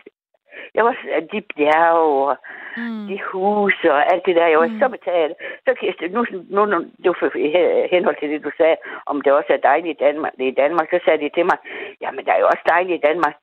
Jeg 0.76 0.86
var 0.86 0.96
de 1.34 1.42
bjerge 1.42 2.30
og 2.30 2.38
Mm. 2.78 3.08
de 3.08 3.20
huse 3.32 3.88
og 3.94 4.14
alt 4.14 4.26
det 4.26 4.36
der, 4.36 4.48
jeg 4.48 4.60
var 4.60 4.68
Mm. 4.68 4.80
så 4.80 4.90
betalt. 4.90 5.34
Så 5.66 5.70
jeg, 5.82 6.10
nu, 6.10 6.26
nu, 6.56 6.66
nu, 6.66 6.78
det 7.04 7.08
var 7.10 7.88
henhold 7.92 8.16
til 8.20 8.30
det, 8.30 8.44
du 8.44 8.52
sagde, 8.58 8.76
om 9.06 9.22
det 9.22 9.32
også 9.34 9.54
er 9.54 9.58
dejligt 9.72 9.98
i 10.02 10.04
Danmark, 10.06 10.34
i 10.40 10.52
Danmark, 10.52 10.88
så 10.90 11.00
sagde 11.06 11.24
de 11.24 11.30
til 11.30 11.46
mig, 11.46 11.58
jamen 12.02 12.26
der 12.26 12.34
er 12.34 12.40
jo 12.40 12.46
også 12.54 12.64
dejligt 12.70 12.98
i 13.04 13.08
Danmark. 13.08 13.36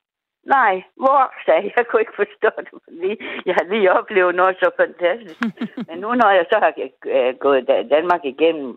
Nej, 0.57 0.75
hvor, 1.03 1.21
sagde 1.45 1.63
jeg. 1.65 1.73
Jeg 1.79 1.87
kunne 1.87 2.01
ikke 2.03 2.21
forstå 2.23 2.49
det, 2.59 2.69
fordi 2.89 3.11
jeg 3.47 3.55
har 3.59 3.65
lige 3.73 3.93
oplevet 3.99 4.35
noget 4.35 4.57
så 4.63 4.71
fantastisk. 4.83 5.41
Men 5.89 5.97
nu, 5.99 6.09
når 6.15 6.31
jeg 6.39 6.47
så 6.53 6.57
har 6.65 6.73
øh, 7.07 7.35
gået 7.45 7.69
Da- 7.69 7.83
Danmark 7.97 8.25
igennem, 8.25 8.71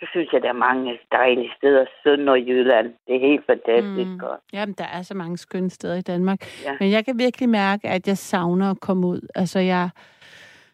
så 0.00 0.06
synes 0.10 0.28
jeg, 0.32 0.42
der 0.42 0.48
er 0.48 0.52
mange 0.68 0.98
dejlige 1.12 1.52
steder. 1.56 1.84
Sønder 2.02 2.32
og 2.32 2.40
Jylland, 2.40 2.86
det 3.06 3.16
er 3.16 3.20
helt 3.20 3.46
fantastisk. 3.46 4.10
Mm. 4.10 4.28
Og, 4.28 4.38
Jamen, 4.52 4.74
der 4.78 4.84
er 4.96 5.02
så 5.02 5.14
mange 5.14 5.38
skønne 5.38 5.70
steder 5.70 5.96
i 5.96 6.00
Danmark. 6.12 6.38
Ja. 6.64 6.76
Men 6.80 6.90
jeg 6.90 7.04
kan 7.04 7.18
virkelig 7.18 7.48
mærke, 7.48 7.88
at 7.88 8.08
jeg 8.08 8.18
savner 8.18 8.70
at 8.70 8.80
komme 8.80 9.06
ud. 9.06 9.20
Altså, 9.34 9.58
jeg, 9.58 9.88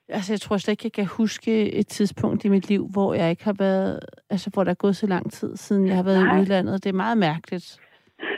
altså, 0.09 0.33
jeg 0.33 0.41
tror 0.41 0.57
slet 0.57 0.73
ikke, 0.73 0.85
jeg 0.85 0.93
kan 0.93 1.17
huske 1.17 1.75
et 1.75 1.87
tidspunkt 1.87 2.45
i 2.45 2.49
mit 2.49 2.69
liv, 2.69 2.89
hvor 2.93 3.15
jeg 3.15 3.31
ikke 3.31 3.45
har 3.45 3.57
været... 3.59 4.01
Altså, 4.31 4.51
hvor 4.55 4.65
der 4.65 4.71
er 4.71 4.83
gået 4.85 4.97
så 4.97 5.07
lang 5.07 5.33
tid, 5.33 5.57
siden 5.57 5.87
jeg 5.89 5.97
har 5.97 6.05
været 6.05 6.25
Nej. 6.25 6.37
i 6.37 6.41
udlandet. 6.41 6.85
Det 6.85 6.91
er 6.91 7.03
meget 7.05 7.19
mærkeligt. 7.19 7.81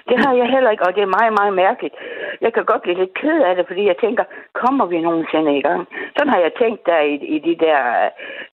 Det 0.09 0.17
har 0.25 0.33
jeg 0.35 0.49
heller 0.55 0.71
ikke, 0.71 0.87
og 0.87 0.95
det 0.95 1.03
er 1.03 1.17
meget, 1.19 1.33
meget 1.41 1.55
mærkeligt. 1.55 1.95
Jeg 2.41 2.53
kan 2.53 2.65
godt 2.65 2.83
blive 2.83 2.99
lidt 2.99 3.15
ked 3.15 3.39
af 3.49 3.55
det, 3.57 3.65
fordi 3.67 3.83
jeg 3.87 3.97
tænker, 4.05 4.25
kommer 4.53 4.87
vi 4.87 5.01
nogensinde 5.01 5.59
i 5.59 5.63
gang? 5.63 5.89
Sådan 6.17 6.33
har 6.35 6.41
jeg 6.47 6.53
tænkt 6.63 6.87
der 6.87 7.01
i, 7.01 7.15
i 7.37 7.39
de 7.39 7.55
der 7.65 7.79
uh, 8.03 8.11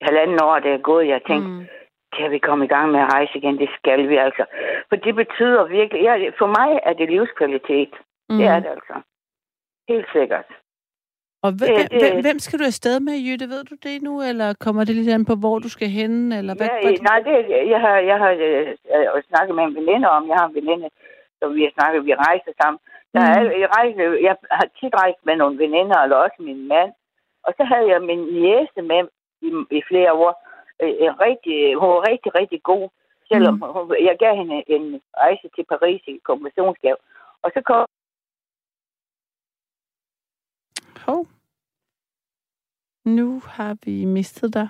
halvanden 0.08 0.38
år, 0.44 0.60
der 0.60 0.74
er 0.74 0.88
gået. 0.92 1.08
Jeg 1.08 1.20
har 1.20 1.28
tænkt, 1.34 1.50
mm. 1.50 1.66
Mm. 2.14 2.18
kan 2.22 2.32
vi 2.32 2.40
komme 2.48 2.66
i 2.66 2.68
gang 2.76 2.92
med 2.92 3.00
at 3.00 3.14
rejse 3.14 3.38
igen? 3.38 3.58
Det 3.64 3.70
skal 3.80 4.10
vi 4.10 4.16
altså. 4.18 4.44
For 4.90 4.96
det 4.96 5.16
betyder 5.16 5.64
virkelig, 5.64 6.02
ja, 6.04 6.14
for 6.40 6.48
mig 6.60 6.70
er 6.84 6.94
det 6.94 7.10
livskvalitet. 7.10 7.94
Mm. 8.30 8.38
Det 8.38 8.46
er 8.48 8.60
det 8.60 8.70
altså. 8.78 8.96
Helt 9.92 10.08
sikkert. 10.18 10.46
Og 11.46 11.52
hvem, 11.60 11.70
Det- 11.76 11.92
det- 11.92 12.02
hvem, 12.02 12.22
hvem 12.26 12.40
skal 12.40 12.60
du 12.60 12.66
afsted 12.74 13.00
med, 13.08 13.16
Jytte? 13.28 13.46
Ved 13.54 13.64
du 13.72 13.76
det 13.88 14.02
nu? 14.08 14.14
Eller 14.30 14.48
kommer 14.66 14.82
det 14.84 14.96
lidt 14.96 15.10
an 15.16 15.26
på, 15.26 15.36
hvor 15.44 15.60
du 15.60 15.70
skal 15.76 15.90
hen? 16.00 16.14
Eller 16.40 16.54
hvad, 16.58 16.68
Ja, 16.72 16.82
hvad, 16.84 16.98
nej, 17.10 17.20
det, 17.28 17.34
jeg 17.74 17.80
har, 17.86 17.98
jeg 18.12 18.18
har 18.24 18.32
øh, 18.48 18.68
øh, 18.96 19.24
snakket 19.30 19.56
med 19.56 19.64
en 19.64 19.76
veninde 19.80 20.08
om. 20.16 20.24
Jeg 20.30 20.36
har 20.40 20.48
en 20.48 20.56
veninde, 20.60 20.90
som 21.40 21.56
vi 21.56 21.62
har 21.64 21.72
snakket, 21.78 22.06
vi 22.06 22.14
rejser 22.28 22.52
sammen. 22.62 22.80
Der 23.14 23.22
er, 23.34 23.42
Mm. 23.44 23.60
jeg, 23.62 23.70
rejser, 23.78 24.04
jeg 24.28 24.36
har 24.58 24.68
tit 24.80 24.94
rejst 25.04 25.22
med 25.28 25.36
nogle 25.36 25.58
veninder, 25.64 25.98
eller 26.00 26.18
også 26.26 26.38
min 26.40 26.68
mand. 26.68 26.92
Og 27.46 27.54
så 27.58 27.64
havde 27.72 27.88
jeg 27.94 28.02
min 28.02 28.22
niece 28.42 28.82
med 28.92 29.02
i, 29.48 29.50
i 29.78 29.82
flere 29.90 30.14
år. 30.14 30.34
Øh, 30.82 30.90
øh, 31.04 31.12
rigtig, 31.28 31.58
hun 31.80 31.90
var 31.96 32.04
rigtig, 32.12 32.36
rigtig 32.36 32.64
god. 32.64 32.90
Selvom 33.32 33.54
Mm. 33.54 33.62
hun, 33.74 33.96
jeg 34.10 34.16
gav 34.20 34.36
hende 34.36 34.64
en 34.68 35.02
rejse 35.18 35.48
til 35.56 35.66
Paris 35.74 36.02
i 36.08 36.20
kompensationsgave. 36.24 36.98
Og 37.44 37.52
så 37.54 37.62
kom 37.66 37.86
Hov. 41.06 41.28
Nu 43.06 43.42
har 43.46 43.78
vi 43.86 44.06
mistet 44.06 44.54
dig. 44.54 44.70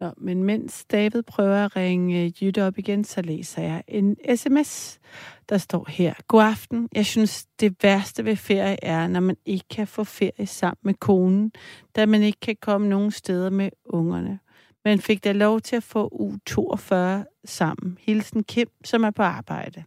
Nå, 0.00 0.10
men 0.16 0.44
mens 0.44 0.84
David 0.84 1.22
prøver 1.22 1.64
at 1.64 1.76
ringe 1.76 2.32
Jytte 2.40 2.66
op 2.66 2.78
igen, 2.78 3.04
så 3.04 3.22
læser 3.22 3.62
jeg 3.62 3.84
en 3.88 4.16
sms, 4.36 5.00
der 5.48 5.58
står 5.58 5.90
her. 5.90 6.14
God 6.28 6.42
aften. 6.42 6.88
Jeg 6.94 7.06
synes, 7.06 7.46
det 7.46 7.76
værste 7.82 8.24
ved 8.24 8.36
ferie 8.36 8.84
er, 8.84 9.06
når 9.08 9.20
man 9.20 9.36
ikke 9.46 9.64
kan 9.70 9.86
få 9.86 10.04
ferie 10.04 10.46
sammen 10.46 10.78
med 10.82 10.94
konen, 10.94 11.52
da 11.96 12.06
man 12.06 12.22
ikke 12.22 12.40
kan 12.40 12.56
komme 12.56 12.88
nogen 12.88 13.10
steder 13.10 13.50
med 13.50 13.70
ungerne 13.84 14.38
men 14.84 14.98
fik 14.98 15.24
da 15.24 15.32
lov 15.32 15.60
til 15.60 15.76
at 15.76 15.82
få 15.82 16.08
u 16.12 16.32
42 16.46 17.24
sammen. 17.44 17.98
Hilsen 18.00 18.44
Kim, 18.44 18.68
som 18.84 19.04
er 19.04 19.10
på 19.10 19.22
arbejde. 19.22 19.84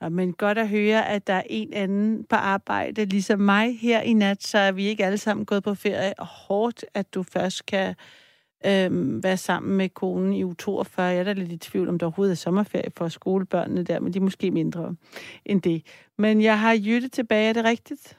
Nå, 0.00 0.08
men 0.08 0.32
godt 0.32 0.58
at 0.58 0.68
høre, 0.68 1.08
at 1.08 1.26
der 1.26 1.34
er 1.34 1.42
en 1.46 1.72
anden 1.72 2.24
på 2.24 2.36
arbejde, 2.36 3.04
ligesom 3.04 3.40
mig 3.40 3.78
her 3.78 4.00
i 4.00 4.12
nat, 4.12 4.42
så 4.42 4.58
er 4.58 4.72
vi 4.72 4.86
ikke 4.86 5.04
alle 5.04 5.18
sammen 5.18 5.46
gået 5.46 5.62
på 5.62 5.74
ferie. 5.74 6.14
Og 6.18 6.26
hårdt, 6.26 6.84
at 6.94 7.14
du 7.14 7.22
først 7.22 7.66
kan 7.66 7.94
øhm, 8.66 9.22
være 9.22 9.36
sammen 9.36 9.76
med 9.76 9.88
konen 9.88 10.32
i 10.32 10.44
u 10.44 10.54
42. 10.54 11.06
Jeg 11.06 11.18
er 11.18 11.24
da 11.24 11.32
lidt 11.32 11.52
i 11.52 11.56
tvivl, 11.56 11.88
om 11.88 11.98
der 11.98 12.06
overhovedet 12.06 12.32
er 12.32 12.36
sommerferie 12.36 12.90
for 12.96 13.08
skolebørnene 13.08 13.82
der, 13.82 14.00
men 14.00 14.12
de 14.12 14.18
er 14.18 14.22
måske 14.22 14.50
mindre 14.50 14.96
end 15.44 15.62
det. 15.62 15.86
Men 16.18 16.42
jeg 16.42 16.60
har 16.60 16.72
Jytte 16.72 17.08
tilbage, 17.08 17.48
er 17.48 17.52
det 17.52 17.64
rigtigt? 17.64 18.18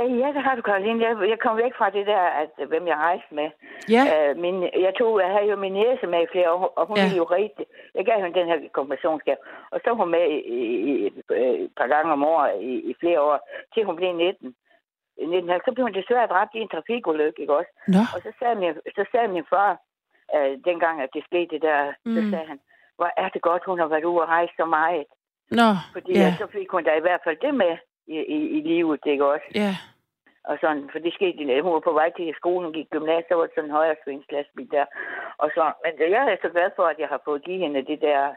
Øh, 0.00 0.18
Ja, 0.22 0.28
det 0.36 0.42
har 0.46 0.54
du, 0.54 0.62
Karoline. 0.62 1.04
Jeg, 1.06 1.28
jeg 1.32 1.38
kom 1.44 1.56
væk 1.56 1.74
fra 1.78 1.90
det 1.90 2.06
der, 2.06 2.24
at 2.42 2.50
hvem 2.68 2.86
jeg 2.86 2.96
rejste 2.96 3.34
med. 3.34 3.48
Ja, 3.94 4.02
Uh, 4.12 4.38
min, 4.44 4.62
jeg, 4.62 4.92
tog, 4.98 5.20
jeg 5.20 5.30
havde 5.34 5.50
jo 5.50 5.56
min 5.56 5.72
næse 5.72 6.06
med 6.06 6.20
i 6.22 6.32
flere 6.32 6.52
år, 6.52 6.72
og 6.78 6.86
hun 6.86 6.96
Ja. 6.96 7.06
ja. 7.12 7.16
jo 7.16 7.24
rigtig... 7.24 7.66
Jeg 7.94 8.04
gav 8.04 8.16
hende 8.22 8.38
den 8.40 8.46
her 8.46 8.58
konfirmationsgave, 8.72 9.36
og 9.72 9.80
så 9.80 9.90
var 9.90 9.96
hun 10.02 10.10
med 10.10 10.24
i, 10.36 10.38
i, 10.56 10.62
i, 10.90 11.06
et 11.64 11.72
par 11.78 11.86
gange 11.94 12.12
om 12.12 12.24
året 12.24 12.62
i, 12.62 12.72
i 12.90 12.92
flere 13.00 13.20
år, 13.20 13.38
til 13.74 13.84
hun 13.84 13.96
blev 13.96 14.12
19. 14.12 14.54
19 15.18 15.60
så 15.64 15.70
blev 15.74 15.84
hun 15.86 15.94
desværre 15.94 16.26
dræbt 16.26 16.54
i 16.54 16.58
en 16.58 16.68
trafikulykke, 16.68 17.40
ikke 17.42 17.56
også? 17.60 17.72
nå, 17.88 18.02
Og 18.14 18.18
så 18.24 18.30
sagde 18.38 18.54
min, 18.54 18.74
så 18.96 19.04
sagde 19.12 19.28
min 19.28 19.46
far, 19.52 19.70
uh, 20.36 20.52
dengang 20.68 21.02
at 21.02 21.10
det 21.14 21.22
skete 21.24 21.50
det 21.54 21.62
der, 21.62 21.92
mm. 22.04 22.14
så 22.16 22.20
sagde 22.30 22.46
han, 22.52 22.58
hvor 22.96 23.10
er 23.16 23.28
det 23.28 23.42
godt, 23.42 23.62
hun 23.66 23.78
har 23.78 23.86
været 23.86 24.04
ude 24.04 24.22
og 24.24 24.28
rejse 24.28 24.52
så 24.56 24.64
meget. 24.64 25.04
nå, 25.50 25.68
Fordi 25.92 26.12
ja, 26.12 26.20
ja. 26.20 26.34
så 26.38 26.46
fik 26.56 26.68
hun 26.70 26.84
da 26.84 26.92
i 26.96 27.04
hvert 27.06 27.20
fald 27.24 27.36
det 27.46 27.54
med 27.54 27.74
i, 28.06 28.18
i, 28.36 28.38
i 28.58 28.60
livet, 28.72 29.00
ikke 29.06 29.26
også? 29.26 29.46
ja, 29.54 29.72
Og 30.44 30.58
sådan, 30.60 30.88
for 30.92 30.98
det 30.98 31.12
skete, 31.14 31.38
i- 31.42 31.60
hun 31.60 31.72
var 31.72 31.80
på 31.88 31.92
vej 31.92 32.10
til 32.16 32.34
skolen, 32.36 32.72
gik 32.72 32.90
gymnasiet, 32.90 33.28
så 33.28 33.34
var 33.34 33.46
det 33.46 33.54
sådan 33.54 33.70
en 33.70 33.76
højre 33.80 33.96
svingslastbil 34.04 34.70
der. 34.70 34.84
Og 35.38 35.48
så, 35.54 35.72
men 35.84 36.10
jeg 36.14 36.22
er 36.32 36.36
så 36.42 36.48
glad 36.48 36.70
for, 36.76 36.84
at 36.92 36.98
jeg 36.98 37.08
har 37.08 37.20
fået 37.24 37.44
givet 37.44 37.60
hende 37.60 37.82
det 37.90 38.00
der, 38.00 38.34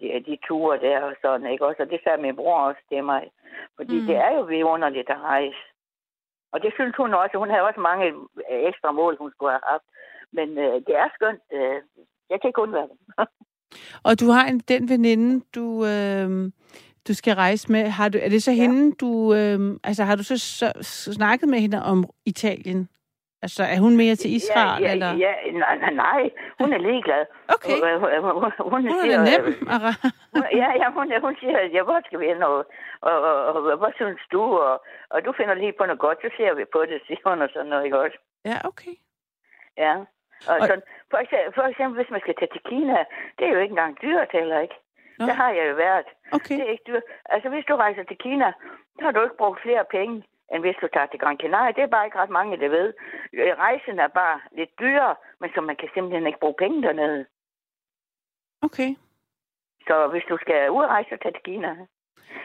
de, 0.00 0.06
de 0.26 0.38
ture 0.48 0.80
der 0.80 1.00
og 1.00 1.14
sådan, 1.22 1.46
ikke 1.52 1.66
også? 1.66 1.82
Og 1.82 1.90
det 1.90 2.00
sagde 2.04 2.22
min 2.22 2.36
bror 2.36 2.58
også 2.60 2.80
til 2.88 3.04
mig. 3.04 3.22
Fordi 3.76 3.94
Mm. 3.96 4.00
mm. 4.00 4.06
det 4.06 4.16
er 4.16 4.30
jo 4.36 4.42
vidunderligt 4.42 5.10
at 5.10 5.20
rejse. 5.20 5.58
Og 6.52 6.62
det 6.62 6.72
synes 6.74 6.94
hun 6.96 7.14
også. 7.14 7.38
Hun 7.38 7.50
havde 7.50 7.62
også 7.62 7.80
mange 7.80 8.06
øh, 8.06 8.60
ekstra 8.70 8.92
mål, 8.92 9.16
hun 9.18 9.30
skulle 9.32 9.52
have 9.52 9.68
haft. 9.72 9.84
Men 10.32 10.58
øh, 10.58 10.74
det 10.86 10.94
er 11.02 11.08
skønt. 11.14 11.42
Øh, 11.52 11.78
jeg 12.30 12.40
kan 12.40 12.48
ikke 12.48 12.62
undvære 12.62 12.88
det. 12.92 12.98
Og 14.08 14.20
du 14.20 14.26
har 14.30 14.44
en, 14.46 14.58
den 14.58 14.88
veninde, 14.88 15.44
du, 15.54 15.64
øh, 15.92 16.30
du 17.08 17.14
skal 17.14 17.34
rejse 17.34 17.72
med. 17.72 17.84
Har 17.88 18.08
du, 18.08 18.18
er 18.22 18.28
det 18.28 18.42
så 18.42 18.50
Ja. 18.52 18.56
hende, 18.62 18.92
du... 19.02 19.34
Øh, 19.34 19.58
altså, 19.84 20.04
har 20.04 20.16
du 20.16 20.22
så, 20.22 20.36
så 20.80 21.12
snakket 21.14 21.48
med 21.48 21.58
hende 21.58 21.82
om 21.92 22.04
Italien? 22.26 22.88
Altså, 23.42 23.62
er 23.74 23.78
hun 23.86 23.96
mere 24.02 24.14
til 24.22 24.30
Israel, 24.40 24.82
ja, 24.82 24.86
ja, 24.88 24.92
eller? 24.92 25.10
Ja, 25.24 25.32
nej, 25.64 25.74
nej, 25.84 25.92
nej, 26.06 26.22
hun 26.60 26.72
er 26.76 26.80
ligeglad. 26.88 27.22
Okay, 27.54 27.76
Hun, 28.02 28.10
hun, 28.24 28.52
hun, 28.72 28.82
hun, 28.90 29.10
er 29.16 29.20
nem. 29.30 29.42
øh, 29.46 29.54
Hun- 30.34 30.52
Ja, 30.62 30.68
ja 30.80 30.86
hun, 30.96 31.06
hun 31.26 31.34
siger, 31.40 31.58
jeg 31.76 31.82
hvor 31.88 32.00
skal 32.06 32.20
vi 32.20 32.26
hen, 32.32 32.42
og, 32.42 32.56
og, 33.08 33.16
og, 33.30 33.36
og, 33.72 33.76
hvad 33.80 33.92
synes 34.00 34.20
du? 34.34 34.42
Og, 34.68 34.74
og 35.14 35.18
du 35.24 35.30
finder 35.38 35.54
lige 35.54 35.74
på 35.78 35.84
noget 35.86 36.00
godt, 36.06 36.18
så 36.24 36.28
ser 36.38 36.54
vi 36.60 36.64
på 36.74 36.80
det, 36.90 36.98
siger 37.06 37.20
hun, 37.30 37.42
og 37.44 37.48
sådan 37.52 37.70
noget, 37.72 37.84
ikke 37.84 38.00
også? 38.04 38.18
Ja, 38.50 38.56
okay. 38.70 38.94
Ja. 39.84 39.94
Og, 40.48 40.54
Og- 40.54 40.56
og 40.60 40.66
sådan, 40.68 40.82
for, 41.10 41.18
eksempel, 41.24 41.48
for 41.58 41.64
eksempel, 41.70 41.94
hvis 42.00 42.10
man 42.14 42.20
skal 42.24 42.34
tage 42.38 42.52
til 42.54 42.62
Kina, 42.70 42.98
det 43.36 43.44
er 43.46 43.52
jo 43.56 43.60
ikke 43.64 43.74
engang 43.76 43.94
dyrt 44.04 44.30
heller, 44.38 44.58
ikke? 44.66 44.76
Nå. 45.18 45.26
Der 45.26 45.32
har 45.32 45.50
jeg 45.50 45.68
jo 45.70 45.74
været. 45.74 46.06
Okay. 46.32 46.54
Det 46.54 46.62
er 46.66 46.70
ikke 46.70 46.84
dyrt. 46.86 47.02
Altså, 47.24 47.48
hvis 47.48 47.64
du 47.64 47.76
rejser 47.76 48.02
til 48.02 48.18
Kina, 48.18 48.52
så 48.98 49.04
har 49.04 49.12
du 49.12 49.22
ikke 49.22 49.36
brugt 49.36 49.62
flere 49.62 49.84
penge, 49.90 50.16
end 50.52 50.60
hvis 50.62 50.76
du 50.80 50.88
tager 50.94 51.06
til 51.06 51.20
Gran 51.20 51.38
Canaria. 51.42 51.72
Det 51.72 51.82
er 51.82 51.86
bare 51.96 52.04
ikke 52.04 52.18
ret 52.18 52.30
mange, 52.30 52.56
der 52.56 52.68
ved. 52.68 52.92
Øh, 53.32 53.52
Rejsen 53.58 53.98
er 53.98 54.08
bare 54.08 54.40
lidt 54.52 54.70
dyrere, 54.80 55.14
men 55.40 55.50
så 55.54 55.60
man 55.60 55.76
kan 55.76 55.88
simpelthen 55.94 56.26
ikke 56.26 56.40
bruge 56.40 56.54
penge 56.58 56.82
dernede. 56.82 57.26
Okay. 58.62 58.90
Så 59.86 60.06
hvis 60.12 60.24
du 60.28 60.36
skal 60.40 60.70
udrejse, 60.70 61.08
så 61.10 61.16
tag 61.22 61.32
til 61.32 61.42
Kina. 61.42 61.76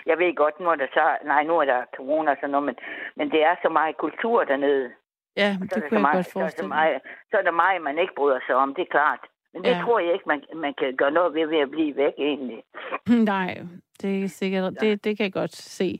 Jeg 0.05 0.17
ved 0.17 0.35
godt, 0.35 0.59
nu 0.59 0.69
er 0.69 0.75
der 0.75 0.87
så, 0.93 1.17
nej, 1.25 1.43
nu 1.43 1.59
er 1.59 1.65
der 1.65 1.85
corona 1.95 2.31
og 2.31 2.37
sådan 2.37 2.49
noget, 2.49 2.65
men, 2.65 2.75
men 3.15 3.31
det 3.31 3.43
er 3.43 3.55
så 3.61 3.69
meget 3.69 3.97
kultur 3.97 4.43
dernede. 4.43 4.91
Ja, 5.37 5.53
Så 5.53 5.75
det 5.75 5.83
er 5.83 5.89
kunne 5.89 5.89
så 5.89 5.95
jeg 5.95 6.01
meget, 6.01 6.15
godt 6.15 6.25
så, 6.25 6.39
er 6.39 6.41
der 6.41 6.45
forestille 6.45 6.67
meget, 6.67 7.01
så 7.31 7.37
er 7.37 7.41
der 7.41 7.51
meget, 7.51 7.81
man 7.81 7.97
ikke 7.99 8.15
bryder 8.15 8.39
sig 8.47 8.55
om, 8.55 8.75
det 8.75 8.81
er 8.81 8.91
klart. 8.91 9.19
Men 9.53 9.63
det 9.63 9.69
Ja. 9.69 9.81
tror 9.85 9.99
jeg 9.99 10.13
ikke, 10.13 10.25
man, 10.27 10.41
man 10.55 10.73
kan 10.77 10.95
gøre 10.97 11.11
noget 11.11 11.33
ved, 11.33 11.47
ved 11.47 11.57
at 11.57 11.71
blive 11.71 11.95
væk 11.95 12.13
egentlig. 12.17 12.63
Nej, 13.33 13.61
det 14.01 14.23
er 14.23 14.27
sikkert, 14.27 14.73
det, 14.81 15.03
det 15.03 15.17
kan 15.17 15.23
jeg 15.23 15.33
godt 15.33 15.55
se. 15.55 15.99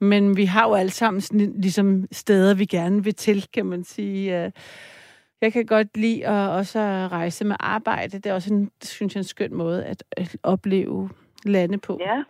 Men 0.00 0.36
vi 0.36 0.44
har 0.44 0.68
jo 0.68 0.74
alle 0.74 0.90
sammen 0.90 1.20
sådan, 1.20 1.52
ligesom 1.60 2.06
steder, 2.12 2.54
vi 2.54 2.64
gerne 2.64 3.04
vil 3.04 3.14
til, 3.14 3.46
kan 3.54 3.66
man 3.66 3.84
sige. 3.84 4.44
Øh, 4.44 4.50
Jeg 5.40 5.52
kan 5.52 5.66
godt 5.66 5.96
lide 5.96 6.26
at 6.26 6.50
også 6.50 6.78
rejse 7.12 7.44
med 7.44 7.56
arbejde. 7.60 8.18
Det 8.18 8.26
er 8.26 8.34
også 8.34 8.54
en, 8.54 8.70
synes 8.82 9.14
jeg, 9.14 9.20
en 9.20 9.24
skøn 9.24 9.54
måde 9.54 9.84
at, 9.84 10.04
at 10.12 10.36
opleve 10.42 11.10
lande 11.44 11.78
på. 11.78 11.98
Ja. 12.00 12.22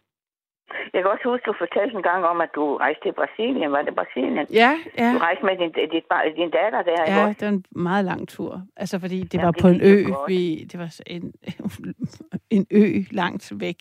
Jeg 0.95 1.03
kan 1.03 1.11
også 1.15 1.25
huske, 1.33 1.45
du 1.51 1.55
fortalte 1.65 1.97
en 1.97 2.03
gang 2.11 2.25
om, 2.33 2.41
at 2.41 2.51
du 2.55 2.77
rejste 2.77 3.03
til 3.07 3.13
Brasilien. 3.21 3.73
Var 3.73 3.83
det 3.83 3.95
Brasilien? 4.01 4.47
Ja, 4.63 4.73
ja. 4.99 5.09
Du 5.15 5.19
rejste 5.19 5.45
med 5.49 5.57
din, 5.63 5.73
dit, 5.95 6.05
din 6.41 6.51
datter 6.59 6.83
der, 6.83 7.05
ikke 7.05 7.19
Ja, 7.19 7.27
også? 7.27 7.37
det 7.41 7.47
var 7.49 7.53
en 7.53 7.65
meget 7.71 8.05
lang 8.05 8.29
tur. 8.29 8.63
Altså, 8.77 8.99
fordi 9.01 9.19
det 9.23 9.39
Ja, 9.39 9.45
var 9.45 9.51
det 9.51 9.63
på 9.63 9.69
en 9.69 9.79
gik 9.79 10.09
ø. 10.09 10.13
Vi, 10.29 10.41
det 10.73 10.77
var 10.83 10.91
en, 11.07 11.33
en 12.57 12.67
ø 12.71 12.85
langt 13.11 13.53
væk. 13.61 13.81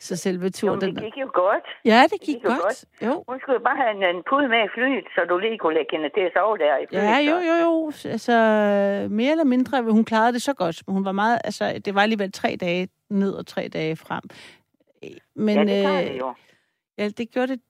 Så 0.00 0.16
selve 0.16 0.50
turen... 0.50 0.80
det 0.80 1.02
gik 1.04 1.16
jo 1.20 1.30
godt. 1.34 1.66
Ja, 1.84 2.02
det 2.02 2.20
gik 2.20 2.34
gik 2.34 2.44
jo 2.44 2.48
godt. 2.48 2.84
Jo. 3.06 3.24
Hun 3.28 3.40
skulle 3.40 3.56
jo 3.60 3.64
bare 3.64 3.76
have 3.76 3.90
en, 3.96 4.16
en 4.16 4.22
pude 4.30 4.48
med 4.48 4.58
i 4.64 4.68
flyet, 4.74 5.04
så 5.14 5.20
du 5.28 5.38
lige 5.38 5.58
kunne 5.58 5.74
lægge 5.74 5.90
hende 5.96 6.08
til 6.16 6.20
at 6.20 6.32
sove 6.36 6.58
der 6.58 6.76
i 6.82 6.86
flyet. 6.88 7.02
Ja, 7.02 7.18
jo, 7.30 7.36
jo, 7.48 7.54
jo. 7.64 7.86
Altså, 8.14 8.32
mere 9.10 9.30
eller 9.30 9.44
mindre, 9.44 9.82
hun 9.82 10.04
klarede 10.04 10.32
det 10.32 10.42
så 10.42 10.54
godt. 10.54 10.82
Men 10.86 10.94
hun 10.96 11.04
var 11.04 11.12
meget, 11.12 11.38
altså, 11.44 11.64
det 11.84 11.94
var 11.94 12.00
alligevel 12.02 12.32
tre 12.32 12.56
dage 12.60 12.88
ned 13.10 13.32
og 13.32 13.46
tre 13.46 13.68
dage 13.72 13.96
frem. 13.96 14.22
Men, 15.34 15.54
ja, 15.56 15.60
det 15.64 15.82
tager 15.84 16.00
øh, 16.00 16.06
det 16.12 16.18
jo. 16.18 16.34
ja, 16.98 17.08
det 17.08 17.30
gjorde 17.30 17.52
det 17.52 17.60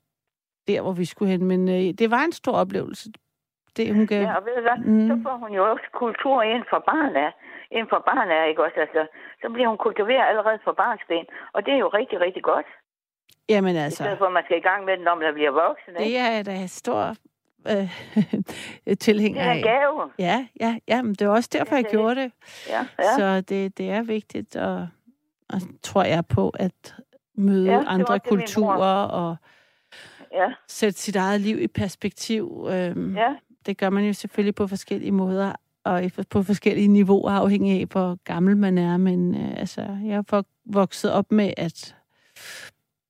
der, 0.68 0.80
hvor 0.80 0.92
vi 0.92 1.04
skulle 1.04 1.30
hen. 1.32 1.44
Men 1.44 1.68
øh, 1.68 1.92
det 1.98 2.10
var 2.10 2.22
en 2.24 2.32
stor 2.32 2.52
oplevelse. 2.52 3.10
Det, 3.76 3.94
hun 3.94 4.06
gav... 4.06 4.22
Ja, 4.22 4.34
og 4.36 4.44
ved 4.44 4.54
du 4.56 4.60
hvad, 4.60 4.78
Mm. 4.92 5.08
så 5.08 5.14
får 5.22 5.36
hun 5.36 5.52
jo 5.52 5.70
også 5.70 5.84
kultur 5.92 6.42
ind 6.42 6.64
for 6.70 6.78
barn 6.86 7.16
af. 7.16 7.30
Ind 7.70 7.86
for 7.88 8.02
barn 8.06 8.30
af, 8.30 8.48
ikke 8.48 8.64
også? 8.64 8.78
Altså, 8.80 9.06
så 9.42 9.46
bliver 9.52 9.68
hun 9.68 9.78
kultiveret 9.78 10.28
allerede 10.28 10.58
for 10.64 10.72
barnsben. 10.72 11.24
Og 11.52 11.66
det 11.66 11.72
er 11.74 11.78
jo 11.78 11.88
rigtig, 11.88 12.20
rigtig 12.20 12.42
godt. 12.42 12.66
Jamen 13.48 13.74
I 13.74 13.78
altså, 13.78 14.02
stedet 14.04 14.18
for, 14.18 14.26
at 14.26 14.32
man 14.32 14.44
skal 14.44 14.56
i 14.58 14.60
gang 14.60 14.84
med 14.84 14.96
den, 14.96 15.04
når 15.04 15.14
man 15.14 15.34
bliver 15.34 15.50
voksen. 15.50 15.92
Ikke? 15.96 16.04
det 16.04 16.18
er 16.18 16.42
da 16.42 16.66
stor 16.66 17.02
øh, 17.72 17.88
tilhænger 19.06 19.42
Det 19.42 19.48
er 19.50 19.52
en 19.52 19.58
af. 19.58 19.80
gave. 19.80 20.10
Ja, 20.18 20.46
ja, 20.60 20.78
ja, 20.88 21.02
men 21.02 21.12
det 21.14 21.22
er 21.22 21.28
også 21.30 21.50
derfor, 21.52 21.74
Ja, 21.74 21.76
jeg 21.76 21.84
det 21.84 21.88
er 21.94 21.98
gjorde 21.98 22.14
det. 22.22 22.32
Ja, 22.68 22.86
ja. 22.98 23.12
Så 23.18 23.40
det, 23.40 23.78
det 23.78 23.90
er 23.90 24.02
vigtigt, 24.02 24.56
og, 24.56 24.88
og 25.48 25.58
tror 25.82 26.02
jeg 26.02 26.26
på 26.26 26.50
at 26.58 26.94
møde 27.38 27.66
Ja, 27.70 27.82
andre 27.86 28.20
kulturer 28.20 29.02
og 29.04 29.36
ja, 30.32 30.52
sætte 30.68 30.98
sit 31.00 31.16
eget 31.16 31.40
liv 31.40 31.60
i 31.60 31.66
perspektiv. 31.66 32.66
Øhm, 32.70 33.16
ja. 33.16 33.34
Det 33.66 33.78
gør 33.78 33.90
man 33.90 34.04
jo 34.04 34.12
selvfølgelig 34.12 34.54
på 34.54 34.66
forskellige 34.66 35.12
måder, 35.12 35.52
og 35.84 36.02
på 36.30 36.42
forskellige 36.42 36.88
niveauer, 36.88 37.30
afhængig 37.30 37.80
af, 37.80 37.86
hvor 37.86 38.18
gammel 38.24 38.56
man 38.56 38.78
er. 38.78 38.96
Men 38.96 39.34
øh, 39.34 39.60
altså, 39.60 39.80
jeg 40.04 40.16
er 40.16 40.22
vok- 40.36 40.62
vokset 40.72 41.12
op 41.12 41.32
med 41.32 41.52
at 41.56 41.94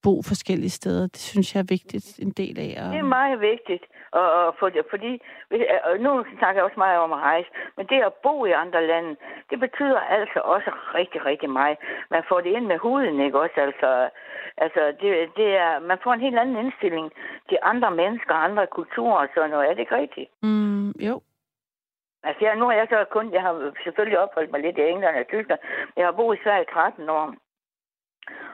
bo 0.03 0.23
forskellige 0.23 0.71
steder. 0.71 1.07
Det 1.07 1.19
synes 1.21 1.55
jeg 1.55 1.61
er 1.61 1.65
vigtigt, 1.69 2.19
en 2.19 2.31
del 2.31 2.59
af. 2.59 2.65
Det 2.65 2.77
er 2.99 3.03
Og, 3.03 3.09
meget 3.09 3.41
vigtigt. 3.41 3.83
Og, 4.11 4.33
og 4.33 4.55
for, 4.59 4.71
fordi, 4.91 5.23
og 5.85 5.99
nu 6.01 6.25
snakker 6.39 6.59
jeg 6.61 6.65
også 6.65 6.81
meget 6.87 6.99
om 6.99 7.13
at 7.13 7.19
rejse, 7.19 7.49
men 7.77 7.87
det 7.87 8.03
at 8.03 8.13
bo 8.23 8.47
i 8.47 8.51
andre 8.51 8.87
lande, 8.87 9.17
det 9.51 9.61
betyder 9.61 10.01
altså 10.01 10.41
også 10.41 10.71
rigtig, 10.95 11.25
rigtig 11.25 11.51
meget. 11.51 11.79
Man 12.11 12.23
får 12.29 12.41
det 12.41 12.51
ind 12.51 12.67
med 12.67 12.79
huden, 12.79 13.21
ikke 13.21 13.41
også? 13.41 13.61
Altså, 13.61 14.09
altså 14.57 14.83
det, 15.01 15.31
det 15.37 15.57
er, 15.57 15.79
man 15.79 15.99
får 16.03 16.13
en 16.13 16.21
helt 16.21 16.39
anden 16.39 16.57
indstilling 16.65 17.13
til 17.49 17.59
andre 17.63 17.91
mennesker, 17.91 18.35
andre 18.35 18.67
kulturer 18.67 19.19
og 19.23 19.29
sådan 19.35 19.51
noget. 19.51 19.69
Er 19.69 19.75
det 19.75 19.81
ikke 19.81 19.97
rigtigt? 19.97 20.31
mm, 20.43 20.91
jo, 20.91 21.21
Altså, 22.23 22.45
jeg, 22.45 22.57
nu 22.57 22.69
er 22.69 22.77
jeg 22.81 22.87
så 22.91 23.05
kun, 23.11 23.33
jeg 23.33 23.43
har 23.43 23.73
selvfølgelig 23.85 24.19
opholdt 24.19 24.51
mig 24.51 24.61
lidt 24.61 24.79
i 24.79 24.81
England 24.81 25.17
og 25.17 25.27
Tyskland. 25.29 25.61
Jeg 25.97 26.05
har 26.07 26.13
boet 26.13 26.39
i 26.39 26.43
Sverige 26.43 26.63
i 26.63 26.73
13 26.73 27.09
år. 27.09 27.35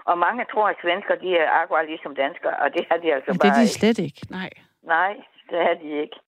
Og 0.05 0.19
mange 0.19 0.45
tror, 0.53 0.69
at 0.69 0.77
svensker, 0.83 1.15
de 1.15 1.39
er 1.39 1.51
akkurat 1.51 1.87
ligesom 1.87 2.15
danskere, 2.15 2.57
og 2.63 2.75
det 2.75 2.87
er 2.91 2.97
de 2.97 3.15
altså 3.15 3.31
men 3.31 3.39
det 3.39 3.51
bare 3.51 3.61
er 3.61 3.69
de 3.69 3.79
slet 3.81 3.99
ikke. 3.99 4.21
Nej. 4.31 4.51
Nej, 4.83 5.15
det 5.51 5.59
er 5.59 5.75
de 5.75 5.91
ikke. 6.03 6.19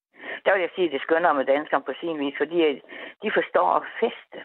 Der 0.45 0.53
vil 0.53 0.61
jeg 0.61 0.71
sige, 0.75 0.87
at 0.87 0.93
det 0.93 1.01
skønner 1.01 1.33
med 1.33 1.45
danskere 1.45 1.81
på 1.81 1.93
sin 2.01 2.19
vis, 2.19 2.35
fordi 2.37 2.59
øh, 2.63 2.81
de 3.23 3.31
forstår 3.39 3.69
at 3.79 3.83
feste. 4.01 4.39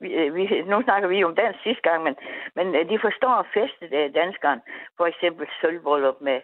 Vi, 0.00 0.08
øh, 0.20 0.34
vi, 0.34 0.62
nu 0.62 0.82
snakker 0.82 1.08
vi 1.08 1.18
jo 1.18 1.28
om 1.28 1.34
dans 1.34 1.56
sidste 1.62 1.82
gang, 1.88 2.02
men, 2.02 2.14
men 2.54 2.66
øh, 2.74 2.88
de 2.90 2.98
forstår 3.06 3.34
at 3.42 3.50
feste, 3.54 4.08
danskeren. 4.20 4.60
For 4.96 5.06
eksempel 5.06 5.46
sølvbrøllup 5.60 6.20
med 6.20 6.40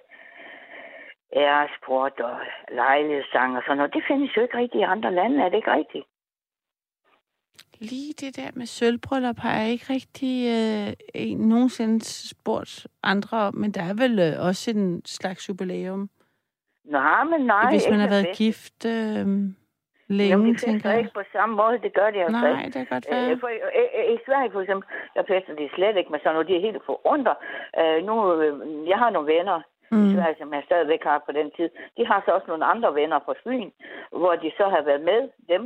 æresport 1.37 2.20
og 2.20 2.37
lejlighedssang 2.72 3.57
og 3.57 3.62
sådan 3.62 3.77
noget. 3.77 3.94
Det 3.94 4.05
findes 4.09 4.37
jo 4.37 4.42
ikke 4.42 4.59
rigtigt 4.59 4.81
i 4.81 4.90
andre 4.94 5.14
lande, 5.14 5.44
er 5.44 5.49
det 5.49 5.57
ikke 5.57 5.72
rigtigt? 5.72 6.07
Lige 7.81 8.12
det 8.12 8.37
der 8.37 8.51
med 8.55 8.66
sølvbryllup 8.66 9.38
har 9.38 9.61
jeg 9.61 9.70
ikke 9.70 9.87
rigtig 9.90 10.35
øh, 11.14 11.38
nogensinde 11.38 12.05
spurgt 12.05 12.87
andre 13.03 13.37
om, 13.37 13.55
men 13.55 13.70
der 13.70 13.83
er 13.83 13.94
vel 13.94 14.18
øh, 14.18 14.46
også 14.46 14.70
en 14.70 15.03
slags 15.05 15.49
jubilæum, 15.49 16.11
Nej, 16.87 17.25
men 17.25 17.40
nej. 17.46 17.70
hvis 17.70 17.87
man 17.90 18.01
har 18.01 18.09
været 18.09 18.37
gift. 18.37 18.85
Øh, 18.87 19.27
længe, 20.09 20.31
Jamen, 20.33 20.55
de 20.55 20.59
tænker 20.66 20.90
jeg. 20.90 20.99
ikke 20.99 21.14
på 21.14 21.22
samme 21.33 21.55
måde, 21.57 21.79
det 21.85 21.92
gør 21.94 22.11
de 22.11 22.18
altså 22.25 22.40
Nej, 22.40 22.62
det 22.64 22.72
kan 22.72 22.87
godt 22.94 23.07
Øh, 23.11 23.16
være. 23.16 23.38
for, 23.40 23.49
øh, 23.49 23.88
øh, 23.99 24.14
I 24.14 24.18
Sverige 24.27 24.51
for 24.53 24.61
eksempel, 24.61 24.87
der 25.14 25.22
fester 25.31 25.55
de 25.61 25.68
slet 25.77 25.96
ikke 25.96 26.11
med 26.12 26.20
sådan 26.20 26.35
noget. 26.35 26.49
De 26.49 26.57
er 26.57 26.66
helt 26.68 26.83
forundret. 26.90 27.37
Øh, 27.81 27.99
nu, 28.09 28.14
øh, 28.42 28.53
jeg 28.88 28.99
har 29.03 29.11
nogle 29.11 29.33
venner 29.35 29.59
mm. 29.90 29.96
i 30.03 30.07
Mm. 30.07 30.12
Sverige, 30.14 30.37
som 30.40 30.55
jeg 30.55 30.62
stadigvæk 30.66 31.03
har 31.11 31.18
på 31.27 31.33
den 31.38 31.49
tid. 31.57 31.68
De 31.96 32.03
har 32.11 32.18
så 32.25 32.31
også 32.37 32.46
nogle 32.49 32.64
andre 32.72 32.94
venner 32.94 33.18
fra 33.25 33.35
Fyn, 33.44 33.70
hvor 34.20 34.35
de 34.42 34.51
så 34.59 34.64
har 34.75 34.83
været 34.90 35.03
med 35.11 35.20
dem 35.53 35.62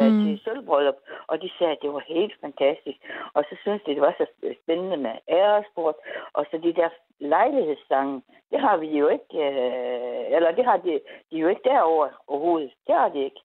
øh, 0.00 0.12
Mm. 0.12 0.24
til 0.24 0.40
sølvbryllup, 0.44 0.98
og 1.26 1.42
de 1.42 1.50
sagde, 1.58 1.72
at 1.72 1.78
det 1.82 1.92
var 1.92 2.04
helt 2.06 2.34
fantastisk. 2.40 2.98
Og 3.34 3.44
så 3.48 3.54
synes 3.62 3.82
de, 3.86 3.94
det 3.94 4.00
var 4.00 4.14
så 4.18 4.26
spændende 4.62 4.96
med 4.96 5.14
æresport, 5.28 5.94
og 6.32 6.46
så 6.50 6.58
de 6.62 6.72
der 6.80 6.88
lejlighedssange, 7.20 8.22
det 8.50 8.60
har 8.60 8.76
vi 8.76 8.86
jo 8.98 9.08
ikke, 9.08 9.32
øh, 9.46 10.36
eller 10.36 10.50
det 10.58 10.64
har 10.64 10.76
de, 10.76 10.92
de 11.30 11.34
er 11.36 11.42
jo 11.44 11.48
ikke 11.48 11.68
derovre 11.72 12.10
overhovedet. 12.26 12.70
Det 12.86 12.94
har 12.94 13.08
de 13.08 13.24
ikke. 13.24 13.40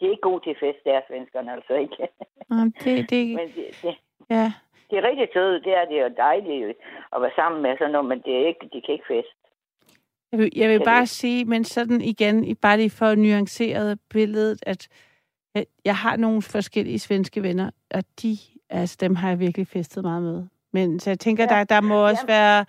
De 0.00 0.06
er 0.06 0.10
ikke 0.10 0.28
gode 0.30 0.44
til 0.44 0.56
fest, 0.60 0.78
der 0.84 1.00
svenskerne 1.08 1.52
altså 1.52 1.74
ikke. 1.74 2.08
Jamen, 2.50 2.74
det, 2.84 3.10
det, 3.10 3.26
Men 3.40 3.48
det, 3.56 3.66
det, 3.82 3.94
ja. 4.30 4.52
det 4.90 4.98
er 4.98 5.08
rigtig 5.08 5.28
søde, 5.32 5.60
det 5.66 5.72
er 5.80 5.84
det 5.84 6.00
jo 6.02 6.08
dejligt 6.16 6.76
at 7.14 7.22
være 7.22 7.30
sammen 7.36 7.62
med 7.62 7.76
sådan 7.78 7.92
noget, 7.92 8.08
men 8.08 8.20
det 8.24 8.32
er 8.42 8.46
ikke, 8.46 8.68
de 8.72 8.80
kan 8.80 8.92
ikke 8.94 9.06
fest. 9.08 9.36
Jeg 10.32 10.38
vil, 10.40 10.50
jeg 10.56 10.68
vil 10.70 10.80
bare 10.84 11.06
sige, 11.06 11.44
men 11.44 11.64
sådan 11.64 12.00
igen, 12.00 12.44
i- 12.44 12.54
bare 12.54 12.76
lige 12.76 12.90
for 12.90 13.06
at 13.06 13.18
nuancere 13.18 13.96
billedet, 14.10 14.58
at 14.66 14.88
jeg, 15.54 15.66
jeg 15.84 15.96
har 15.96 16.16
nogle 16.16 16.42
forskellige 16.42 16.98
svenske 16.98 17.42
venner, 17.42 17.70
og 17.94 18.02
de, 18.22 18.36
altså 18.70 18.96
dem 19.00 19.14
har 19.14 19.28
jeg 19.28 19.40
virkelig 19.40 19.66
festet 19.66 20.02
meget 20.04 20.22
med. 20.22 20.44
Men 20.74 21.00
så 21.00 21.10
jeg 21.10 21.18
tænker, 21.20 21.44
Ja. 21.50 21.54
der, 21.54 21.64
der 21.64 21.80
må 21.80 21.96
også 22.08 22.24
Ja. 22.28 22.34
være... 22.34 22.64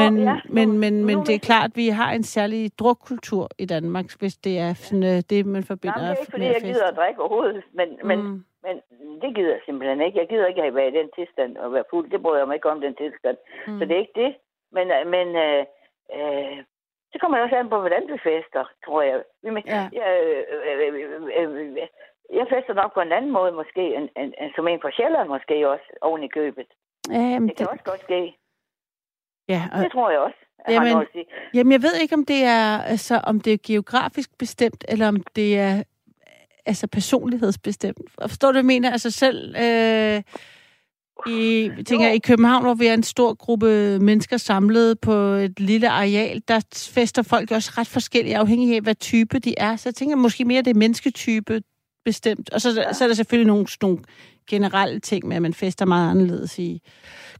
Men, 0.00 0.22
ja, 0.28 0.36
men, 0.48 0.78
men, 0.78 1.04
men 1.04 1.18
det 1.26 1.34
er 1.34 1.38
klart, 1.38 1.70
at 1.70 1.76
vi 1.76 1.88
har 1.88 2.10
en 2.12 2.22
særlig 2.22 2.78
drukkultur 2.78 3.48
i 3.58 3.66
Danmark, 3.66 4.04
hvis 4.18 4.36
det 4.36 4.58
er 4.58 4.74
sådan, 4.74 5.02
øh, 5.12 5.18
det, 5.30 5.46
man 5.46 5.62
forbinder 5.72 6.00
Jamen, 6.00 6.10
det 6.10 6.16
er 6.16 6.20
ikke, 6.20 6.30
fordi 6.36 6.44
jeg 6.56 6.62
gider 6.70 6.86
at 6.86 6.96
drikke 6.96 7.20
overhovedet, 7.20 7.62
men, 7.78 7.88
men, 8.04 8.18
Mm. 8.22 8.44
men 8.64 8.74
det 9.22 9.30
gider 9.36 9.50
jeg 9.56 9.60
simpelthen 9.66 10.00
ikke. 10.06 10.18
Jeg 10.18 10.28
gider 10.28 10.46
ikke 10.46 10.62
at 10.62 10.74
være 10.74 10.88
i 10.92 10.96
den 11.00 11.08
tilstand 11.18 11.56
og 11.56 11.72
være 11.72 11.84
fuld. 11.90 12.10
Det 12.10 12.22
bryder 12.22 12.38
jeg 12.38 12.46
mig 12.48 12.54
ikke 12.54 12.70
om, 12.70 12.80
den 12.80 12.94
tilstand. 13.02 13.36
Mm. 13.66 13.78
Så 13.78 13.82
det 13.84 13.94
er 13.96 14.00
ikke 14.06 14.20
det. 14.24 14.32
Men, 14.76 14.86
øh, 14.96 15.02
men 15.14 15.26
øh, 15.44 15.62
øh, 16.16 16.56
så 17.12 17.16
kommer 17.20 17.36
det 17.36 17.44
også 17.44 17.56
an 17.56 17.68
på, 17.74 17.78
hvordan 17.80 18.04
du 18.10 18.16
fester, 18.28 18.64
tror 18.86 19.02
jeg. 19.02 19.16
Vi- 19.42 19.50
Men, 19.56 19.62
Ja. 19.66 19.82
jeg, 20.00 20.08
øh, 20.26 20.42
øh, 20.68 20.76
øh, 20.84 21.40
øh, 21.40 21.88
jeg 22.32 22.46
fester 22.54 22.74
nok 22.74 22.94
på 22.94 23.00
en 23.00 23.12
anden 23.12 23.32
måde 23.32 23.52
måske, 23.52 23.84
end, 23.96 24.08
end, 24.20 24.32
end 24.40 24.50
som 24.56 24.68
en 24.68 24.80
fra 24.82 24.90
Sjælland 24.96 25.28
måske 25.28 25.68
også, 25.68 25.86
oven 26.02 26.22
i 26.22 26.28
købet. 26.28 26.66
Ja, 27.10 27.24
jamen, 27.32 27.48
Det 27.48 27.56
kan 27.56 27.66
det, 27.66 27.72
også 27.72 27.84
godt 27.84 28.02
ske. 28.02 28.36
ja, 29.48 29.62
og, 29.72 29.78
Det 29.84 29.92
tror 29.92 30.10
jeg 30.10 30.20
også. 30.20 30.36
Jeg 30.68 30.74
Jamen. 30.74 31.06
Jamen, 31.54 31.72
jeg 31.72 31.82
ved 31.82 31.94
ikke, 32.02 32.14
om 32.14 32.24
det 32.24 32.44
er, 32.44 32.78
altså, 32.82 33.20
om 33.24 33.40
det 33.40 33.52
er 33.52 33.58
geografisk 33.66 34.38
bestemt, 34.38 34.84
eller 34.88 35.08
om 35.08 35.16
det 35.36 35.58
er 35.58 35.82
altså, 36.66 36.86
personlighedsbestemt. 36.86 38.10
Forstår 38.20 38.48
du, 38.48 38.52
hvad 38.52 38.60
jeg 38.60 38.66
mener? 38.66 38.90
Altså 38.92 39.10
selv 39.10 39.54
øh, 39.56 40.22
i, 41.26 41.70
tænker, 41.86 42.08
Jo. 42.08 42.14
i 42.14 42.18
København, 42.18 42.62
hvor 42.62 42.74
vi 42.74 42.86
er 42.86 42.94
en 42.94 43.02
stor 43.02 43.34
gruppe 43.34 43.98
mennesker 44.00 44.36
samlet 44.36 45.00
på 45.00 45.12
et 45.12 45.60
lille 45.60 45.88
areal, 45.88 46.42
der 46.48 46.90
fester 46.94 47.22
folk 47.22 47.50
også 47.50 47.72
ret 47.78 47.88
forskellige, 47.88 48.36
afhængig 48.36 48.76
af, 48.76 48.82
hvad 48.82 48.94
type 48.94 49.38
de 49.38 49.54
er. 49.58 49.76
Så 49.76 49.88
jeg 49.88 49.94
tænker 49.94 50.16
måske 50.16 50.44
mere, 50.44 50.62
det 50.62 50.70
er 50.70 50.78
mennesketype 50.78 51.62
bestemt. 52.04 52.50
Og 52.50 52.60
så, 52.60 52.72
ja. 52.80 52.92
så 52.92 53.04
er 53.04 53.08
der 53.08 53.14
selvfølgelig 53.14 53.46
nogle, 53.46 53.66
nogle 53.82 53.98
generelle 54.50 55.00
ting 55.00 55.26
med, 55.28 55.36
at 55.36 55.42
man 55.42 55.54
fester 55.54 55.84
meget 55.84 56.10
anderledes 56.10 56.58
i 56.58 56.82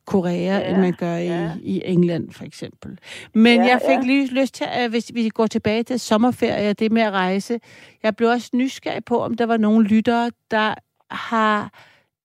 Korea, 0.04 0.58
ja, 0.58 0.70
end 0.70 0.80
man 0.80 0.92
gør 0.98 1.16
i, 1.16 1.26
ja. 1.26 1.52
i 1.62 1.82
England, 1.84 2.32
for 2.32 2.44
eksempel. 2.44 2.98
Men 3.34 3.60
Ja, 3.60 3.66
jeg 3.66 3.80
fik 3.86 3.96
ja. 3.96 4.00
lige 4.06 4.26
lyst 4.26 4.54
til, 4.54 4.66
at 4.68 4.90
hvis 4.90 5.10
vi 5.14 5.28
går 5.28 5.46
tilbage 5.46 5.82
til 5.82 6.00
sommerferie, 6.00 6.72
det 6.72 6.92
med 6.92 7.02
at 7.02 7.12
rejse, 7.12 7.60
jeg 8.02 8.16
blev 8.16 8.28
også 8.28 8.50
nysgerrig 8.54 9.04
på, 9.04 9.20
om 9.20 9.34
der 9.34 9.46
var 9.46 9.56
nogle 9.56 9.86
lyttere, 9.86 10.30
der 10.50 10.74
har 11.10 11.72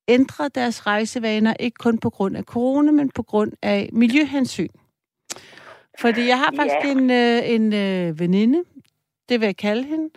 ændret 0.07 0.55
deres 0.55 0.87
rejsevaner, 0.87 1.53
ikke 1.59 1.75
kun 1.75 1.97
på 1.97 2.09
grund 2.09 2.37
af 2.37 2.43
corona, 2.43 2.91
men 2.91 3.09
på 3.09 3.23
grund 3.23 3.51
af 3.61 3.89
miljøhensyn. 3.93 4.67
Fordi 5.99 6.27
jeg 6.27 6.37
har 6.37 6.53
faktisk 6.55 6.75
Ja. 6.83 6.91
en, 6.91 7.09
øh, 7.11 7.49
en 7.49 7.73
øh, 7.73 8.19
veninde, 8.19 8.63
det 9.29 9.39
vil 9.39 9.45
jeg 9.45 9.57
kalde 9.57 9.83
hende. 9.83 10.09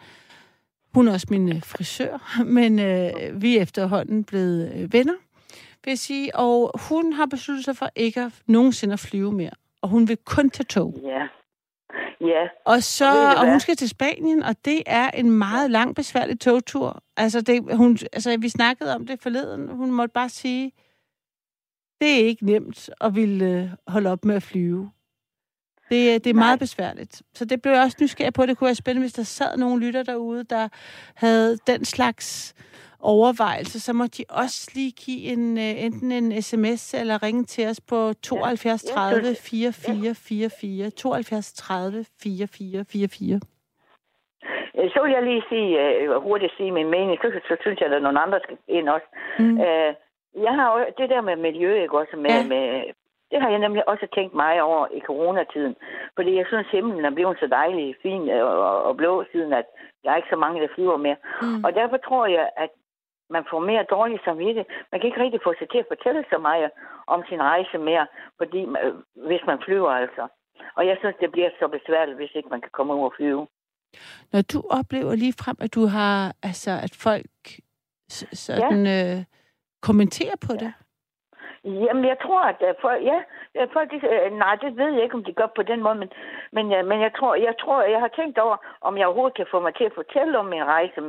Hun 0.94 1.08
er 1.08 1.12
også 1.12 1.26
min 1.30 1.48
øh, 1.48 1.62
frisør, 1.62 2.34
men 2.56 2.78
øh, 2.78 3.42
vi 3.42 3.56
er 3.56 3.62
efterhånden 3.62 4.24
blevet 4.24 4.72
øh, 4.74 4.92
venner, 4.92 5.14
vil 5.84 5.90
jeg 5.90 5.98
sige. 5.98 6.36
Og 6.36 6.80
hun 6.88 7.12
har 7.12 7.26
besluttet 7.26 7.64
sig 7.64 7.76
for 7.76 7.90
ikke 7.96 8.20
at 8.20 8.32
nogensinde 8.46 8.92
at 8.92 9.00
flyve 9.00 9.32
mere. 9.32 9.50
Og 9.82 9.88
hun 9.88 10.08
vil 10.08 10.16
kun 10.16 10.50
tage 10.50 10.64
tog. 10.64 11.00
Ja. 11.02 11.26
Ja. 12.20 12.48
Og 12.64 12.82
så, 12.82 13.10
Og 13.10 13.34
og 13.34 13.50
hun 13.50 13.60
skal 13.60 13.76
til 13.76 13.88
Spanien, 13.88 14.42
og 14.42 14.54
det 14.64 14.82
er 14.86 15.10
en 15.10 15.30
meget 15.30 15.70
lang, 15.70 15.94
besværlig 15.94 16.40
togtur. 16.40 17.02
Altså, 17.16 17.40
det, 17.40 17.76
hun, 17.76 17.98
altså, 18.12 18.36
vi 18.40 18.48
snakkede 18.48 18.94
om 18.94 19.06
det 19.06 19.20
forleden. 19.20 19.68
Hun 19.68 19.90
måtte 19.90 20.12
bare 20.12 20.28
sige, 20.28 20.72
det 22.00 22.10
er 22.10 22.26
ikke 22.26 22.46
nemt 22.46 22.90
at 23.00 23.14
ville 23.14 23.44
øh, 23.44 23.68
holde 23.86 24.10
op 24.10 24.24
med 24.24 24.34
at 24.34 24.42
flyve. 24.42 24.90
Det, 25.92 26.14
er- 26.14 26.18
det 26.18 26.30
er 26.30 26.34
Nej. 26.34 26.44
meget 26.46 26.58
besværligt. 26.60 27.22
Så 27.34 27.44
det 27.44 27.62
blev 27.62 27.72
jeg 27.72 27.82
også 27.82 27.98
nysgerrig 28.02 28.32
på. 28.34 28.46
Det 28.46 28.58
kunne 28.58 28.66
være 28.66 28.74
spændende, 28.74 29.04
hvis 29.06 29.12
der 29.12 29.22
sad 29.22 29.56
nogle 29.56 29.86
lytter 29.86 30.02
derude, 30.02 30.44
der 30.44 30.68
havde 31.24 31.56
den 31.66 31.84
slags 31.84 32.54
overvejelser, 33.00 33.78
så 33.86 33.92
må 33.92 34.04
de 34.16 34.24
også 34.30 34.70
lige 34.74 34.92
give 35.04 35.22
en, 35.32 35.58
øh, 35.58 35.84
enten 35.86 36.12
en 36.12 36.42
sms 36.42 36.94
eller 36.94 37.22
ringe 37.22 37.44
til 37.44 37.64
os 37.68 37.80
på 37.80 38.12
72 38.22 38.84
jeg 38.84 38.94
30 38.94 39.24
synes- 39.24 39.50
44 39.50 40.14
44. 40.14 40.90
72 40.90 41.52
30 41.52 42.04
44 42.22 42.84
44. 42.84 43.40
Øh, 44.78 44.90
Så 44.94 44.98
vil 45.04 45.12
jeg 45.16 45.22
lige 45.22 45.42
sige, 45.52 45.68
øh, 45.86 46.22
hurtigt 46.28 46.52
sige 46.56 46.70
min 46.78 46.90
mening, 46.90 47.18
så, 47.22 47.28
så 47.48 47.54
synes 47.60 47.78
jeg, 47.80 47.86
at 47.86 47.90
der 47.92 47.96
er 47.98 48.02
nogle 48.02 48.20
andre 48.20 48.40
skal 48.44 48.56
ind 48.68 48.88
også. 48.88 49.06
Mm. 49.38 49.56
Øh, 49.66 49.90
jeg 50.46 50.52
har 50.58 50.66
jo 50.72 50.78
det 50.98 51.08
der 51.10 51.20
med 51.28 51.36
miljø, 51.36 51.82
ikke 51.82 51.98
også 52.02 52.16
med, 52.24 52.30
ja. 52.30 52.46
med, 52.52 52.64
det 53.32 53.40
har 53.42 53.50
jeg 53.50 53.58
nemlig 53.58 53.88
også 53.88 54.06
tænkt 54.14 54.34
meget 54.34 54.60
over 54.62 54.86
i 54.98 55.00
coronatiden. 55.08 55.74
Fordi 56.16 56.32
jeg 56.36 56.46
synes, 56.48 56.66
himlen 56.76 57.04
er 57.04 57.14
blevet 57.16 57.36
så 57.40 57.46
dejlig, 57.46 57.96
fin 58.02 58.22
øh, 58.28 58.44
og, 58.46 58.82
og 58.88 58.96
blå, 58.96 59.24
siden 59.32 59.52
at 59.52 59.66
der 60.02 60.10
er 60.10 60.16
ikke 60.16 60.32
så 60.34 60.36
mange, 60.44 60.62
der 60.62 60.74
flyver 60.74 60.96
mere. 60.96 61.16
Mm. 61.42 61.64
Og 61.64 61.70
derfor 61.74 61.96
tror 61.96 62.26
jeg, 62.26 62.46
at 62.56 62.70
man 63.30 63.44
får 63.50 63.60
mere 63.70 63.84
dårlig 63.96 64.18
samvittighed. 64.24 64.64
Man 64.90 65.00
kan 65.00 65.08
ikke 65.08 65.22
rigtig 65.24 65.40
få 65.44 65.52
sig 65.58 65.68
til 65.68 65.78
at 65.78 65.90
fortælle 65.92 66.24
så 66.32 66.38
meget 66.38 66.70
om 67.06 67.20
sin 67.28 67.42
rejse 67.42 67.78
mere, 67.78 68.06
fordi 68.40 68.60
øh, 68.82 68.94
hvis 69.28 69.42
man 69.46 69.58
flyver 69.64 69.90
altså. 70.02 70.24
Og 70.76 70.86
jeg 70.86 70.96
synes, 71.00 71.16
det 71.20 71.32
bliver 71.32 71.50
så 71.60 71.68
besværligt, 71.68 72.16
hvis 72.16 72.34
ikke 72.34 72.48
man 72.54 72.60
kan 72.60 72.72
komme 72.72 72.94
ud 72.94 73.04
og 73.04 73.14
flyve. 73.16 73.46
Når 74.32 74.42
du 74.52 74.58
oplever 74.70 75.14
lige 75.14 75.34
frem, 75.42 75.56
at 75.60 75.74
du 75.74 75.86
har, 75.86 76.34
altså, 76.42 76.70
at 76.86 76.94
folk 77.06 77.36
sådan, 78.08 78.86
ja. 78.86 79.16
øh, 79.16 79.24
kommenterer 79.82 80.36
på 80.46 80.52
det. 80.52 80.72
Jamen, 81.64 82.04
jeg 82.04 82.18
tror, 82.22 82.42
at 82.52 82.60
øh, 82.68 82.74
folk, 82.80 83.04
ja, 83.04 83.22
øh, 83.56 83.68
folk, 83.72 83.90
de, 83.90 83.96
øh, 83.96 84.32
nej, 84.32 84.54
det 84.54 84.76
ved 84.76 84.90
jeg 84.92 85.02
ikke, 85.02 85.14
om 85.14 85.24
de 85.24 85.32
gør 85.32 85.46
på 85.46 85.62
den 85.62 85.82
måde, 85.82 85.94
men, 85.94 86.10
men, 86.52 86.88
men 86.88 87.00
jeg 87.00 87.12
tror, 87.18 87.34
jeg 87.34 87.54
tror, 87.60 87.82
jeg 87.82 88.00
har 88.00 88.08
tænkt 88.08 88.38
over, 88.38 88.56
om 88.80 88.98
jeg 88.98 89.06
overhovedet 89.06 89.36
kan 89.36 89.46
få 89.50 89.60
mig 89.60 89.74
til 89.74 89.84
at 89.84 89.94
fortælle 89.94 90.38
om 90.38 90.46
min 90.46 90.64
rejse. 90.64 91.00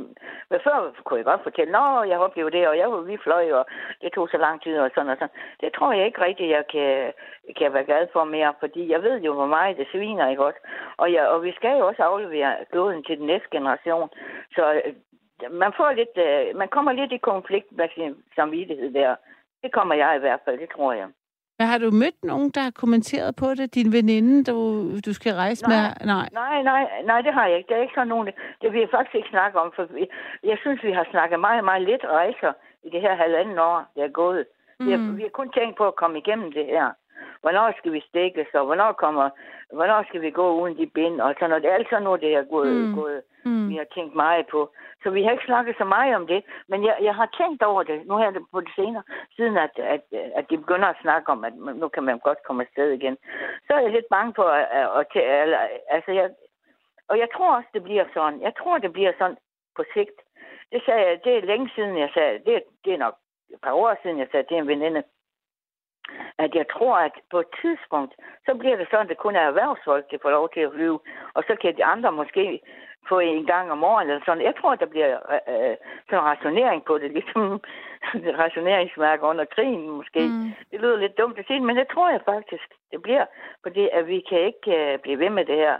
Men 0.49 0.59
før 0.63 0.93
kunne 1.03 1.17
jeg 1.17 1.25
godt 1.25 1.43
fortælle, 1.43 1.71
nå, 1.71 2.03
jeg 2.03 2.19
oplevede 2.19 2.57
det, 2.57 2.67
og 2.67 2.77
jeg 2.77 2.91
var 2.91 3.01
vi 3.01 3.17
fløj, 3.17 3.51
og 3.51 3.65
det 4.01 4.11
tog 4.11 4.29
så 4.29 4.37
lang 4.37 4.61
tid, 4.63 4.79
og 4.79 4.91
sådan 4.95 5.09
og 5.09 5.15
sådan. 5.15 5.35
Det 5.61 5.73
tror 5.73 5.93
jeg 5.93 6.05
ikke 6.05 6.21
rigtigt, 6.21 6.49
jeg 6.49 6.67
kan, 6.67 7.13
kan 7.57 7.73
være 7.73 7.85
glad 7.85 8.07
for 8.13 8.23
mere, 8.23 8.53
fordi 8.59 8.91
jeg 8.91 9.03
ved 9.03 9.21
jo, 9.21 9.33
hvor 9.33 9.45
meget 9.45 9.77
det 9.77 9.87
sviner, 9.91 10.29
ikke 10.29 10.45
også? 10.45 10.59
Og, 10.97 11.13
jeg, 11.13 11.27
og 11.27 11.43
vi 11.43 11.51
skal 11.51 11.77
jo 11.77 11.87
også 11.87 12.03
aflevere 12.03 12.55
kloden 12.71 13.03
til 13.03 13.17
den 13.17 13.25
næste 13.25 13.47
generation, 13.51 14.09
så 14.55 14.81
man 15.51 15.73
får 15.77 15.91
lidt, 15.91 16.15
man 16.55 16.67
kommer 16.67 16.91
lidt 16.91 17.11
i 17.11 17.17
konflikt 17.17 17.71
med 17.71 17.89
sin 17.95 18.15
samvittighed 18.35 18.93
der. 18.93 19.15
Det 19.63 19.71
kommer 19.71 19.95
jeg 19.95 20.15
i 20.15 20.19
hvert 20.19 20.39
fald, 20.45 20.57
det 20.59 20.69
tror 20.75 20.93
jeg. 20.93 21.07
Men 21.59 21.67
har 21.67 21.77
du 21.77 21.91
mødt 21.91 22.23
nogen, 22.23 22.49
der 22.55 22.61
har 22.61 22.71
kommenteret 22.71 23.35
på 23.35 23.47
det? 23.57 23.75
Din 23.75 23.91
veninde, 23.97 24.43
du, 24.51 24.57
du 25.07 25.13
skal 25.13 25.33
rejse 25.33 25.63
Nej. 25.67 25.75
med? 25.75 26.07
Nej. 26.13 26.27
Nej, 26.41 26.61
nej, 26.71 26.83
nej, 27.11 27.21
det 27.21 27.33
har 27.33 27.47
jeg 27.47 27.57
ikke. 27.57 27.67
Det 27.69 27.77
er 27.77 27.81
ikke 27.81 27.93
sådan 27.99 28.07
nogen, 28.07 28.27
det, 28.61 28.71
vil 28.73 28.79
jeg 28.79 28.89
faktisk 28.95 29.15
ikke 29.15 29.29
snakke 29.35 29.59
om, 29.59 29.71
for 29.75 29.83
vi, 29.97 30.03
jeg 30.43 30.57
synes, 30.61 30.83
vi 30.83 30.91
har 30.91 31.05
snakket 31.11 31.39
meget, 31.39 31.63
meget 31.63 31.81
lidt 31.81 32.03
rejser 32.05 32.51
i 32.83 32.89
det 32.93 33.01
her 33.01 33.15
halvanden 33.15 33.59
år, 33.59 33.77
det 33.95 34.03
er 34.03 34.07
gået. 34.23 34.45
Mm. 34.79 34.85
Vi, 34.85 34.91
har, 34.91 34.97
Mm. 34.99 35.17
vi 35.17 35.21
har 35.21 35.29
kun 35.39 35.49
tænkt 35.57 35.77
på 35.77 35.85
at 35.87 35.95
komme 35.95 36.17
igennem 36.17 36.51
det 36.51 36.65
her. 36.65 36.87
Hvornår 37.41 37.73
skal 37.77 37.93
vi 37.93 38.01
stikkes, 38.09 38.47
og 38.53 38.65
hvornår, 38.65 38.91
kommer, 38.91 39.29
hvornår 39.73 40.03
skal 40.07 40.21
vi 40.21 40.31
gå 40.31 40.45
uden 40.61 40.77
de 40.77 40.87
bind, 40.87 41.21
og 41.21 41.33
sådan 41.33 41.49
noget. 41.49 41.63
Det 41.63 41.71
er 41.71 41.75
alt 41.75 41.89
sådan 41.89 42.03
noget, 42.03 42.21
det 42.21 42.33
er 42.33 42.43
gået, 42.43 42.73
Mm. 42.87 42.95
gået, 42.95 43.21
Mm. 43.45 43.69
vi 43.69 43.75
har 43.75 43.87
tænkt 43.95 44.15
meget 44.15 44.47
på. 44.47 44.71
Så 45.03 45.09
vi 45.09 45.23
har 45.23 45.31
ikke 45.31 45.45
snakket 45.45 45.75
så 45.77 45.83
meget 45.85 46.15
om 46.15 46.27
det, 46.27 46.43
men 46.67 46.85
jeg, 46.85 46.97
jeg 47.01 47.15
har 47.15 47.29
tænkt 47.37 47.63
over 47.63 47.83
det, 47.83 48.07
nu 48.07 48.17
her 48.17 48.31
på 48.51 48.59
det 48.61 48.69
senere, 48.75 49.03
siden 49.35 49.57
at, 49.57 49.71
at, 49.79 50.01
at 50.35 50.49
de 50.49 50.57
begynder 50.57 50.87
at 50.87 51.01
snakke 51.01 51.31
om, 51.31 51.43
at 51.43 51.53
nu 51.81 51.87
kan 51.87 52.03
man 52.03 52.19
godt 52.19 52.43
komme 52.43 52.63
afsted 52.63 52.91
igen. 52.91 53.17
Så 53.67 53.73
er 53.73 53.79
jeg 53.79 53.91
lidt 53.91 54.05
bange 54.09 54.33
for, 54.35 54.43
at, 54.43 54.67
at, 54.71 55.05
at, 55.15 55.53
at 55.53 55.69
altså 55.89 56.11
jeg, 56.11 56.29
og 57.09 57.19
jeg 57.19 57.27
tror 57.35 57.55
også, 57.55 57.69
det 57.73 57.83
bliver 57.83 58.05
sådan. 58.13 58.41
Jeg 58.41 58.53
tror, 58.59 58.77
det 58.77 58.93
bliver 58.93 59.11
sådan 59.17 59.37
på 59.75 59.83
sigt. 59.93 60.17
Det 60.71 60.81
sagde 60.85 61.01
jeg, 61.07 61.19
det 61.23 61.37
er 61.37 61.41
længe 61.45 61.69
siden, 61.75 61.97
jeg 61.97 62.09
sagde, 62.13 62.39
det, 62.45 62.63
det 62.85 62.93
er 62.93 62.97
nok 62.97 63.15
et 63.53 63.59
par 63.63 63.73
år 63.73 63.97
siden, 64.03 64.19
jeg 64.19 64.27
sagde 64.31 64.47
til 64.47 64.57
en 64.57 64.67
veninde, 64.67 65.03
at 66.37 66.55
jeg 66.55 66.65
tror, 66.75 66.95
at 66.97 67.11
på 67.31 67.39
et 67.39 67.51
tidspunkt, 67.61 68.13
så 68.45 68.55
bliver 68.55 68.77
det 68.77 68.87
sådan, 68.89 69.05
at 69.05 69.09
det 69.09 69.17
kun 69.17 69.35
er 69.35 69.45
erhvervsfolk, 69.47 70.11
der 70.11 70.17
får 70.21 70.29
lov 70.29 70.49
til 70.49 70.59
at 70.59 70.71
flyve, 70.75 70.99
og 71.33 71.43
så 71.47 71.55
kan 71.61 71.77
de 71.77 71.85
andre 71.85 72.11
måske 72.11 72.61
få 73.09 73.19
en 73.19 73.45
gang 73.45 73.71
om 73.71 73.83
året 73.83 74.01
eller 74.09 74.21
sådan. 74.25 74.43
Jeg 74.43 74.55
tror, 74.59 74.75
der 74.75 74.85
bliver 74.85 75.09
øh, 75.33 75.69
øh 75.69 75.75
sådan 76.09 76.25
rationering 76.31 76.85
på 76.85 76.97
det, 76.97 77.11
ligesom 77.17 77.61
rationeringsmærke 78.43 79.23
under 79.23 79.45
krigen 79.45 79.89
måske. 79.89 80.19
Mm. 80.19 80.51
Det 80.71 80.81
lyder 80.81 80.97
lidt 80.97 81.17
dumt 81.17 81.39
at 81.39 81.47
sige, 81.47 81.59
men 81.59 81.77
det 81.77 81.87
tror 81.93 82.09
jeg 82.09 82.21
faktisk, 82.25 82.67
det 82.91 83.01
bliver, 83.01 83.25
fordi 83.63 83.89
at 83.93 84.07
vi 84.07 84.19
kan 84.29 84.39
ikke 84.39 84.93
uh, 84.93 84.99
blive 85.03 85.19
ved 85.19 85.29
med 85.29 85.45
det 85.45 85.55
her. 85.55 85.77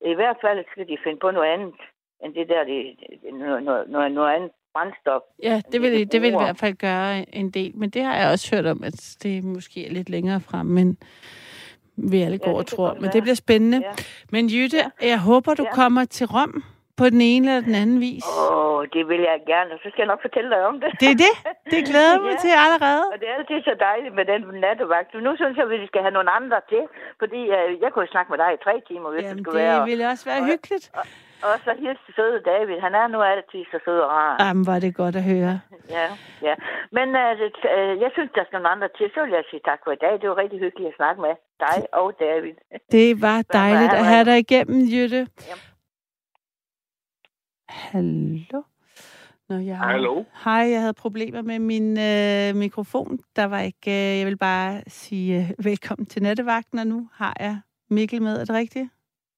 I 0.00 0.14
hvert 0.14 0.36
fald 0.40 0.64
skal 0.70 0.88
de 0.88 0.98
finde 1.04 1.18
på 1.18 1.30
noget 1.30 1.48
andet, 1.48 1.80
end 2.22 2.34
det 2.34 2.48
der, 2.48 2.64
det, 2.64 2.96
noget, 3.32 3.62
noget, 3.62 4.12
noget 4.12 4.34
andet 4.34 4.50
brændstof. 4.74 5.22
Ja, 5.42 5.62
det 5.72 5.82
vil, 5.82 5.92
det, 5.92 6.12
det 6.12 6.22
vil 6.22 6.32
i 6.32 6.36
hvert 6.36 6.58
fald 6.58 6.74
gøre 6.74 7.34
en 7.34 7.50
del, 7.50 7.72
men 7.74 7.90
det 7.90 8.02
har 8.02 8.16
jeg 8.16 8.30
også 8.30 8.56
hørt 8.56 8.66
om, 8.66 8.84
at 8.84 9.16
det 9.22 9.44
måske 9.44 9.86
er 9.86 9.92
lidt 9.92 10.10
længere 10.10 10.40
frem, 10.40 10.66
men 10.66 10.98
vi 11.96 12.22
alle 12.22 12.38
går 12.38 12.50
ja, 12.50 12.56
og 12.56 12.66
tror. 12.66 12.96
Men 13.00 13.10
det 13.12 13.22
bliver 13.22 13.34
spændende. 13.34 13.78
Ja. 13.84 13.92
Men 14.32 14.46
Jytte, 14.48 14.76
ja. 14.76 15.08
jeg 15.08 15.20
håber, 15.20 15.54
du 15.54 15.64
ja. 15.64 15.74
kommer 15.74 16.04
til 16.04 16.26
Rom 16.26 16.64
på 17.00 17.06
den 17.14 17.20
ene 17.32 17.46
eller 17.50 17.64
den 17.68 17.76
anden 17.82 18.00
vis. 18.08 18.24
Åh, 18.26 18.74
oh, 18.74 18.80
det 18.94 19.02
vil 19.10 19.22
jeg 19.30 19.38
gerne, 19.52 19.68
og 19.74 19.78
så 19.82 19.86
skal 19.90 20.00
jeg 20.04 20.10
nok 20.12 20.22
fortælle 20.26 20.48
dig 20.54 20.62
om 20.70 20.76
det. 20.82 20.90
Det 21.02 21.10
er 21.14 21.18
det. 21.26 21.34
Det 21.72 21.80
glæder 21.90 22.12
jeg 22.16 22.22
mig 22.26 22.36
ja. 22.36 22.42
til 22.44 22.52
allerede. 22.64 23.04
Og 23.14 23.18
det 23.20 23.26
er 23.32 23.34
altid 23.40 23.58
så 23.70 23.74
dejligt 23.88 24.14
med 24.18 24.24
den 24.32 24.40
nattevagt. 24.64 25.10
Nu 25.26 25.32
synes 25.40 25.54
jeg, 25.56 25.66
at 25.68 25.72
vi 25.84 25.86
skal 25.90 26.00
have 26.06 26.14
nogle 26.18 26.30
andre 26.38 26.58
til, 26.72 26.84
fordi 27.22 27.40
uh, 27.56 27.70
jeg 27.84 27.90
kunne 27.94 28.08
snakke 28.14 28.28
med 28.32 28.38
dig 28.42 28.50
i 28.56 28.58
tre 28.66 28.74
timer, 28.88 29.08
hvis 29.14 29.22
Jamen, 29.22 29.36
det 29.36 29.44
skulle 29.44 29.58
det 29.60 29.66
være. 29.66 29.80
det 29.80 29.90
ville 29.90 30.04
også 30.12 30.24
være 30.30 30.40
og, 30.44 30.48
hyggeligt. 30.50 30.86
Og, 30.98 31.04
og 31.46 31.54
så 31.64 31.70
hilse 31.82 32.02
til 32.06 32.14
søde 32.16 32.40
David. 32.50 32.78
Han 32.86 32.94
er 33.00 33.06
nu 33.14 33.18
altid 33.32 33.62
så 33.72 33.78
sød 33.84 33.98
og 34.06 34.10
rar. 34.10 34.36
Jamen, 34.44 34.66
var 34.66 34.78
det 34.84 34.94
godt 35.02 35.16
at 35.20 35.24
høre. 35.32 35.54
ja, 35.96 36.06
ja. 36.48 36.54
Men 36.96 37.08
uh, 37.22 37.30
det, 37.40 37.52
uh, 37.76 37.92
jeg 38.04 38.10
synes, 38.16 38.30
der 38.34 38.44
skal 38.44 38.56
nogle 38.56 38.74
andre 38.74 38.88
til. 38.96 39.06
Så 39.14 39.20
vil 39.24 39.32
jeg 39.38 39.44
sige 39.50 39.62
tak 39.70 39.80
for 39.84 39.92
i 39.92 40.00
dag. 40.04 40.12
Det 40.20 40.28
var 40.28 40.38
rigtig 40.44 40.58
hyggeligt 40.64 40.90
at 40.92 40.96
snakke 41.00 41.20
med 41.26 41.34
dig 41.66 41.78
og 42.00 42.08
David. 42.20 42.56
Det 42.96 43.10
var 43.26 43.38
dejligt 43.60 43.92
at 44.00 44.04
have 44.12 44.24
dig 44.30 44.38
igennem, 44.38 44.80
Jytte. 44.94 45.22
Jamen. 45.48 45.66
Hallo? 47.68 48.62
Nå, 49.48 49.56
jeg... 49.56 49.76
Hallo? 49.78 50.24
Hej, 50.44 50.64
jeg 50.72 50.80
havde 50.80 50.94
problemer 50.94 51.42
med 51.42 51.58
min 51.58 51.98
øh, 51.98 52.60
mikrofon. 52.60 53.18
Der 53.36 53.44
var 53.44 53.60
ikke... 53.60 53.90
Øh, 53.90 54.18
jeg 54.18 54.26
vil 54.26 54.38
bare 54.38 54.82
sige 54.86 55.38
øh, 55.38 55.50
velkommen 55.68 56.06
til 56.06 56.22
nattevagten, 56.22 56.78
og 56.78 56.86
nu 56.86 57.08
har 57.14 57.36
jeg 57.40 57.60
Mikkel 57.90 58.22
med. 58.22 58.40
Er 58.40 58.44
det 58.44 58.54
rigtigt? 58.54 58.88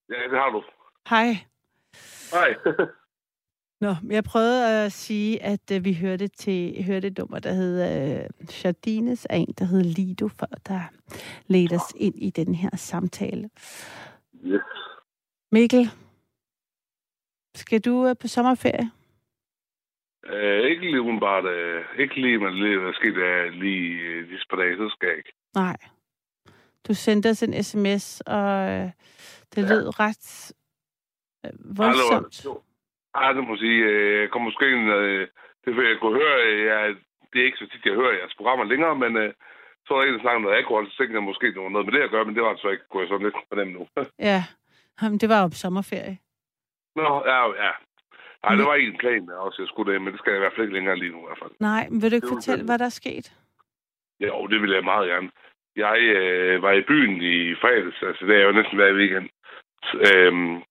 Ja, 0.09 0.15
det 0.31 0.39
har 0.39 0.51
du. 0.51 0.63
Hej. 1.09 1.52
Hej. 2.33 2.55
Nå, 3.81 3.95
jeg 4.11 4.25
prøvede 4.25 4.85
at 4.85 4.93
sige, 4.93 5.43
at 5.43 5.71
øh, 5.73 5.85
vi 5.85 5.95
hørte 5.95 6.29
til 6.29 6.85
hørte 6.85 7.07
et 7.09 7.19
nummer, 7.19 7.39
der 7.39 7.53
hed 7.53 7.75
øh, 7.83 8.27
Jardines 8.65 9.27
af 9.27 9.37
en, 9.37 9.55
der 9.59 9.65
hed 9.65 9.83
Lido, 9.83 10.29
for 10.29 10.47
der 10.47 10.81
ledte 11.47 11.75
os 11.75 11.93
ind 11.97 12.15
i 12.19 12.31
den 12.31 12.55
her 12.55 12.71
samtale. 12.77 13.51
Yes. 14.45 14.61
Mikkel, 15.53 15.91
skal 17.55 17.81
du 17.81 18.07
øh, 18.09 18.15
på 18.21 18.29
sommerferie? 18.29 18.91
Øh, 20.25 20.71
ikke 20.71 20.81
lige 20.91 21.03
udenbart. 21.03 21.45
Øh, 21.45 21.85
ikke 21.99 22.21
lige, 22.21 22.39
men 22.39 22.55
lige, 22.55 22.77
der 22.77 22.93
skete 22.93 23.21
øh, 23.21 23.53
lige 23.53 23.99
øh, 24.01 24.29
disse 24.31 24.47
par 24.51 24.57
dage, 24.57 24.77
så 24.77 24.89
skal 24.97 25.09
jeg 25.09 25.17
ikke. 25.17 25.33
Nej. 25.55 25.77
Du 26.89 26.95
sendte 26.95 27.31
os 27.31 27.43
en 27.43 27.63
sms, 27.63 28.21
og 28.21 28.71
øh, 28.71 28.91
det 29.55 29.63
ja. 29.63 29.69
lød 29.69 30.01
ret 30.01 30.53
voldsomt. 31.79 32.35
Ja, 33.21 33.27
det 33.37 33.45
må 33.49 33.57
sige. 33.57 33.81
Øh, 33.91 34.21
jeg 34.21 34.31
kom 34.31 34.43
måske 34.43 34.71
ind, 34.73 34.91
øh, 34.93 35.29
det 35.65 35.77
vil 35.77 35.89
jeg 35.89 35.99
kunne 36.01 36.19
høre, 36.21 36.37
øh, 36.47 36.65
jeg, 36.71 36.97
det 37.33 37.41
er 37.41 37.47
ikke 37.47 37.63
så 37.63 37.67
tit, 37.69 37.85
jeg 37.85 37.95
hører 38.01 38.19
jeres 38.19 38.35
programmer 38.39 38.65
længere, 38.65 38.95
men 39.05 39.17
øh, 39.17 39.33
så 39.85 39.89
var 39.95 40.01
der 40.01 40.09
en, 40.09 40.15
der 40.15 40.21
snakkede 40.25 40.43
noget 40.43 40.57
alkohol, 40.57 40.91
så 40.91 40.97
tænkte 40.97 41.15
jeg 41.15 41.23
måske, 41.31 41.47
det 41.55 41.63
var 41.63 41.69
noget 41.69 41.87
med 41.87 41.95
det 41.95 42.07
at 42.07 42.11
gøre, 42.11 42.25
men 42.25 42.35
det 42.35 42.43
var 42.43 42.51
altså 42.51 42.69
ikke, 42.69 42.85
kunne 42.89 43.03
jeg 43.03 43.09
sådan 43.09 43.27
lidt 43.27 43.37
fornemme 43.49 43.73
nu. 43.73 43.83
ja, 44.31 44.41
Jamen, 45.03 45.19
det 45.19 45.29
var 45.29 45.41
jo 45.43 45.49
på 45.49 45.59
sommerferie. 45.65 46.19
Nå, 46.97 47.23
ja, 47.27 47.41
ja. 47.65 47.73
Nej, 48.45 48.55
det 48.57 48.65
var 48.67 48.75
ikke 48.75 48.93
en 48.93 48.99
plan 48.99 49.31
også, 49.31 49.63
jeg 49.63 49.69
skulle 49.69 49.93
det, 49.93 50.03
men 50.03 50.13
det 50.13 50.21
skal 50.21 50.31
jeg 50.31 50.39
i 50.39 50.45
hvert 50.45 50.53
fald 50.55 50.67
ikke 50.67 50.75
længere 50.79 50.97
lige 50.99 51.13
nu 51.13 51.19
i 51.19 51.27
hvert 51.27 51.39
fald. 51.43 51.51
Nej, 51.61 51.89
men 51.91 52.03
vil 52.03 52.11
du 52.11 52.15
ikke 52.15 52.27
det 52.27 52.35
fortælle, 52.37 52.65
hvad 52.65 52.79
der 52.79 52.85
er 52.85 52.99
sket? 53.03 53.27
Jo, 54.21 54.47
det 54.47 54.63
vil 54.63 54.73
jeg 54.73 54.85
meget 54.85 55.09
gerne. 55.09 55.31
Jeg 55.77 55.99
øh, 56.01 56.63
var 56.63 56.73
i 56.73 56.83
byen 56.83 57.23
i 57.23 57.55
fredags, 57.55 58.03
altså 58.03 58.27
det 58.27 58.37
er 58.37 58.45
jo 58.47 58.53
næsten 58.53 58.77
hver 58.77 58.93
weekend. 59.01 59.29
Øhm, 60.09 60.63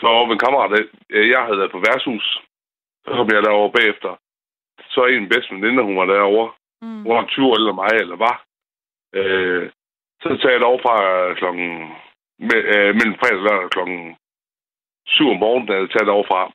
så 0.00 0.26
min 0.28 0.38
kammerat, 0.38 0.72
øh, 1.10 1.28
jeg 1.30 1.40
havde 1.42 1.58
været 1.58 1.74
på 1.74 1.84
værtshus. 1.86 2.26
Så 3.04 3.10
kom 3.10 3.28
jeg 3.32 3.42
derover 3.42 3.70
bagefter. 3.78 4.12
Så 4.92 5.00
er 5.00 5.08
en 5.08 5.28
bedste 5.28 5.54
veninde, 5.54 5.82
hun 5.82 5.96
var 5.96 6.06
derovre. 6.06 6.52
Mm. 6.82 7.02
Hun 7.02 7.14
var 7.16 7.26
20 7.26 7.46
år 7.46 7.56
eller 7.56 7.80
mig, 7.82 7.94
eller 8.00 8.16
var. 8.16 8.36
Øh, 9.18 9.70
så 10.22 10.28
tager 10.28 10.54
jeg 10.54 10.60
derovre 10.60 10.84
fra 10.86 10.96
klokken, 11.34 11.68
med, 12.48 12.60
øh, 12.74 12.90
mellem 12.98 13.16
fredag 13.20 13.64
og 13.64 13.70
klokken 13.70 14.16
7 15.06 15.28
om 15.28 15.36
morgenen, 15.36 15.68
da 15.68 15.74
jeg 15.74 15.90
tager 15.90 16.08
derovre 16.08 16.30
fra. 16.30 16.52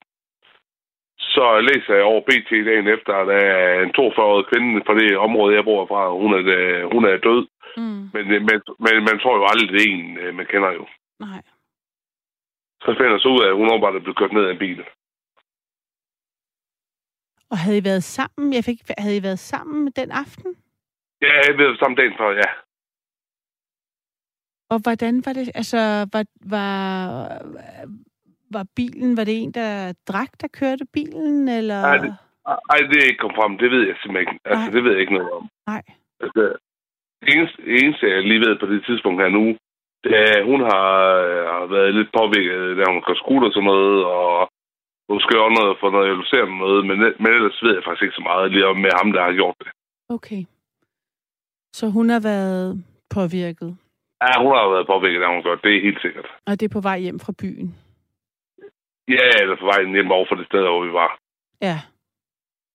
Så 1.19 1.45
læser 1.69 1.93
jeg 1.95 2.03
over 2.03 2.21
BT 2.21 2.51
dagen 2.69 2.87
efter, 2.87 3.13
at 3.13 3.27
der 3.27 3.41
er 3.55 3.83
en 3.83 3.93
42-årig 3.97 4.45
kvinde 4.45 4.81
fra 4.85 4.95
det 5.01 5.17
område, 5.17 5.55
jeg 5.55 5.63
bor 5.63 5.85
fra. 5.85 6.01
Hun 6.21 6.31
er, 6.33 6.43
øh, 6.57 6.91
hun 6.93 7.05
er 7.05 7.17
død. 7.17 7.47
Mm. 7.77 8.03
Men, 8.13 8.23
men, 8.47 8.57
men 8.85 8.95
man 9.09 9.19
tror 9.19 9.35
jo 9.37 9.45
aldrig, 9.51 9.69
det 9.73 9.81
er 9.81 9.91
en, 9.95 10.17
øh, 10.17 10.35
man 10.35 10.45
kender 10.45 10.71
jo. 10.71 10.85
Nej. 11.19 11.41
Så 12.83 12.89
finder 12.97 13.11
jeg 13.11 13.19
så 13.21 13.29
ud 13.35 13.41
af, 13.43 13.49
at 13.49 13.55
hun 13.59 13.71
åbenbart 13.71 13.95
er 13.95 13.99
blevet 13.99 14.17
kørt 14.17 14.33
ned 14.33 14.45
af 14.45 14.51
en 14.51 14.63
bil. 14.65 14.81
Og 17.51 17.57
havde 17.57 17.77
I 17.77 17.83
været 17.83 18.03
sammen? 18.03 18.53
Jeg 18.53 18.63
fik, 18.63 18.79
havde 18.97 19.17
I 19.17 19.23
været 19.23 19.39
sammen 19.39 19.91
den 19.91 20.11
aften? 20.11 20.55
Ja, 21.21 21.27
jeg 21.27 21.43
havde 21.45 21.57
været 21.57 21.79
sammen 21.79 21.97
dagen 21.97 22.17
før, 22.17 22.31
ja. 22.31 22.49
Og 24.73 24.79
hvordan 24.83 25.15
var 25.25 25.33
det? 25.33 25.51
Altså, 25.55 25.79
var, 26.13 26.23
var, 26.55 26.67
var 28.55 28.65
bilen, 28.75 29.17
var 29.17 29.23
det 29.23 29.37
en, 29.43 29.51
der 29.51 29.93
drak, 30.07 30.31
der 30.41 30.47
kørte 30.47 30.85
bilen, 30.93 31.47
eller? 31.47 31.81
Nej, 31.81 31.97
det, 31.97 32.11
nej, 32.69 32.79
det 32.89 32.97
er 32.97 33.07
ikke 33.07 33.21
kommet 33.21 33.39
frem. 33.39 33.57
Det 33.57 33.71
ved 33.71 33.87
jeg 33.87 33.95
simpelthen 34.01 34.21
ikke. 34.21 34.39
Altså, 34.45 34.65
nej. 34.65 34.73
det 34.75 34.83
ved 34.83 34.91
jeg 34.91 35.01
ikke 35.01 35.13
noget 35.13 35.31
om. 35.31 35.49
Nej. 35.67 35.83
Altså, 36.23 36.43
det 37.21 37.29
eneste, 37.35 37.59
eneste, 37.81 38.09
jeg 38.09 38.23
lige 38.23 38.45
ved 38.45 38.59
på 38.59 38.65
det 38.65 38.85
tidspunkt 38.85 39.21
her 39.21 39.29
nu, 39.29 39.57
er, 40.03 40.43
hun 40.43 40.61
har, 40.71 40.89
har 41.55 41.65
været 41.75 41.95
lidt 41.95 42.11
påvirket, 42.19 42.77
da 42.77 42.83
hun 42.93 43.03
kan 43.07 43.15
skole 43.23 43.47
og 43.47 43.53
sådan 43.53 43.69
noget, 43.73 44.05
og 44.05 44.49
måske 45.09 45.41
også 45.45 45.55
noget 45.59 45.77
for 45.79 45.89
noget 45.91 46.09
analyserende 46.09 46.57
noget, 46.57 46.81
men, 46.87 46.97
men 47.21 47.31
ellers 47.37 47.63
ved 47.63 47.73
jeg 47.75 47.83
faktisk 47.83 48.03
ikke 48.03 48.19
så 48.19 48.25
meget 48.29 48.51
lige 48.51 48.67
om 48.67 48.77
med 48.77 48.91
ham, 48.99 49.11
der 49.11 49.21
har 49.23 49.33
gjort 49.33 49.57
det. 49.59 49.71
Okay. 50.09 50.41
Så 51.77 51.85
hun 51.89 52.09
har 52.09 52.21
været 52.31 52.83
påvirket? 53.17 53.71
Ja, 54.23 54.33
hun 54.43 54.51
har 54.57 54.69
været 54.75 54.87
påvirket, 54.93 55.21
da 55.21 55.27
hun 55.27 55.43
gjort 55.43 55.63
det, 55.63 55.75
er 55.75 55.87
helt 55.87 56.01
sikkert. 56.01 56.27
Og 56.47 56.53
det 56.59 56.65
er 56.65 56.75
på 56.77 56.83
vej 56.89 56.97
hjem 57.05 57.19
fra 57.25 57.33
byen? 57.41 57.69
Ja, 59.15 59.27
eller 59.41 59.55
på 59.55 59.65
vej 59.71 59.79
hjem 59.95 60.11
over 60.11 60.25
for 60.29 60.35
det 60.35 60.45
sted, 60.45 60.61
hvor 60.61 60.85
vi 60.87 60.93
var. 61.01 61.11
Ja. 61.67 61.77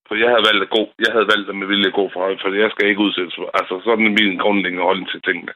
For 0.08 0.14
jeg 0.22 0.28
havde 0.32 0.46
valgt 0.48 0.62
at 0.66 0.70
gå, 0.76 0.82
jeg 1.04 1.12
havde 1.16 1.30
valgt 1.32 1.48
at 1.48 1.56
med 1.56 1.66
vilje 1.66 1.90
gå 1.98 2.04
for 2.12 2.20
højt, 2.24 2.40
for 2.42 2.48
jeg 2.64 2.70
skal 2.70 2.88
ikke 2.88 3.04
udsættes 3.06 3.34
for. 3.38 3.50
Altså, 3.58 3.74
sådan 3.84 4.06
er 4.06 4.16
min 4.20 4.38
grundlæggende 4.42 4.86
holdning 4.88 5.08
til 5.10 5.22
tingene. 5.22 5.52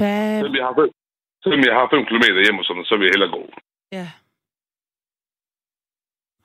Hvad? 0.00 0.38
Selvom 0.40 0.56
jeg 0.60 0.66
har 0.68 0.74
fem, 0.80 0.90
selvom 1.42 1.60
jeg 1.68 1.74
har 1.78 1.86
fem 1.92 2.04
kilometer 2.08 2.40
hjem 2.44 2.58
og 2.60 2.64
sådan 2.64 2.84
så 2.84 2.94
vil 2.96 3.04
jeg 3.06 3.14
hellere 3.14 3.34
gå. 3.38 3.42
Ja. 3.92 4.06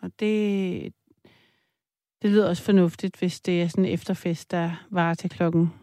Og 0.04 0.10
det, 0.20 0.36
det 2.22 2.30
lyder 2.32 2.50
også 2.50 2.66
fornuftigt, 2.66 3.20
hvis 3.20 3.42
det 3.42 3.62
er 3.62 3.68
sådan 3.68 3.86
en 3.86 3.94
efterfest, 3.94 4.52
der 4.52 4.68
varer 4.92 5.14
til 5.14 5.30
klokken 5.30 5.74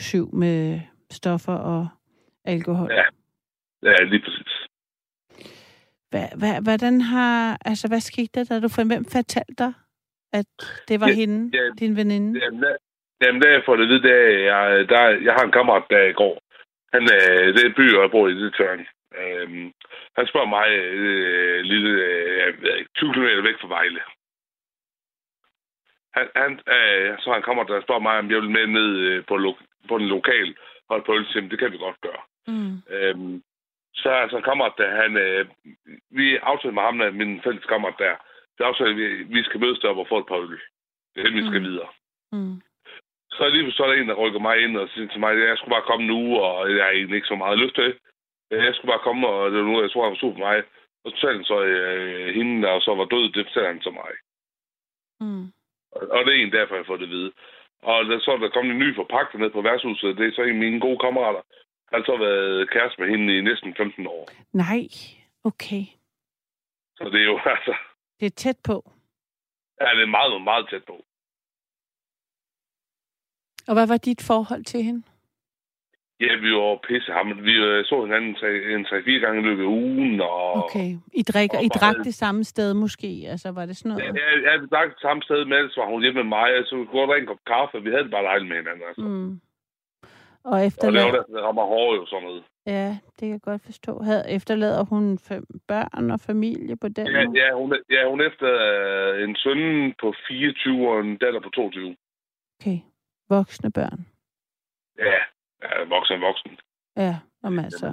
syv 0.00 0.34
med 0.34 0.80
stoffer 1.10 1.54
og 1.54 1.88
alkohol. 2.44 2.90
Ja, 2.92 3.04
ja 3.82 4.02
lige 4.04 4.22
præcis. 4.24 4.52
Hvad, 6.10 6.28
hvad, 6.38 6.62
hvordan 6.62 7.00
har, 7.00 7.58
altså, 7.64 7.88
hvad 7.88 8.00
skete 8.00 8.30
der, 8.34 8.44
da 8.44 8.60
du 8.60 8.68
fandt, 8.68 8.92
hvem 8.92 9.04
fortalte 9.04 9.54
dig, 9.58 9.72
at 10.32 10.46
det 10.88 11.00
var 11.00 11.08
ja, 11.08 11.14
hende, 11.14 11.58
ja, 11.58 11.64
din 11.80 11.96
veninde? 11.96 12.40
Jamen, 12.40 12.62
der, 12.62 12.76
jamen, 13.22 13.42
der 13.42 13.50
jeg 13.50 13.62
får 13.66 13.76
det 13.76 13.82
at 13.82 13.88
vide, 13.88 14.02
der, 14.02 14.18
jeg, 14.50 14.88
der, 14.88 15.00
jeg 15.26 15.32
har 15.34 15.44
en 15.44 15.52
kammerat, 15.52 15.84
der 15.90 16.12
går. 16.12 16.45
Han, 16.96 17.04
øh, 17.16 17.46
det 17.54 17.62
er 17.64 17.78
by, 17.78 17.86
jeg 17.92 18.10
bor 18.10 18.28
i 18.28 18.34
det 18.42 18.54
tørn. 18.54 18.86
Øh, 19.20 19.48
han 20.16 20.26
spørger 20.26 20.50
mig, 20.56 20.68
øh, 20.70 21.60
lille, 21.72 21.90
øh, 22.08 22.38
jeg 22.38 22.54
ved 22.62 22.76
ikke, 22.76 22.90
20 22.94 23.12
km 23.12 23.28
væk 23.48 23.58
fra 23.60 23.68
Vejle. 23.68 24.02
Han, 26.16 26.26
han, 26.42 26.52
øh, 26.76 27.18
så 27.22 27.32
han 27.32 27.42
kommer 27.42 27.64
der 27.64 27.74
og 27.76 27.82
spørger 27.82 28.06
mig, 28.08 28.18
om 28.18 28.30
jeg 28.30 28.40
vil 28.40 28.50
med 28.50 28.66
ned 28.66 28.90
øh, 29.06 29.24
på, 29.28 29.36
lo- 29.36 29.66
på 29.88 29.98
den 29.98 30.08
lokal 30.08 30.56
og 30.88 31.04
på 31.04 31.14
øl, 31.14 31.50
det 31.50 31.58
kan 31.58 31.72
vi 31.72 31.78
godt 31.78 32.00
gøre. 32.00 32.22
Mm. 32.46 32.74
Øhm, 32.96 33.42
så 33.94 34.10
er 34.10 34.28
så 34.28 34.40
kommer 34.40 34.68
der, 34.68 35.02
han, 35.02 35.16
øh, 35.16 35.46
vi 36.10 36.36
aftaler 36.36 36.74
med 36.74 36.82
ham, 36.82 37.14
min 37.14 37.42
fælles 37.44 37.64
kammerat 37.64 37.94
der, 37.98 38.14
aftaler, 38.60 38.90
at 38.90 38.96
vi, 38.96 39.06
vi 39.22 39.42
skal 39.44 39.60
mødes 39.60 39.78
der 39.78 39.88
og 39.88 40.08
få 40.08 40.18
et 40.18 40.26
par 40.26 40.36
øl. 40.36 40.60
Det 41.14 41.20
er 41.20 41.24
det, 41.24 41.34
vi 41.34 41.46
skal 41.48 41.60
mm. 41.60 41.66
videre. 41.68 41.88
Mm. 42.32 42.60
Så 43.36 43.48
lige 43.48 43.72
så 43.72 43.82
er 43.82 43.86
der 43.86 43.94
en, 43.94 44.08
der 44.08 44.22
rykker 44.22 44.40
mig 44.40 44.56
ind 44.64 44.76
og 44.76 44.88
siger 44.88 45.08
til 45.08 45.20
mig, 45.20 45.30
at 45.32 45.48
jeg 45.48 45.58
skulle 45.58 45.74
bare 45.76 45.90
komme 45.90 46.06
nu, 46.06 46.20
og 46.36 46.76
jeg 46.76 46.84
har 46.84 46.90
egentlig 46.90 47.16
ikke 47.16 47.32
så 47.32 47.38
meget 47.44 47.58
lyst 47.58 47.74
til. 47.74 47.98
Jeg 48.50 48.74
skulle 48.74 48.92
bare 48.92 49.06
komme, 49.06 49.28
og 49.28 49.50
det 49.50 49.58
var 49.58 49.64
nu, 49.64 49.82
jeg 49.82 49.90
tror, 49.90 50.02
han 50.02 50.10
var 50.10 50.16
sur 50.16 50.32
på 50.32 50.38
mig. 50.38 50.58
Og 51.04 51.10
så 51.10 51.16
fortalte 51.16 51.36
han 51.38 51.44
så, 51.44 51.58
øh, 51.62 52.34
hende, 52.34 52.62
der 52.62 52.80
så 52.80 52.94
var 52.94 53.04
død, 53.04 53.24
det 53.32 53.46
fortalte 53.46 53.72
han 53.72 53.82
så 53.82 53.90
mig. 53.90 54.12
Mm. 55.20 55.46
Og 56.14 56.20
det 56.24 56.32
er 56.32 56.42
en 56.42 56.52
derfor, 56.52 56.74
jeg 56.74 56.86
fået 56.86 57.00
det 57.00 57.06
at 57.06 57.16
vide. 57.16 57.32
Og 57.82 58.04
der, 58.04 58.18
så 58.20 58.30
er 58.32 58.36
der 58.36 58.48
kommet 58.48 58.72
en 58.72 58.78
ny 58.78 58.94
forpagter 58.94 59.38
ned 59.38 59.50
på 59.50 59.62
værtshuset. 59.62 60.18
Det 60.18 60.26
er 60.26 60.32
så 60.34 60.42
en 60.42 60.48
af 60.48 60.62
mine 60.64 60.80
gode 60.80 60.98
kammerater. 60.98 61.42
Han 61.90 62.00
har 62.00 62.04
så 62.06 62.16
været 62.16 62.70
kæreste 62.70 63.00
med 63.00 63.08
hende 63.10 63.38
i 63.38 63.40
næsten 63.40 63.74
15 63.76 64.06
år. 64.06 64.28
Nej, 64.52 64.82
okay. 65.44 65.82
Så 66.98 67.04
det 67.12 67.20
er 67.20 67.24
jo 67.32 67.38
altså... 67.54 67.74
Det 68.20 68.26
er 68.26 68.36
tæt 68.44 68.58
på. 68.64 68.76
Ja, 69.80 69.88
det 69.96 70.02
er 70.02 70.16
meget, 70.18 70.42
meget 70.42 70.68
tæt 70.70 70.84
på. 70.84 71.04
Og 73.68 73.74
hvad 73.74 73.86
var 73.86 73.96
dit 73.96 74.22
forhold 74.26 74.64
til 74.64 74.82
hende? 74.82 75.02
Ja, 76.20 76.32
vi 76.44 76.50
var 76.52 76.78
pisse 76.88 77.12
hamlet. 77.12 77.44
Vi 77.44 77.54
øh, 77.68 77.84
så 77.84 78.04
hinanden 78.04 78.34
tre- 78.34 78.74
en 78.74 78.86
3-4 78.86 79.10
gange 79.24 79.40
i 79.40 79.44
løbet 79.44 79.62
af 79.62 79.66
ugen. 79.66 80.20
Og, 80.20 80.52
Okay. 80.64 80.88
I, 81.20 81.22
drikker, 81.22 81.58
og 81.58 81.64
I 81.64 81.68
drak 81.68 81.96
det 82.04 82.14
samme 82.14 82.44
sted 82.44 82.74
måske? 82.74 83.10
Altså, 83.32 83.48
var 83.50 83.66
det 83.66 83.76
sådan 83.76 83.88
noget? 83.90 84.04
ja, 84.04 84.50
ja, 84.52 84.56
vi 84.60 84.66
drak 84.66 84.88
det 84.94 85.00
samme 85.00 85.22
sted 85.22 85.44
med, 85.44 85.70
så 85.70 85.80
var 85.80 85.88
hun 85.92 86.02
hjemme 86.02 86.22
med 86.22 86.28
mig, 86.38 86.48
og 86.58 86.64
så 86.66 86.76
vi 86.76 86.84
kunne 86.84 87.06
godt 87.06 87.20
en 87.20 87.26
kop 87.26 87.42
kaffe, 87.46 87.82
vi 87.82 87.90
havde 87.90 88.02
det 88.02 88.10
bare 88.10 88.24
dejligt 88.30 88.48
med 88.48 88.56
hinanden. 88.56 88.84
Altså. 88.88 89.02
Mm. 89.02 89.40
Og 90.44 90.52
Og 90.52 90.58
det 90.60 90.66
efterlader... 90.66 91.06
var 91.06 91.12
der, 91.12 91.42
rammer 91.46 91.66
hårdt 91.72 91.96
jo 92.00 92.06
sådan 92.06 92.24
noget. 92.28 92.42
Ja, 92.66 92.88
det 93.16 93.20
kan 93.20 93.28
jeg 93.30 93.40
godt 93.42 93.62
forstå. 93.64 94.02
Havde, 94.02 94.24
efterlader 94.30 94.84
hun 94.84 95.18
fem 95.28 95.44
børn 95.68 96.10
og 96.10 96.20
familie 96.20 96.76
på 96.76 96.88
den 96.88 97.06
Ja, 97.06 97.24
måde? 97.24 97.38
ja, 97.42 97.48
hun, 97.58 97.76
ja, 97.90 98.08
hun 98.10 98.20
er 98.20 98.26
efter 98.30 98.50
øh, 98.68 99.24
en 99.28 99.36
søn 99.36 99.94
på 100.00 100.14
24 100.28 100.90
og 100.90 101.00
en 101.00 101.16
datter 101.16 101.40
på 101.40 101.50
22. 101.50 101.96
Okay. 102.60 102.78
Voksne 103.28 103.70
børn. 103.72 104.06
Ja, 104.98 105.18
ja 105.62 105.84
voksen 105.94 106.20
voksen. 106.20 106.58
Ja, 106.96 107.16
om 107.42 107.58
altså. 107.58 107.86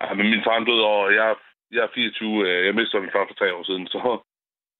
Ja, 0.00 0.14
men 0.14 0.26
min 0.30 0.44
far 0.44 0.56
er 0.60 0.64
død, 0.64 0.80
og 0.80 1.14
jeg, 1.14 1.36
jeg 1.70 1.82
er 1.84 1.88
24. 1.94 2.48
øh, 2.48 2.66
Jeg 2.66 2.74
mistede 2.74 3.02
min 3.02 3.10
far 3.14 3.26
for 3.28 3.34
tre 3.34 3.54
år 3.54 3.62
siden, 3.62 3.86
så, 3.86 3.98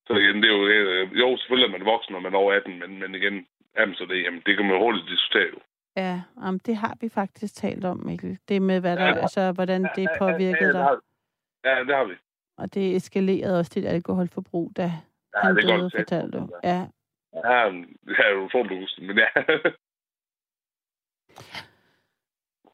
så 0.07 0.13
igen, 0.15 0.37
det 0.43 0.51
er 0.51 0.57
jo... 0.59 0.67
øh, 0.67 1.19
Jo, 1.21 1.37
selvfølgelig 1.37 1.67
er 1.75 1.79
man 1.79 1.87
voksen, 1.87 2.13
når 2.13 2.21
man 2.21 2.35
er 2.35 2.39
over 2.39 2.53
18, 2.53 2.79
men, 2.79 3.01
men 3.01 3.15
igen, 3.15 3.47
jamen, 3.79 3.95
så 3.95 4.05
det, 4.05 4.23
jamen, 4.25 4.43
det 4.47 4.57
kan 4.57 4.65
man 4.67 4.75
jo 4.75 4.81
hurtigt 4.83 5.09
diskutere 5.09 5.49
jo. 5.55 5.59
Ja, 5.97 6.23
om 6.37 6.59
det 6.59 6.77
har 6.77 6.97
vi 7.01 7.09
faktisk 7.09 7.55
talt 7.55 7.85
om, 7.85 7.99
Mikkel. 8.07 8.39
Det 8.49 8.63
med, 8.63 8.81
hvad 8.81 8.97
der, 8.97 9.05
Ja, 9.07 9.15
altså, 9.21 9.53
hvordan 9.53 9.83
det 9.97 10.03
Ja, 10.03 10.19
påvirkede 10.19 10.67
det 10.67 10.75
dig. 10.75 10.83
har, 10.83 11.01
ja, 11.65 11.85
det 11.85 11.95
har 11.97 12.05
vi. 12.05 12.15
Og 12.57 12.75
det 12.75 12.97
eskalerede 12.97 13.59
også 13.59 13.73
dit 13.75 13.87
alkoholforbrug, 13.87 14.73
da 14.77 14.83
Ja, 14.83 15.41
han 15.43 15.57
det 15.57 15.63
døde, 15.69 15.81
godt. 15.81 15.93
fortalte 15.97 16.39
du. 16.39 16.49
Ja. 16.65 16.87
Ja, 17.35 17.71
det 18.07 18.17
er 18.19 18.31
jo 18.31 18.45
utroligt, 18.45 18.99
men 18.99 19.19
ja. 19.19 19.29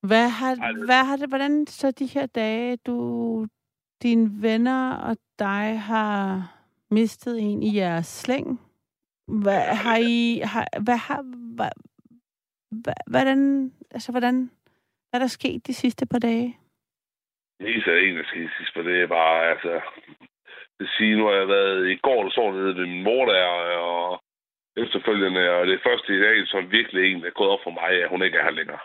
Hvad 0.02 0.28
har, 0.28 0.84
hvad 0.86 1.04
har 1.04 1.16
det, 1.16 1.28
hvordan 1.28 1.66
så 1.66 1.90
de 1.90 2.06
her 2.06 2.26
dage, 2.26 2.76
du, 2.76 3.46
dine 4.02 4.42
venner 4.42 4.96
og 4.96 5.16
dig 5.38 5.80
har 5.80 6.42
mistet 6.90 7.40
en 7.40 7.62
i 7.62 7.76
jeres 7.76 8.06
slæng? 8.06 8.60
Hvad 9.42 9.62
har 9.62 9.96
I, 9.96 10.40
har, 10.44 10.80
hvad 10.80 10.96
har, 10.96 11.22
hvad, 11.54 11.70
hvordan, 13.06 13.72
altså 13.90 14.12
hvordan, 14.12 14.50
hvad 15.10 15.20
er 15.20 15.24
der 15.24 15.26
sket 15.26 15.66
de 15.66 15.74
sidste 15.74 16.06
par 16.06 16.18
dage? 16.18 16.58
Det 17.60 17.68
eneste, 17.68 17.90
der 17.90 17.96
egentlig 17.96 18.26
skal 18.26 18.50
sidst 18.58 18.74
på, 18.74 18.82
det 18.82 19.02
er 19.02 19.06
bare, 19.06 19.50
altså... 19.50 19.80
Det 20.78 20.88
siger, 20.88 21.16
nu 21.16 21.24
har 21.26 21.32
jeg 21.32 21.48
været 21.48 21.90
i 21.90 21.96
går, 21.96 22.22
der 22.22 22.30
så 22.30 22.50
nede 22.50 22.76
ved 22.76 22.86
min 22.86 23.02
mor 23.02 23.24
der, 23.26 23.44
og 23.78 24.22
efterfølgende, 24.82 25.42
og 25.50 25.66
det 25.66 25.74
er 25.74 25.86
først 25.88 26.08
i 26.08 26.20
dag, 26.26 26.36
som 26.46 26.72
virkelig 26.78 27.00
egentlig 27.04 27.28
er 27.28 27.38
gået 27.38 27.50
op 27.54 27.62
for 27.64 27.70
mig, 27.80 27.90
at 28.02 28.08
hun 28.12 28.22
ikke 28.22 28.38
er 28.38 28.42
her 28.48 28.58
længere. 28.60 28.82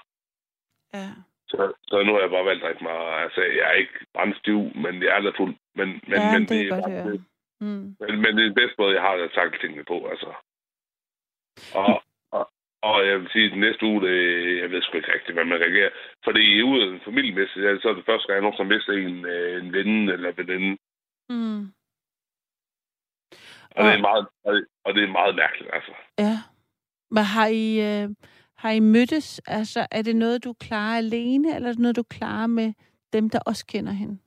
Ja. 0.93 1.07
Så, 1.51 1.73
så 1.89 2.03
nu 2.03 2.11
har 2.13 2.21
jeg 2.21 2.29
bare 2.29 2.45
valgt 2.45 2.63
at 2.63 2.67
drikke 2.67 2.83
mig, 2.83 2.97
altså 3.25 3.41
jeg 3.41 3.65
er 3.71 3.77
ikke 3.83 3.97
brændstiv, 4.13 4.59
men 4.83 4.93
jeg 5.03 5.11
er 5.17 5.21
da 5.21 5.31
fuld. 5.37 5.55
Men, 5.75 5.87
men, 6.09 6.19
ja, 6.19 6.31
men, 6.33 6.41
det 6.49 6.61
er 6.61 6.69
bare- 6.69 6.81
godt 6.81 7.03
høre. 7.03 7.23
Mm. 7.61 7.95
Men, 7.99 8.13
men 8.23 8.31
det 8.35 8.41
er 8.43 8.49
den 8.51 8.61
bedste 8.61 8.75
måde, 8.79 8.93
jeg 8.95 9.01
har 9.01 9.13
at 9.13 9.31
takle 9.31 9.59
tingene 9.59 9.83
på, 9.91 9.97
altså. 10.13 10.31
Og, 11.81 12.03
og, 12.31 12.43
og 12.89 13.07
jeg 13.07 13.19
vil 13.19 13.29
sige, 13.31 13.45
at 13.45 13.51
den 13.51 13.59
næste 13.59 13.85
uge, 13.85 14.01
det, 14.07 14.17
jeg 14.61 14.71
ved 14.71 14.81
sgu 14.81 14.97
ikke 14.97 15.13
rigtigt, 15.13 15.35
hvad 15.35 15.45
man 15.45 15.61
reagerer. 15.61 15.89
Fordi 16.23 16.61
ude 16.61 16.83
af 16.83 16.87
en 16.87 17.01
familiemæssigt, 17.05 17.81
så 17.81 17.89
er 17.89 17.93
det 17.93 18.05
første 18.05 18.27
gang, 18.27 18.35
jeg 18.35 18.41
nogensinde 18.41 18.73
mister 18.75 18.93
en, 18.93 19.25
øh, 19.25 19.63
en 19.63 19.73
ven 19.73 20.09
eller 20.09 20.31
veninde. 20.31 20.77
Mm. 21.29 21.63
Og, 23.75 23.83
det 23.85 23.93
er 23.93 24.01
meget, 24.01 24.27
og 24.43 24.53
det- 24.55 24.67
og 24.85 24.93
det 24.95 25.03
er 25.03 25.07
meget 25.07 25.35
mærkeligt, 25.35 25.69
altså. 25.73 25.91
Ja. 26.19 26.37
Men 27.11 27.23
har 27.23 27.47
I, 27.47 27.67
øh, 27.89 28.09
har 28.57 28.71
I 28.71 28.79
mødtes? 28.79 29.41
Altså, 29.47 29.87
er 29.91 30.01
det 30.01 30.15
noget, 30.15 30.43
du 30.43 30.53
klarer 30.53 30.97
alene, 30.97 31.55
eller 31.55 31.67
er 31.69 31.73
det 31.73 31.79
noget, 31.81 31.95
du 31.95 32.03
klarer 32.03 32.47
med 32.47 32.73
dem, 33.13 33.29
der 33.29 33.39
også 33.45 33.65
kender 33.65 33.91
hende? 33.91 34.17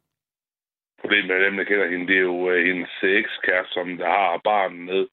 Problemet 1.01 1.27
med 1.29 1.45
dem, 1.47 1.57
der 1.57 1.65
kender 1.65 1.89
hende, 1.91 2.07
det 2.07 2.17
er 2.17 2.21
jo 2.33 2.51
øh, 2.51 2.67
hendes 2.67 2.91
ekskæreste, 3.03 3.73
som 3.75 3.97
der 3.97 4.09
har 4.09 4.41
barnet 4.45 4.79
med. 4.81 5.07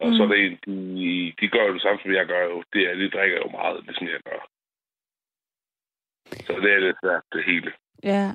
Og 0.00 0.08
mm. 0.08 0.14
så 0.14 0.22
er 0.22 0.26
Mm. 0.26 0.32
det 0.32 0.46
en, 0.46 0.56
de, 0.66 1.32
de 1.40 1.48
gør 1.48 1.64
jo 1.66 1.74
det 1.74 1.82
samme, 1.82 2.00
som 2.02 2.12
jeg 2.12 2.26
gør 2.26 2.44
jo. 2.44 2.64
Det 2.72 2.82
er, 2.90 2.94
de 2.94 3.10
drikker 3.10 3.38
jo 3.44 3.48
meget, 3.50 3.84
ligesom 3.84 4.06
jeg 4.06 4.20
gør. 4.24 4.40
Så 6.46 6.52
det 6.62 6.72
er 6.72 6.78
lidt 6.78 6.96
svært, 7.04 7.22
det 7.32 7.44
hele. 7.44 7.72
Ja. 8.04 8.26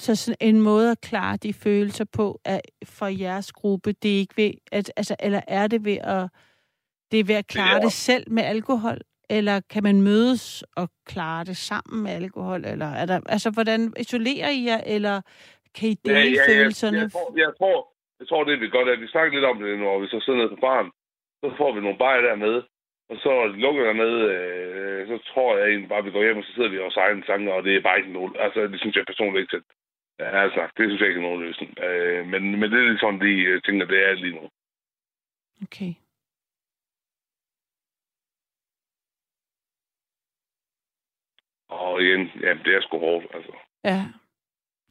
Så 0.00 0.14
sådan 0.16 0.36
en 0.40 0.60
måde 0.60 0.90
at 0.90 1.00
klare 1.00 1.36
de 1.36 1.52
følelser 1.52 2.04
på 2.16 2.40
er 2.44 2.60
for 2.84 3.06
jeres 3.06 3.52
gruppe, 3.52 3.92
det 3.92 4.14
er 4.14 4.18
ikke 4.18 4.36
ved, 4.36 4.52
at, 4.72 4.92
altså, 4.96 5.16
eller 5.20 5.40
er 5.48 5.66
det 5.66 5.84
ved 5.84 5.98
at, 6.16 6.28
det 7.10 7.20
er 7.20 7.24
ved 7.24 7.34
at 7.34 7.46
klare 7.46 7.76
er- 7.76 7.80
det 7.80 7.92
selv 7.92 8.24
med 8.30 8.42
alkohol? 8.42 8.98
Eller 9.30 9.60
kan 9.72 9.82
man 9.82 10.02
mødes 10.02 10.64
og 10.76 10.88
klare 11.06 11.44
det 11.44 11.56
sammen 11.56 12.02
med 12.02 12.10
alkohol? 12.22 12.64
Eller 12.64 12.86
er 12.86 13.06
der, 13.06 13.20
altså, 13.26 13.50
hvordan 13.50 13.80
isolerer 14.04 14.50
I 14.58 14.64
jer, 14.68 14.80
eller 14.86 15.20
kan 15.74 15.88
I 15.88 15.94
dele 15.94 16.36
ja, 16.40 16.44
følelserne? 16.50 16.98
Jeg, 16.98 17.12
tror, 17.12 17.34
jeg, 17.36 17.52
tror, 17.58 17.78
jeg 18.20 18.26
tror, 18.28 18.44
det 18.44 18.60
vi 18.60 18.68
godt, 18.68 18.88
at 18.88 19.00
vi 19.00 19.08
snakker 19.14 19.32
lidt 19.34 19.44
om 19.52 19.58
det, 19.62 19.78
når 19.78 19.98
vi 20.02 20.06
så 20.06 20.18
sidder 20.24 20.38
nede 20.38 20.54
på 20.54 20.60
baren. 20.66 20.90
Så 21.42 21.46
får 21.58 21.70
vi 21.74 21.80
nogle 21.80 21.98
bajer 21.98 22.20
dernede, 22.20 22.60
og 23.10 23.16
så 23.24 23.32
lukker 23.64 23.82
dernede, 23.84 24.20
øh, 24.34 25.08
så 25.10 25.16
tror 25.30 25.50
jeg 25.58 25.66
egentlig 25.68 25.88
bare, 25.88 25.98
at 26.02 26.04
vi 26.08 26.10
går 26.10 26.24
hjem, 26.24 26.40
og 26.40 26.44
så 26.44 26.52
sidder 26.54 26.68
vi 26.70 26.76
i 26.76 26.84
vores 26.84 26.96
egne 27.04 27.22
sange, 27.26 27.52
og 27.56 27.60
det 27.64 27.72
er 27.76 27.86
bare 27.86 27.98
ikke 28.00 28.12
nogen... 28.12 28.32
Altså, 28.44 28.60
det 28.72 28.78
synes 28.80 28.96
jeg 28.96 29.04
personligt 29.12 29.42
ikke 29.42 29.54
til. 29.56 29.64
Ja, 30.18 30.42
altså, 30.44 30.60
det 30.76 30.88
synes 30.88 31.00
jeg 31.00 31.08
ikke 31.08 31.18
er 31.18 31.28
nogen 31.28 31.40
løsning. 31.40 31.78
Øh, 31.78 32.26
men, 32.26 32.42
men 32.60 32.72
det 32.72 32.78
er 32.78 32.88
lidt 32.88 33.00
sådan, 33.00 33.20
de 33.20 33.32
øh, 33.50 33.62
tænker, 33.62 33.86
det 33.86 33.98
er 34.08 34.14
lige 34.14 34.34
nu. 34.40 34.50
Okay. 35.62 35.94
Og 41.68 42.02
igen, 42.02 42.30
ja, 42.40 42.54
det 42.64 42.74
er 42.74 42.80
sgu 42.80 42.98
hårdt, 42.98 43.26
altså. 43.34 43.52
Ja, 43.84 44.00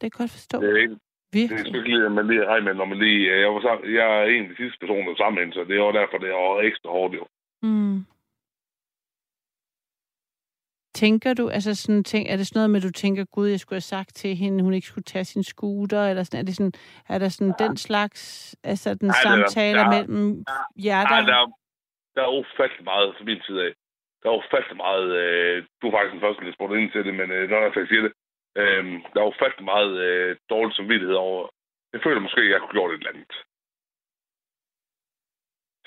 kan 0.00 0.06
jeg 0.06 0.12
godt 0.12 0.30
forstå. 0.30 0.60
Det 0.60 0.70
er 0.70 0.76
ikke, 0.76 0.98
det 1.32 1.44
er 1.44 1.48
Virkelig. 1.48 1.76
ikke 1.76 1.88
lige, 1.88 2.04
at 2.06 2.12
man 2.12 2.26
lige 2.26 2.44
er 2.44 2.60
med, 2.60 2.74
når 2.74 2.84
man 2.84 2.98
lige... 2.98 3.40
Jeg, 3.40 3.48
var 3.54 3.60
sammen, 3.60 3.94
jeg 3.94 4.20
er 4.20 4.24
en 4.24 4.42
af 4.42 4.48
de 4.48 4.56
sidste 4.56 4.78
personer, 4.78 5.16
sammen 5.16 5.52
så 5.52 5.64
det 5.64 5.76
er 5.76 5.84
jo 5.86 5.92
derfor, 5.92 6.18
det 6.18 6.30
er 6.30 6.60
ekstra 6.60 6.90
hårdt, 6.90 7.14
jo. 7.14 7.26
Mm. 7.62 7.98
Tænker 11.02 11.34
du, 11.40 11.44
altså 11.56 11.72
sådan, 11.82 12.04
tænk, 12.12 12.24
er 12.32 12.36
det 12.36 12.46
sådan 12.46 12.58
noget 12.58 12.70
med, 12.70 12.80
at 12.80 12.86
du 12.88 12.92
tænker, 13.04 13.24
gud, 13.36 13.48
jeg 13.54 13.60
skulle 13.60 13.76
have 13.82 13.92
sagt 13.96 14.10
til 14.22 14.32
hende, 14.42 14.64
hun 14.64 14.74
ikke 14.74 14.86
skulle 14.92 15.04
tage 15.12 15.24
sin 15.32 15.44
scooter, 15.52 16.02
eller 16.10 16.22
sådan, 16.24 16.40
er, 16.40 16.46
det 16.48 16.56
sådan, 16.56 16.72
er 17.08 17.18
der 17.22 17.28
sådan 17.28 17.54
ja. 17.60 17.64
den 17.66 17.76
slags, 17.76 18.20
altså 18.72 18.88
den 19.00 19.08
Nej, 19.08 19.16
det 19.22 19.30
er 19.30 19.36
der- 19.36 19.46
samtaler 19.48 19.84
der- 19.84 19.92
mellem 19.94 20.44
hjerter? 20.84 21.16
Nej, 21.16 21.24
der, 21.30 21.36
er- 21.42 21.52
der 22.16 22.22
er 22.28 22.32
ufattelig 22.40 22.84
meget 22.92 23.08
fra 23.16 23.24
min 23.30 23.40
side 23.46 23.60
af. 23.66 23.72
Der 24.22 24.26
er 24.30 24.36
ufattelig 24.42 24.76
meget... 24.86 25.08
Øh, 25.22 25.56
du 25.80 25.84
er 25.88 25.92
faktisk 25.94 26.12
den 26.16 26.24
første, 26.24 26.44
der 26.46 26.52
spurgte 26.56 26.80
ind 26.82 26.90
til 26.92 27.04
det, 27.06 27.14
men 27.20 27.28
øh, 27.36 27.42
når 27.50 27.58
jeg 27.62 27.70
faktisk 27.74 27.90
siger 27.92 28.04
det, 28.06 28.12
øh, 28.60 28.84
der 29.12 29.20
er 29.22 29.32
ufattelig 29.34 29.64
meget 29.74 29.92
øh, 30.06 30.30
dårlig 30.52 30.72
samvittighed 30.76 31.16
over... 31.26 31.40
Jeg 31.92 32.00
føler 32.04 32.20
måske, 32.26 32.40
at 32.46 32.50
jeg 32.52 32.60
kunne 32.60 32.76
gjort 32.78 32.90
et 32.92 32.98
eller 33.00 33.12
andet. 33.14 33.34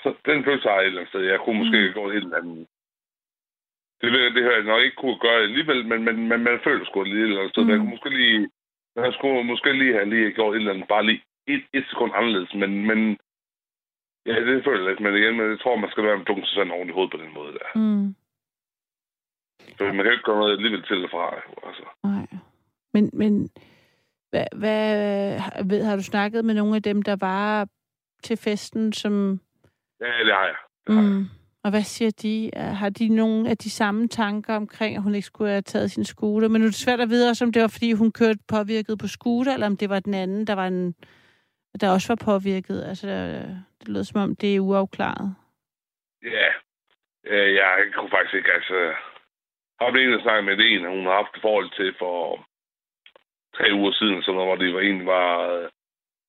Så 0.02 0.08
den 0.30 0.44
følelse 0.46 0.68
har 0.68 0.76
jeg 0.76 0.82
et 0.84 0.86
eller 0.86 1.00
andet 1.00 1.12
sted. 1.12 1.22
Jeg 1.32 1.40
kunne 1.44 1.58
måske 1.62 1.80
Mm. 1.86 1.92
gjort 1.96 2.10
et 2.12 2.22
eller 2.24 2.36
andet. 2.42 2.66
Det, 4.02 4.34
det 4.34 4.42
har 4.44 4.52
jeg 4.52 4.62
nok 4.62 4.82
ikke 4.82 4.96
kunne 4.96 5.18
gøre 5.18 5.42
alligevel, 5.42 5.86
men, 5.86 6.04
men, 6.04 6.28
men 6.28 6.40
man 6.44 6.60
føler 6.64 6.84
sgu 6.84 7.02
lige 7.02 7.22
eller 7.22 7.38
andet 7.38 7.52
sted. 7.54 7.62
Mm. 7.62 7.68
Mm. 7.68 7.72
Jeg 7.72 7.78
kunne 7.78 7.90
måske 7.90 8.10
lige... 8.10 8.50
Jeg 8.96 9.12
skulle 9.12 9.44
måske 9.44 9.72
lige 9.72 9.92
have 9.92 10.10
lige 10.14 10.32
gjort 10.32 10.54
et 10.54 10.58
eller 10.58 10.72
andet, 10.72 10.88
bare 10.88 11.06
lige 11.06 11.22
et, 11.46 11.64
et 11.72 11.84
sekund 11.90 12.12
anderledes, 12.14 12.54
men, 12.54 12.86
men 12.86 13.18
Ja, 14.26 14.34
det 14.40 14.64
føler 14.64 14.80
jeg 14.80 14.88
lidt, 14.88 15.00
men 15.00 15.16
igen, 15.16 15.36
men 15.36 15.50
jeg 15.50 15.60
tror, 15.60 15.76
man 15.76 15.90
skal 15.90 16.04
være 16.04 16.24
dunke 16.24 16.46
sig 16.46 16.54
sådan 16.54 16.72
oven 16.72 16.88
i 16.88 16.92
hovedet 16.92 17.10
på 17.10 17.16
den 17.16 17.34
måde 17.34 17.52
der. 17.52 17.68
Mm, 17.74 18.14
For 19.76 19.84
man 19.84 19.96
kan 19.96 20.06
jo 20.06 20.12
ikke 20.12 20.24
gøre 20.24 20.38
noget 20.38 20.56
alligevel 20.56 20.82
til 20.82 20.96
eller 20.96 21.08
fra. 21.08 21.24
Altså. 21.68 21.84
nej. 22.04 22.26
Men, 22.94 23.10
men 23.12 23.50
hvad, 24.30 24.46
hvad, 24.56 24.86
ved, 25.64 25.84
har 25.84 25.96
du 25.96 26.02
snakket 26.02 26.44
med 26.44 26.54
nogle 26.54 26.76
af 26.76 26.82
dem, 26.82 27.02
der 27.02 27.16
var 27.20 27.68
til 28.22 28.36
festen, 28.36 28.92
som... 28.92 29.40
Ja, 30.00 30.06
det 30.06 30.34
har 30.34 30.46
jeg. 30.46 30.56
Det 30.86 30.94
har 30.94 31.02
jeg. 31.02 31.24
Og 31.64 31.70
hvad 31.70 31.82
siger 31.82 32.10
de? 32.22 32.50
Har 32.56 32.88
de 32.88 33.08
nogle 33.08 33.50
af 33.50 33.56
de 33.56 33.70
samme 33.70 34.08
tanker 34.08 34.56
omkring, 34.56 34.96
at 34.96 35.02
hun 35.02 35.14
ikke 35.14 35.26
skulle 35.26 35.50
have 35.50 35.62
taget 35.62 35.90
sin 35.90 36.04
scooter? 36.04 36.48
Men 36.48 36.60
nu 36.60 36.66
er 36.66 36.70
det 36.70 36.84
svært 36.84 37.00
at 37.00 37.10
vide 37.10 37.30
også, 37.30 37.44
om 37.44 37.52
det 37.52 37.62
var, 37.62 37.68
fordi 37.68 37.92
hun 37.92 38.12
kørte 38.12 38.38
påvirket 38.48 38.98
på 38.98 39.06
scooter, 39.06 39.54
eller 39.54 39.66
om 39.66 39.76
det 39.76 39.88
var 39.90 40.00
den 40.00 40.14
anden, 40.14 40.46
der 40.46 40.54
var 40.54 40.66
en, 40.66 40.94
der 41.80 41.90
også 41.90 42.08
var 42.08 42.20
påvirket. 42.24 42.84
Altså, 42.90 43.08
det 43.80 43.88
lød 43.88 44.04
som 44.04 44.20
om, 44.20 44.36
det 44.36 44.56
er 44.56 44.60
uafklaret. 44.60 45.34
Ja, 46.22 46.48
øh, 47.26 47.54
jeg 47.54 47.70
kunne 47.94 48.10
faktisk 48.10 48.34
ikke, 48.34 48.52
altså... 48.52 48.94
Jeg 49.80 49.90
har 49.90 49.98
en, 49.98 50.12
der 50.12 50.22
snakke 50.22 50.42
med 50.42 50.58
en, 50.58 50.86
hun 50.96 51.06
har 51.06 51.16
haft 51.22 51.40
forhold 51.40 51.70
til 51.78 51.94
for 51.98 52.46
tre 53.56 53.66
uger 53.78 53.92
siden, 53.92 54.22
så 54.22 54.32
hvor 54.32 54.56
det 54.56 54.74
var 54.74 54.80
en, 54.80 55.06
var, 55.06 55.28
øh, 55.54 55.68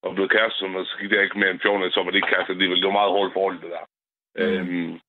var 0.03 0.13
blevet 0.13 0.31
kæreste, 0.31 0.59
så 0.59 0.95
gik 0.99 1.09
det 1.09 1.23
ikke 1.23 1.39
mere 1.39 1.51
end 1.51 1.59
14 1.59 1.91
så 1.91 2.03
var 2.03 2.11
det 2.11 2.15
ikke 2.19 2.33
kæreste 2.33 2.53
alligevel. 2.53 2.81
Det 2.81 2.87
var 2.87 2.99
meget 3.01 3.15
hårdt 3.15 3.33
forhold, 3.33 3.61
det 3.61 3.71
der. 3.75 3.85
Mm. 4.35 4.43
Øhm, 4.43 4.99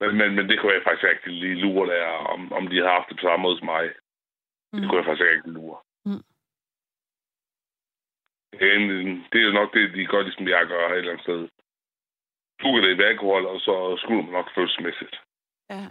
men, 0.00 0.10
men, 0.18 0.34
men 0.36 0.48
det 0.48 0.60
kunne 0.60 0.72
jeg 0.72 0.82
faktisk 0.84 1.04
ikke 1.12 1.30
lige 1.40 1.62
lure 1.64 1.86
der, 1.94 2.06
om, 2.06 2.52
om 2.52 2.68
de 2.68 2.76
har 2.76 2.90
haft 2.96 3.08
det 3.08 3.16
på 3.16 3.26
samme 3.26 3.42
måde 3.42 3.58
som 3.58 3.66
mig. 3.66 3.84
Mm. 4.72 4.80
Det 4.80 4.88
kunne 4.88 5.00
jeg 5.00 5.08
faktisk 5.08 5.30
ikke 5.36 5.50
lure. 5.58 5.78
Mm. 6.04 6.24
Det 9.32 9.38
er 9.40 9.46
jo 9.48 9.52
nok 9.52 9.74
det, 9.74 9.94
de 9.94 10.06
gør, 10.06 10.22
ligesom 10.22 10.48
jeg 10.48 10.66
gør 10.66 10.88
et 10.88 10.98
eller 10.98 11.12
andet 11.12 11.22
sted. 11.22 11.48
Dukker 12.62 12.80
det 12.80 13.00
i 13.00 13.02
alkohol, 13.02 13.46
og 13.46 13.60
så 13.60 13.96
skulle 14.00 14.22
man 14.22 14.32
nok 14.32 14.48
følelsesmæssigt. 14.54 15.16
Ja. 15.70 15.86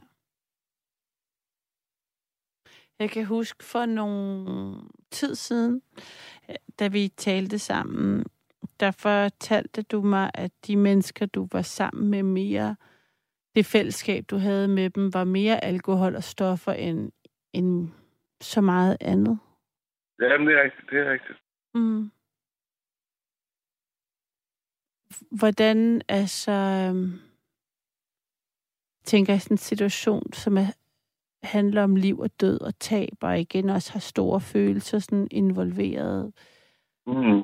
Jeg 2.99 3.09
kan 3.09 3.25
huske 3.25 3.63
for 3.63 3.85
nogle 3.85 4.75
tid 5.11 5.35
siden, 5.35 5.81
da 6.79 6.87
vi 6.87 7.07
talte 7.07 7.59
sammen, 7.59 8.25
der 8.79 8.91
fortalte 8.91 9.81
du 9.83 10.01
mig, 10.01 10.31
at 10.33 10.51
de 10.67 10.75
mennesker, 10.77 11.25
du 11.25 11.47
var 11.51 11.61
sammen 11.61 12.09
med 12.11 12.23
mere, 12.23 12.75
det 13.55 13.65
fællesskab, 13.65 14.25
du 14.29 14.37
havde 14.37 14.67
med 14.67 14.89
dem, 14.89 15.13
var 15.13 15.23
mere 15.23 15.63
alkohol 15.63 16.15
og 16.15 16.23
stoffer 16.23 16.71
end, 16.73 17.11
end 17.53 17.89
så 18.41 18.61
meget 18.61 18.97
andet. 19.01 19.39
Ja, 20.19 20.25
det 20.25 20.33
er 20.33 20.63
rigtigt. 20.63 20.89
Det 20.89 20.99
er 20.99 21.11
rigtigt. 21.11 21.39
Mm. 21.73 22.11
Hvordan, 25.31 26.01
altså, 26.07 26.51
øhm, 26.51 27.19
tænker 29.03 29.33
jeg 29.33 29.41
sådan 29.41 29.53
en 29.53 29.57
situation, 29.57 30.33
som 30.33 30.57
er, 30.57 30.65
handler 31.43 31.83
om 31.83 31.95
liv 31.95 32.19
og 32.19 32.41
død 32.41 32.61
og 32.61 32.79
tab, 32.79 33.17
og 33.21 33.39
igen 33.39 33.69
også 33.69 33.93
har 33.93 33.99
store 33.99 34.41
følelser 34.41 34.99
sådan 34.99 35.27
involveret. 35.31 36.33
Mm. 37.07 37.43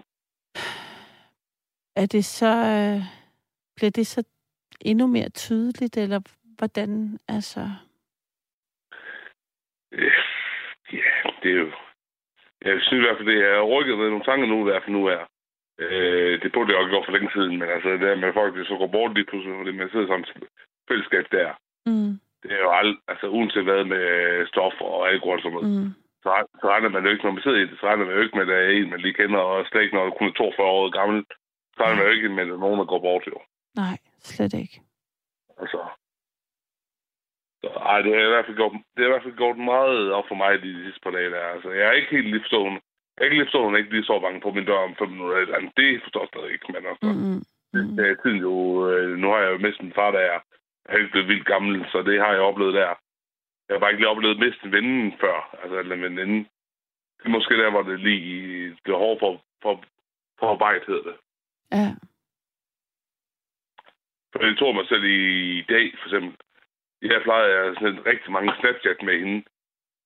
Er 1.96 2.06
det 2.06 2.26
så, 2.26 2.56
øh, 2.56 3.04
bliver 3.76 3.92
det 3.92 4.08
så 4.08 4.24
endnu 4.86 5.08
mere 5.08 5.30
tydeligt, 5.30 5.98
eller 5.98 6.20
hvordan, 6.58 7.20
altså? 7.28 7.62
Ja, 10.94 11.12
det 11.44 11.52
er 11.52 11.60
jo... 11.66 11.72
Jeg 12.66 12.82
synes 12.82 13.02
i 13.02 13.06
hvert 13.06 13.18
fald, 13.18 13.32
det 13.34 13.42
er 13.52 13.62
rykket 13.74 13.98
med 13.98 14.10
nogle 14.10 14.24
tanker 14.30 14.48
nu, 14.48 14.58
i 14.60 14.70
hvert 14.70 14.84
fald 14.84 14.96
nu 14.96 15.06
er. 15.06 15.24
Øh, 15.84 16.42
det 16.42 16.52
burde 16.52 16.70
jeg 16.72 16.80
også 16.80 16.92
gjort 16.94 17.06
for 17.06 17.16
længe 17.16 17.32
siden, 17.36 17.54
men 17.60 17.70
altså 17.76 17.90
det 17.90 18.02
der 18.02 18.16
med 18.16 18.34
folk, 18.34 18.52
der 18.56 18.66
så 18.66 18.76
går 18.78 18.92
bort 18.96 19.14
lige 19.14 19.30
pludselig, 19.30 19.56
fordi 19.58 19.72
man 19.72 19.90
sidder 19.92 20.08
sådan 20.08 20.26
et 20.30 20.44
fællesskab 20.90 21.26
der. 21.32 21.50
Mm. 21.90 22.14
Det 22.44 22.52
er 22.58 22.62
jo 22.66 22.72
alt, 22.82 22.98
altså 23.12 23.26
uanset 23.36 23.64
hvad 23.64 23.84
med 23.94 24.06
stoffer 24.52 24.86
og 24.98 25.10
alkohol 25.10 25.38
og 25.38 25.44
sådan 25.44 25.58
noget. 25.58 25.70
Mm. 25.72 25.92
Så, 26.24 26.30
så 26.62 26.66
regner 26.72 26.90
man 26.90 27.04
jo 27.04 27.10
ikke, 27.12 27.24
når 27.24 27.32
man 27.32 27.44
sidder 27.44 27.60
i 27.62 27.68
det, 27.70 27.78
så 27.80 27.86
regner 27.88 28.06
man 28.06 28.16
jo 28.16 28.22
ikke 28.22 28.38
med, 28.38 28.46
at 28.46 28.52
der 28.52 28.60
er 28.62 28.70
en, 28.70 28.90
man 28.90 29.04
lige 29.04 29.20
kender, 29.20 29.40
og 29.40 29.66
slet 29.66 29.84
ikke, 29.84 29.96
når 29.96 30.06
du 30.06 30.12
kun 30.12 30.28
er 30.28 30.32
42 30.32 30.68
år 30.68 30.90
gammel, 31.00 31.26
så 31.76 31.80
regner 31.84 31.98
man 31.98 32.06
jo 32.06 32.16
ikke 32.16 32.30
med, 32.30 32.44
at 32.44 32.50
der 32.50 32.54
er 32.54 32.66
nogen, 32.66 32.80
der 32.80 32.92
går 32.94 33.02
bort, 33.08 33.24
jo. 33.28 33.38
Nej, 33.82 33.96
slet 34.22 34.54
ikke. 34.54 34.82
Altså, 35.60 35.80
så, 37.64 37.70
ej, 37.70 38.02
det 38.02 38.12
har 38.14 38.26
i 38.26 38.34
hvert 38.34 38.46
fald 38.46 38.58
gjort, 38.58 38.72
det 38.72 39.02
har 39.02 39.10
i 39.10 39.14
hvert 39.14 39.24
fald 39.24 39.42
gjort 39.42 39.58
meget 39.58 40.12
op 40.12 40.28
for 40.28 40.36
mig 40.36 40.62
de 40.62 40.84
sidste 40.84 41.02
par 41.04 41.12
dage 41.12 41.32
der. 41.32 41.46
Altså, 41.56 41.70
jeg 41.72 41.88
er 41.88 41.92
ikke 41.92 42.16
helt 42.16 42.30
lige 42.30 42.44
forstående. 42.46 42.80
Jeg 43.14 43.22
er 43.22 43.26
ikke 43.26 43.38
lige 43.38 43.48
forstående, 43.48 43.80
ikke 43.80 43.94
lige 43.94 44.10
så 44.10 44.20
bange 44.20 44.42
på 44.42 44.52
min 44.52 44.66
dør 44.66 44.88
om 44.88 44.96
fem 44.96 45.10
minutter. 45.10 45.56
Andet. 45.56 45.78
Det 45.78 46.02
forstår 46.04 46.22
jeg 46.22 46.32
stadig 46.34 46.52
ikke, 46.54 46.72
men 46.74 46.86
altså. 46.92 47.10
Mm-hmm. 47.12 47.42
Det, 47.98 48.04
er 48.10 48.16
tiden 48.24 48.42
jo... 48.50 48.54
Øh, 48.90 49.18
nu 49.18 49.28
har 49.32 49.40
jeg 49.40 49.52
jo 49.52 49.58
mistet 49.58 49.84
min 49.84 49.94
far, 49.94 50.12
der 50.12 50.20
er 50.20 50.40
helt 50.98 51.12
blevet 51.12 51.28
vildt 51.28 51.46
gammel, 51.46 51.86
så 51.92 52.02
det 52.02 52.20
har 52.20 52.32
jeg 52.32 52.42
oplevet 52.42 52.74
der. 52.74 52.94
Jeg 53.66 53.74
har 53.76 53.80
bare 53.80 53.92
ikke 53.92 54.02
lige 54.02 54.14
oplevet 54.14 54.40
miste 54.40 54.66
en 54.66 54.72
ven 54.72 55.14
før. 55.24 55.38
Altså, 55.62 55.76
eller 55.80 55.96
en 55.96 56.02
veninde. 56.02 56.40
Det 57.18 57.26
er 57.26 57.38
måske 57.38 57.58
der, 57.58 57.70
hvor 57.72 57.84
det 57.84 58.00
lige... 58.00 58.70
Det 58.86 58.92
er 58.94 59.04
hårdt 59.06 59.20
for, 59.20 59.42
for, 59.62 59.84
for 60.40 60.48
arbejde, 60.54 60.86
hedder 60.88 61.04
det. 61.04 61.18
Ja. 61.72 61.88
For 64.32 64.46
jeg 64.46 64.58
tog 64.58 64.76
mig 64.76 64.86
selv 64.88 65.04
i, 65.04 65.20
i 65.60 65.66
dag, 65.74 65.86
for 66.00 66.06
eksempel. 66.08 66.34
Jeg 67.02 67.22
plejer 67.24 67.48
jeg 67.48 67.76
sådan 67.76 68.06
rigtig 68.06 68.32
mange 68.32 68.54
Snapchat 68.60 69.00
med 69.08 69.20
hende. 69.20 69.44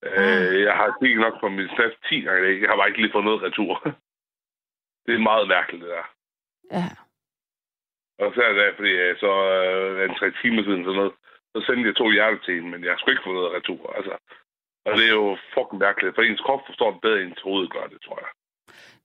Mm. 0.03 0.65
jeg 0.67 0.75
har 0.79 0.97
kigget 1.01 1.19
nok 1.19 1.39
på 1.39 1.49
min 1.49 1.69
Snap 1.75 1.91
10 2.09 2.21
gange 2.21 2.39
i 2.41 2.45
dag. 2.45 2.61
Jeg 2.61 2.69
har 2.69 2.77
bare 2.77 2.89
ikke 2.89 3.01
lige 3.01 3.15
fået 3.15 3.25
noget 3.25 3.41
retur. 3.41 3.73
det 5.05 5.13
er 5.15 5.29
meget 5.31 5.47
mærkeligt, 5.47 5.83
det 5.83 5.91
der. 5.95 6.05
Ja. 6.77 6.87
Og 8.23 8.29
så 8.35 8.41
er 8.41 8.53
det, 8.53 8.75
fordi 8.75 8.91
jeg 8.95 9.15
så 9.25 9.33
øh, 9.57 10.09
en 10.09 10.15
tre 10.19 10.27
timer 10.41 10.63
siden 10.63 10.83
sådan 10.83 10.99
noget, 11.01 11.13
så 11.53 11.59
sendte 11.65 11.87
jeg 11.89 11.95
to 11.95 12.07
hjerter 12.11 12.39
til 12.41 12.53
hende, 12.55 12.69
men 12.69 12.83
jeg 12.83 12.95
skulle 12.97 13.13
ikke 13.13 13.27
få 13.27 13.33
noget 13.33 13.53
retur. 13.57 13.93
Altså. 13.97 14.15
Og 14.85 14.91
det 14.97 15.05
er 15.07 15.15
jo 15.23 15.37
fucking 15.53 15.79
mærkeligt, 15.85 16.15
for 16.15 16.21
ens 16.21 16.41
krop 16.45 16.61
forstår 16.65 16.91
det 16.91 17.01
bedre, 17.01 17.21
end 17.21 17.29
ens 17.29 17.41
hoved 17.47 17.67
gør 17.67 17.87
det, 17.93 17.99
tror 18.05 18.19
jeg. 18.23 18.31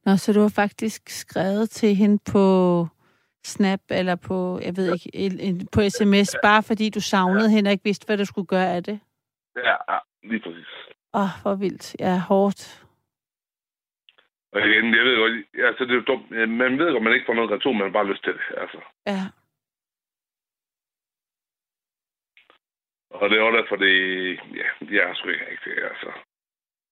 Nå, 0.04 0.16
så 0.16 0.32
du 0.32 0.40
har 0.40 0.54
faktisk 0.62 1.02
skrevet 1.08 1.70
til 1.70 1.94
hende 1.94 2.18
på 2.32 2.44
Snap 3.45 3.80
eller 3.91 4.16
på, 4.16 4.61
jeg 4.62 4.76
ved 4.76 4.95
ikke, 4.95 5.66
på 5.72 5.80
sms, 5.88 6.34
ja. 6.34 6.38
bare 6.43 6.62
fordi 6.62 6.91
du 6.91 7.01
savnede 7.01 7.49
ja. 7.49 7.55
hende 7.55 7.68
og 7.68 7.72
ikke 7.72 7.84
vidste, 7.84 8.07
hvad 8.07 8.18
du 8.18 8.24
skulle 8.24 8.47
gøre 8.47 8.74
af 8.76 8.84
det? 8.84 9.01
Ja, 9.57 9.76
ja 9.93 9.99
lige 10.22 10.41
præcis. 10.41 10.66
Åh, 11.14 11.22
oh, 11.22 11.30
hvor 11.43 11.55
vildt. 11.55 11.97
Ja, 12.01 12.18
hårdt. 12.28 12.86
Og 14.53 14.61
igen, 14.61 14.95
jeg 14.95 15.05
ved 15.05 15.16
godt, 15.16 15.64
altså 15.68 15.84
det 15.84 15.97
er 15.97 16.01
dumt. 16.01 16.30
Man 16.30 16.78
ved 16.78 16.93
godt, 16.93 17.03
man 17.03 17.12
ikke 17.12 17.26
får 17.26 17.34
noget 17.34 17.51
retur, 17.51 17.72
man 17.72 17.82
har 17.82 17.99
bare 17.99 18.11
lyst 18.11 18.24
til 18.24 18.32
det, 18.32 18.45
altså. 18.62 18.80
Ja. 19.07 19.22
Og 23.11 23.30
det 23.30 23.38
er 23.38 23.43
også 23.43 23.59
derfor, 23.59 23.76
det... 23.76 23.95
Ja, 24.61 24.66
jeg 24.97 25.07
har 25.07 25.14
sgu 25.14 25.28
ikke 25.28 25.51
rigtig, 25.51 25.72
altså... 25.91 26.11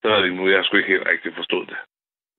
Så 0.01 0.07
er 0.09 0.21
det 0.21 0.33
nu, 0.33 0.49
jeg 0.49 0.57
har 0.57 0.63
sgu 0.63 0.77
ikke 0.77 0.89
helt 0.89 1.07
rigtig 1.07 1.35
forstået 1.35 1.69
det. 1.69 1.77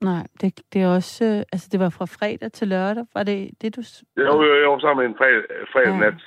Nej, 0.00 0.26
det, 0.40 0.62
det 0.72 0.82
er 0.82 0.88
også... 0.88 1.24
Øh, 1.24 1.38
altså, 1.52 1.68
det 1.72 1.80
var 1.80 1.90
fra 1.90 2.04
fredag 2.04 2.52
til 2.52 2.68
lørdag. 2.68 3.06
Var 3.14 3.22
det 3.22 3.62
det, 3.62 3.76
du... 3.76 3.82
Jo, 4.16 4.42
jo, 4.42 4.54
jo, 4.54 4.80
sammen 4.80 5.02
med 5.02 5.10
en 5.10 5.18
fredag, 5.18 5.44
fredag 5.72 5.94
ja. 5.94 5.98
nat. 5.98 6.20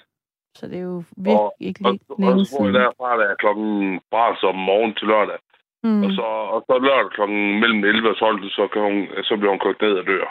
Så 0.57 0.67
det 0.67 0.77
er 0.77 0.87
jo 0.93 1.03
virkelig 1.17 1.39
og, 1.39 1.55
ikke 1.59 1.79
lige 1.79 1.99
og, 2.09 2.15
længe 2.19 2.41
og, 2.41 2.45
så 2.45 2.63
jeg 2.65 2.73
derfra, 2.73 3.17
der 3.19 3.27
er 3.29 3.35
klokken 3.35 4.01
bare 4.11 4.35
som 4.41 4.55
morgen 4.55 4.93
til 4.95 5.07
lørdag. 5.07 5.39
Mm. 5.83 6.03
Og, 6.03 6.09
så, 6.17 6.27
og 6.53 6.59
så 6.67 6.73
lørdag 6.87 7.11
klokken 7.11 7.59
mellem 7.61 7.83
11 7.83 8.09
og 8.09 8.17
12, 8.17 8.49
så, 8.49 8.67
kan 8.73 8.81
hun, 8.81 8.95
så 9.27 9.33
bliver 9.37 9.53
hun 9.53 9.63
kørt 9.65 9.81
ned 9.81 9.93
og 10.01 10.05
dør. 10.05 10.27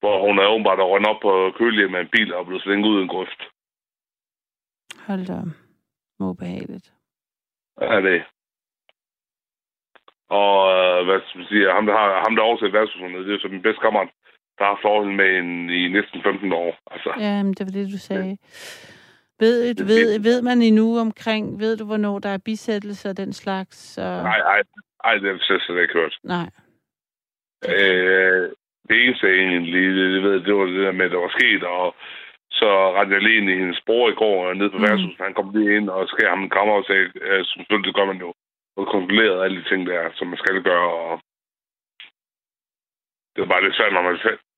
Hvor 0.00 0.26
hun 0.26 0.38
er 0.38 0.52
åbenbart 0.52 0.78
rundt 0.78 1.06
op 1.06 1.20
på 1.22 1.32
kølige 1.58 1.88
med 1.88 2.00
en 2.00 2.12
bil 2.12 2.34
og 2.34 2.46
blevet 2.46 2.62
slængt 2.62 2.86
ud 2.86 2.98
i 2.98 3.02
en 3.02 3.08
grøft. 3.08 3.40
Hold 5.06 5.26
da. 5.26 5.38
Må 6.20 6.32
behageligt. 6.32 6.92
Ja, 7.80 8.00
det 8.00 8.22
og 10.28 10.54
øh, 10.76 10.98
hvad 11.06 11.18
skal 11.20 11.38
man 11.38 11.48
sige, 11.48 11.72
ham 11.78 11.86
der, 11.86 11.96
har, 12.00 12.08
ham 12.26 12.34
der 12.36 12.42
oversætter 12.42 12.78
værtspersonen, 12.78 13.28
det 13.28 13.34
er 13.34 13.38
så 13.38 13.48
min 13.48 13.66
bedste 13.66 13.80
kammerat, 13.80 14.10
der 14.58 14.64
har 14.64 14.78
forhold 14.82 15.10
med 15.20 15.30
en 15.38 15.70
i 15.70 15.88
næsten 15.88 16.22
15 16.22 16.52
år. 16.52 16.70
Altså. 16.90 17.10
Ja, 17.20 17.42
men 17.42 17.52
det 17.54 17.64
var 17.66 17.72
det, 17.72 17.92
du 17.94 17.98
sagde. 17.98 18.28
Ja. 18.28 18.36
Ved, 19.40 19.56
ved, 19.92 20.22
ved 20.28 20.42
man 20.42 20.62
endnu 20.62 20.98
omkring, 20.98 21.60
ved 21.60 21.76
du, 21.76 21.84
hvornår 21.84 22.18
der 22.18 22.28
er 22.28 22.38
bisættelse 22.44 23.08
af 23.08 23.16
den 23.16 23.32
slags? 23.32 23.98
Og... 23.98 24.22
Nej, 24.22 24.38
nej, 24.38 24.60
nej, 25.04 25.14
det 25.14 25.22
har 25.22 25.54
jeg 25.54 25.60
slet 25.60 25.82
ikke 25.82 25.98
hørt. 26.00 26.18
Nej. 26.24 26.48
Øh, 27.68 28.50
det 28.88 28.96
eneste 29.04 29.26
egentlig, 29.26 29.84
det, 30.14 30.22
ved, 30.22 30.40
det 30.46 30.54
var 30.54 30.64
det 30.64 30.84
der 30.86 30.92
med, 30.92 31.04
at 31.04 31.10
der 31.10 31.26
var 31.26 31.36
sket, 31.38 31.62
og 31.64 31.94
så 32.50 32.70
rendte 32.96 33.14
jeg 33.14 33.22
lige 33.22 33.38
ind 33.38 33.50
i 33.50 33.60
hendes 33.62 33.80
bror 33.86 34.10
i 34.10 34.18
går 34.22 34.54
ned 34.54 34.70
på 34.70 34.78
mm. 34.78 34.82
værtshuset. 34.82 35.26
Han 35.26 35.34
kom 35.34 35.48
lige 35.56 35.76
ind 35.76 35.88
og 35.88 36.08
skrev 36.08 36.28
ham 36.28 36.42
en 36.42 36.54
kammer 36.56 36.74
og 36.74 36.84
sagde, 36.84 37.06
øh, 37.26 37.44
selvfølgelig 37.44 37.86
det 37.88 37.96
gør 37.98 38.10
man 38.12 38.20
jo, 38.24 38.30
og 38.76 38.86
kontrolleret 38.94 39.44
alle 39.44 39.56
de 39.60 39.68
ting 39.68 39.86
der, 39.86 40.12
som 40.14 40.26
man 40.28 40.38
skal 40.38 40.62
gøre, 40.62 40.90
og 41.04 41.14
det 43.32 43.42
er 43.42 43.52
bare 43.52 43.64
lidt 43.64 43.76
svært, 43.76 43.92
når 43.92 44.02
man, 44.08 44.16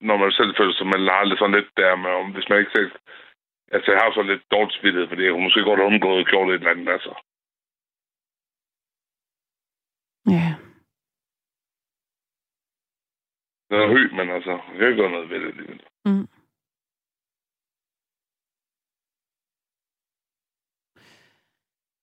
når 0.09 0.17
man 0.17 0.31
selv 0.31 0.51
føler 0.57 0.73
sig, 0.73 0.87
man 0.87 1.01
har 1.15 1.23
lidt 1.23 1.39
sådan 1.39 1.55
lidt 1.55 1.69
der 1.77 1.95
med, 1.95 2.11
om 2.21 2.31
hvis 2.33 2.49
man 2.49 2.59
ikke 2.59 2.75
selv... 2.77 2.91
Altså, 3.75 3.91
jeg 3.91 4.01
har 4.01 4.11
så 4.13 4.21
lidt 4.21 4.51
dårligt 4.51 4.77
spillet, 4.79 5.09
fordi 5.09 5.21
jeg 5.23 5.31
kunne 5.31 5.47
måske 5.47 5.63
godt 5.63 5.79
have 5.79 5.91
undgået 5.91 6.19
og 6.19 6.25
gjort 6.25 6.49
et 6.49 6.53
eller 6.53 6.71
andet, 6.71 6.89
altså. 6.95 7.13
Ja. 10.35 10.47
Det 13.69 13.75
er 13.77 13.87
høj, 13.93 14.03
men 14.17 14.29
altså, 14.35 14.51
jeg 14.51 14.77
kan 14.77 14.87
ikke 14.87 15.01
gøre 15.01 15.11
noget 15.11 15.29
ved 15.29 15.39
det 15.39 15.47
alligevel. 15.47 15.81
Mm. 16.05 16.27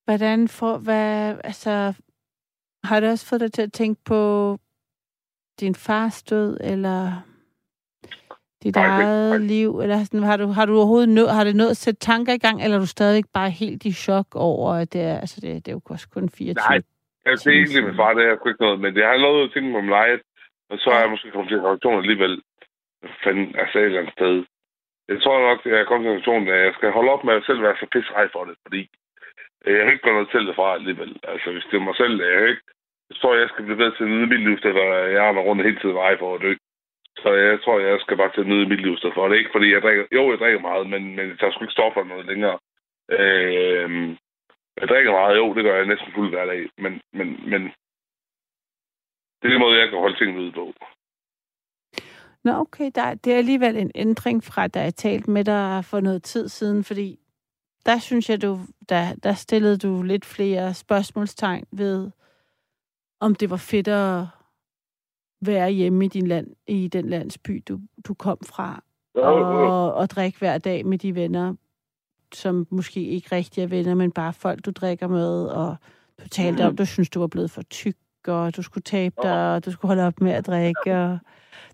Hvordan 0.05 0.48
får, 0.48 0.78
hvad, 0.78 1.36
altså, 1.44 1.94
har 2.84 3.00
det 3.00 3.11
også 3.11 3.26
fået 3.26 3.40
dig 3.40 3.52
til 3.52 3.62
at 3.62 3.72
tænke 3.72 4.00
på 4.05 4.20
din 5.61 5.74
fars 5.74 6.22
død, 6.22 6.59
eller 6.61 7.22
dit 8.62 8.74
nej, 8.74 8.86
eget 8.86 9.30
nej. 9.30 9.38
liv? 9.38 9.80
Eller 9.80 10.05
sådan, 10.05 10.22
har, 10.22 10.36
du, 10.36 10.46
har 10.46 10.66
du 10.66 10.76
overhovedet 10.76 11.09
nød, 11.09 11.28
har 11.28 11.44
det 11.44 11.57
nået 11.57 11.70
at 11.70 11.76
sætte 11.76 12.00
tanker 12.00 12.32
i 12.32 12.38
gang, 12.38 12.62
eller 12.62 12.76
er 12.76 12.80
du 12.80 12.86
stadig 12.86 13.24
bare 13.34 13.50
helt 13.50 13.84
i 13.84 13.92
chok 13.92 14.26
over, 14.34 14.72
at 14.72 14.92
det 14.92 15.00
er, 15.00 15.18
altså 15.18 15.40
det, 15.40 15.66
det 15.66 15.68
er 15.68 15.76
jo 15.76 15.80
også 15.84 16.09
kun 16.09 16.28
24 16.28 16.55
Nej, 16.55 16.82
jeg 17.24 17.32
er 17.32 17.50
egentlig 17.50 17.84
med 17.84 17.94
far, 17.94 18.14
det 18.14 18.24
har 18.24 18.48
ikke 18.48 18.64
noget, 18.64 18.80
men 18.80 18.94
det 18.94 19.05
har 19.05 19.16
noget 19.16 19.44
at 19.44 19.50
tænke 19.55 19.72
på 19.72 19.80
mig 19.80 19.90
lejet, 19.90 20.22
og 20.70 20.78
så 20.78 20.90
er 20.90 21.00
jeg 21.00 21.11
måske 21.11 21.30
kommet 21.30 21.48
til 21.48 21.59
en 21.59 21.64
reaktion 21.64 22.02
alligevel, 22.02 22.42
fanden, 23.24 23.57
altså 23.62 23.78
et 23.78 23.84
eller 23.84 24.00
andet 24.00 24.16
sted. 24.18 24.34
Jeg 25.09 25.18
tror 25.22 25.38
nok, 25.48 25.59
at 25.64 25.72
jeg 25.72 25.80
er 25.80 25.90
kommet 25.90 26.05
til 26.05 26.11
en 26.11 26.16
reaktion, 26.16 26.48
at 26.48 26.64
jeg 26.66 26.74
skal 26.74 26.90
holde 26.96 27.11
op 27.14 27.24
med 27.24 27.34
at 27.34 27.46
selv 27.46 27.62
være 27.62 27.76
så 27.80 27.86
pisse 27.92 28.12
for 28.34 28.44
det, 28.48 28.57
fordi 28.66 28.82
Øh, 29.64 29.74
jeg 29.76 29.84
har 29.84 29.92
ikke 29.92 30.04
gøre 30.04 30.18
noget 30.18 30.32
selv 30.32 30.54
fra 30.54 30.74
alligevel. 30.74 31.12
Altså, 31.22 31.52
hvis 31.52 31.66
det 31.70 31.76
er 31.76 31.88
mig 31.88 31.96
selv, 31.96 32.22
jeg 32.22 32.48
ikke 32.48 32.62
jeg 33.10 33.16
tror, 33.16 33.34
jeg 33.34 33.48
skal 33.48 33.64
blive 33.64 33.76
bedre 33.76 33.96
til 33.96 34.04
at 34.04 34.10
nyde 34.10 34.26
mit 34.26 34.42
liv, 34.46 34.56
eller 34.70 34.86
jeg 35.16 35.22
har 35.22 35.46
rundt 35.48 35.64
hele 35.64 35.80
tiden 35.80 35.94
vej 35.94 36.18
for 36.18 36.34
at 36.34 36.42
dø. 36.42 36.54
Så 37.22 37.28
jeg 37.32 37.62
tror, 37.62 37.78
jeg 37.78 38.00
skal 38.00 38.16
bare 38.16 38.32
tage 38.34 38.48
nyde 38.48 38.68
mit 38.68 38.82
liv 38.82 38.96
for. 39.14 39.28
Det 39.28 39.34
er 39.34 39.42
ikke, 39.42 39.54
fordi 39.56 39.72
jeg 39.72 39.82
drikker... 39.82 40.04
Jo, 40.12 40.30
jeg 40.30 40.38
drikker 40.38 40.60
meget, 40.60 40.90
men, 40.90 41.02
men 41.16 41.28
jeg 41.28 41.38
tager 41.38 41.52
sgu 41.52 41.64
ikke 41.64 41.78
stoffer 41.78 42.04
noget 42.04 42.26
længere. 42.26 42.58
Øh, 43.18 43.88
jeg 44.80 44.88
drikker 44.88 45.12
meget, 45.12 45.36
jo, 45.36 45.54
det 45.54 45.64
gør 45.64 45.76
jeg 45.76 45.86
næsten 45.86 46.12
fuld 46.14 46.30
hver 46.30 46.46
dag. 46.46 46.68
Men, 46.78 46.92
men, 47.12 47.28
men 47.50 47.62
det 49.38 49.44
er 49.46 49.52
den 49.52 49.60
måde, 49.60 49.80
jeg 49.80 49.88
kan 49.88 49.98
holde 49.98 50.18
tingene 50.18 50.40
ud 50.40 50.52
på. 50.52 50.74
Nå, 52.44 52.52
okay. 52.52 52.90
Der, 52.94 53.14
det 53.14 53.32
er 53.32 53.38
alligevel 53.38 53.76
en 53.76 53.92
ændring 53.94 54.44
fra, 54.44 54.66
da 54.68 54.80
jeg 54.80 54.94
talte 54.94 55.30
med 55.30 55.44
dig 55.44 55.84
for 55.84 56.00
noget 56.00 56.22
tid 56.22 56.48
siden, 56.48 56.84
fordi 56.84 57.18
der 57.87 57.99
synes 57.99 58.30
jeg, 58.30 58.43
du, 58.43 58.61
der, 58.89 59.14
der 59.22 59.35
stillede 59.35 59.78
du 59.78 60.03
lidt 60.03 60.24
flere 60.24 60.74
spørgsmålstegn 60.74 61.64
ved, 61.72 62.11
om 63.20 63.35
det 63.35 63.51
var 63.51 63.57
fedt 63.57 63.89
at 63.89 64.26
være 65.41 65.70
hjemme 65.70 66.05
i, 66.05 66.09
din 66.09 66.26
land, 66.26 66.47
i 66.66 66.89
den 66.89 67.09
landsby, 67.09 67.62
du, 67.68 67.78
du 68.09 68.14
kom 68.14 68.39
fra, 68.47 68.82
og, 69.14 69.95
og 69.95 70.11
drikke 70.11 70.39
hver 70.39 70.59
dag 70.59 70.87
med 70.87 70.99
de 70.99 71.14
venner, 71.14 71.55
som 72.35 72.66
måske 72.70 73.01
ikke 73.01 73.37
rigtig 73.37 73.62
er 73.62 73.66
venner, 73.66 73.95
men 73.95 74.12
bare 74.12 74.32
folk, 74.32 74.64
du 74.64 74.70
drikker 74.70 75.09
med, 75.09 75.47
og 75.47 75.76
du 76.22 76.28
talte 76.28 76.62
mm. 76.62 76.68
om, 76.68 76.76
du 76.76 76.87
synes, 76.87 77.11
du 77.11 77.20
var 77.20 77.26
blevet 77.26 77.51
for 77.51 77.62
tyk, 77.62 77.97
og 78.26 78.57
du 78.57 78.62
skulle 78.62 78.85
tabe 78.85 79.14
dig, 79.22 79.55
og 79.55 79.64
du 79.64 79.70
skulle 79.70 79.89
holde 79.89 80.07
op 80.07 80.20
med 80.20 80.32
at 80.32 80.47
drikke, 80.47 80.97
og 80.97 81.18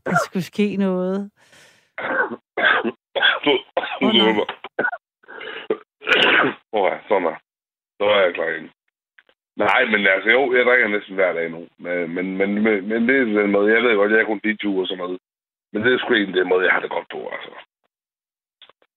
der 0.07 0.17
skulle 0.25 0.43
ske 0.43 0.77
noget. 0.77 1.31
Nej. 4.01 4.60
Hvor 6.71 6.89
er 6.89 6.99
sådan 7.09 7.27
der. 7.29 7.37
Så 7.99 8.05
er 8.05 8.21
jeg 8.21 8.35
klar 8.35 8.49
igen. 8.49 8.71
Nej, 9.57 9.85
men 9.85 10.07
altså 10.07 10.31
jo, 10.31 10.43
jeg 10.57 10.65
drikker 10.65 10.89
næsten 10.89 11.15
hver 11.15 11.33
dag 11.33 11.51
nu. 11.51 11.69
Men, 11.79 12.15
men, 12.15 12.27
men, 12.39 12.51
men, 12.89 13.09
det 13.09 13.17
er 13.17 13.25
den 13.43 13.51
måde, 13.51 13.75
jeg 13.75 13.83
ved 13.83 13.97
godt, 13.97 14.13
jeg 14.13 14.21
er 14.21 14.25
kun 14.25 14.41
20 14.41 14.81
og 14.81 14.87
sådan 14.87 14.99
noget. 14.99 15.19
Men 15.73 15.83
det 15.83 15.93
er 15.93 15.99
sgu 15.99 16.15
egentlig 16.15 16.41
den 16.41 16.49
måde, 16.49 16.65
jeg 16.65 16.73
har 16.73 16.81
det 16.81 16.91
godt 16.91 17.09
på, 17.13 17.29
altså. 17.29 17.53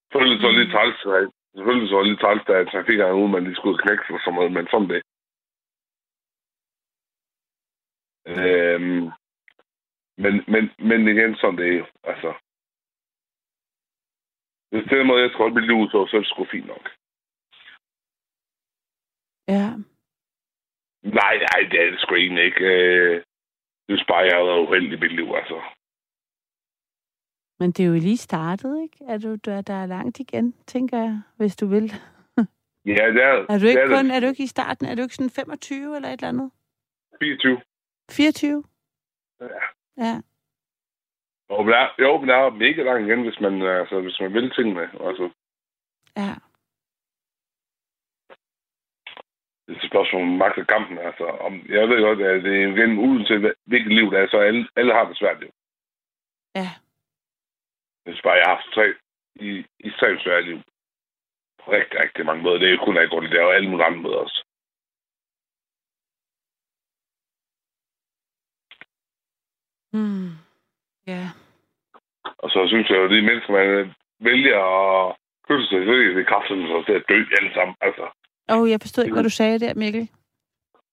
Selvfølgelig 0.02 0.40
så 0.40 0.50
lidt 0.50 0.70
træls, 0.70 0.96
selvfølgelig 1.54 1.88
så 1.88 2.02
lidt 2.02 2.20
træls, 2.20 2.42
da 2.48 2.64
trafikkerne 2.64 3.14
ude, 3.14 3.28
man 3.28 3.44
lige 3.44 3.56
skulle 3.60 3.78
knække 3.78 4.14
og 4.14 4.20
sådan 4.20 4.34
noget, 4.34 4.52
men 4.52 4.66
sådan 4.72 4.90
det. 4.94 5.02
Øhm, 8.26 9.04
men, 10.22 10.34
men, 10.52 10.62
men 10.90 11.08
igen, 11.08 11.36
sådan 11.36 11.58
det 11.58 11.68
er 11.68 11.78
jo, 11.78 11.86
altså. 12.04 12.30
Hvis 14.70 14.84
det 14.84 14.92
er 14.92 14.98
den 14.98 15.06
måde, 15.06 15.22
jeg 15.22 15.30
skal 15.30 15.42
holde 15.44 15.54
mit 15.54 15.66
liv 15.66 15.76
ud, 15.82 15.88
så, 15.88 16.06
så 16.06 16.16
er 16.16 16.20
det 16.20 16.28
sgu 16.28 16.44
fint 16.44 16.66
nok. 16.66 16.84
Ja. 19.48 19.68
Nej, 21.20 21.34
nej, 21.46 21.60
det 21.70 21.80
er 21.80 21.90
det 21.90 22.00
sgu 22.00 22.14
egentlig 22.14 22.44
ikke. 22.44 22.64
Øh, 22.64 23.24
det 23.88 23.92
er 24.00 24.04
bare, 24.08 24.18
jeg 24.28 24.36
har 24.36 24.44
været 24.44 24.66
uheldig 24.66 24.92
i 24.92 25.00
mit 25.00 25.12
liv, 25.16 25.28
altså. 25.40 25.62
Men 27.60 27.70
det 27.72 27.82
er 27.84 27.88
jo 27.88 27.94
lige 27.94 28.16
startet, 28.16 28.82
ikke? 28.82 29.04
Er 29.08 29.18
du, 29.18 29.34
der, 29.34 29.60
der 29.62 29.74
er 29.74 29.86
langt 29.86 30.20
igen, 30.20 30.52
tænker 30.66 30.98
jeg, 30.98 31.20
hvis 31.36 31.56
du 31.56 31.66
vil. 31.66 31.92
Ja, 32.86 32.92
det 33.12 33.22
er 33.22 33.46
Er 33.48 33.58
du 33.58 33.66
ikke 33.66 33.80
det 33.82 33.90
er 33.92 33.96
kun, 33.96 34.04
det. 34.04 34.16
er 34.16 34.20
du 34.20 34.26
ikke 34.26 34.42
i 34.42 34.46
starten? 34.46 34.86
Er 34.86 34.94
du 34.94 35.02
ikke 35.02 35.14
sådan 35.14 35.30
25 35.30 35.96
eller 35.96 36.08
et 36.08 36.12
eller 36.12 36.28
andet? 36.28 36.50
24. 37.20 37.60
24? 38.10 38.64
Ja. 39.40 39.46
Ja. 40.04 40.14
Jo, 41.50 41.62
men 41.62 41.68
der, 41.72 41.78
er- 41.78 41.94
jo, 41.98 42.18
men 42.20 42.28
der 42.28 42.36
er 42.36 42.50
mega 42.50 42.82
langt 42.82 43.06
igen, 43.08 43.22
hvis 43.22 43.40
man, 43.40 43.62
altså, 43.62 44.00
hvis 44.00 44.20
man 44.20 44.32
vil 44.32 44.50
tingene. 44.50 44.82
Altså, 45.08 45.30
Ja. 46.16 46.34
Det 49.66 49.72
er 49.76 49.80
et 49.80 49.90
spørgsmål 49.90 50.22
om 50.22 50.28
magt 50.28 50.58
og 50.58 50.66
kampen. 50.66 50.98
Altså, 50.98 51.24
om, 51.24 51.52
jeg 51.68 51.88
ved 51.88 52.00
godt, 52.02 52.20
at 52.22 52.42
det 52.44 52.62
er 52.62 53.26
til, 53.26 53.38
hvad- 53.38 53.58
hvilket 53.66 53.92
liv 53.92 54.10
det 54.10 54.18
er, 54.20 54.28
så 54.28 54.38
alle, 54.38 54.68
alle 54.76 54.92
har 54.94 55.04
det 55.08 55.16
svært 55.18 55.42
jo. 55.42 55.50
Ja. 56.54 56.68
Hvis 58.04 58.22
bare 58.22 58.32
jeg 58.40 58.44
har 58.46 58.54
haft 58.56 58.74
tre, 58.74 58.86
i, 59.34 59.50
i 59.86 59.90
tre 59.90 60.18
svært 60.24 60.44
liv. 60.44 60.58
På 61.64 61.70
rigtig, 61.72 62.00
rigtig 62.00 62.26
mange 62.26 62.42
måder. 62.42 62.58
Det 62.58 62.68
er 62.68 62.72
jo 62.72 62.84
kun 62.84 62.98
grund, 63.10 63.24
det 63.28 63.38
er 63.38 63.42
jo 63.42 63.50
alle 63.50 63.70
mulige 63.70 63.86
andre 63.86 64.00
måder 64.00 64.16
også. 64.16 64.44
Mm. 69.92 70.30
Ja. 71.06 71.24
Og 72.38 72.50
så 72.50 72.60
synes 72.68 72.88
jeg 72.90 72.96
jo, 72.96 73.04
at 73.04 73.10
de 73.10 73.22
mennesker, 73.22 73.52
man 73.52 73.94
vælger 74.20 74.58
at 74.60 75.16
knytte 75.46 75.66
sig 75.66 75.80
til, 75.80 76.16
det 76.16 76.20
er 76.22 76.30
kraften 76.32 76.66
så 76.66 76.82
til 76.86 76.92
at 76.92 77.04
dø 77.08 77.18
alle 77.38 77.52
sammen. 77.54 77.76
Altså, 77.80 78.04
Åh, 78.50 78.58
oh, 78.58 78.70
jeg 78.70 78.80
forstod 78.80 79.04
ikke, 79.04 79.14
hvad 79.14 79.28
du 79.30 79.36
sagde 79.40 79.58
der, 79.64 79.74
Mikkel. 79.74 80.08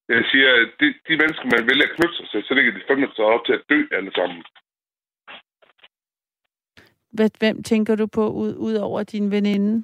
jeg 0.10 0.24
siger, 0.32 0.50
at 0.62 0.70
de, 0.80 0.88
de 1.08 1.14
mennesker, 1.22 1.46
man 1.56 1.68
vælger 1.70 1.88
at 1.88 1.96
knytte 1.96 2.16
sig 2.16 2.28
til, 2.32 2.44
så 2.44 2.54
ligger 2.54 2.72
de 2.72 2.82
fandme 2.88 3.08
så 3.16 3.24
op 3.24 3.46
til 3.46 3.54
at 3.54 3.64
dø 3.70 3.80
alle 3.98 4.12
sammen. 4.16 4.44
Hvem 7.40 7.64
tænker 7.64 7.96
du 7.96 8.08
på 8.08 8.26
ud, 8.44 8.54
ud 8.68 8.76
over 8.76 9.04
din 9.04 9.32
veninde? 9.32 9.84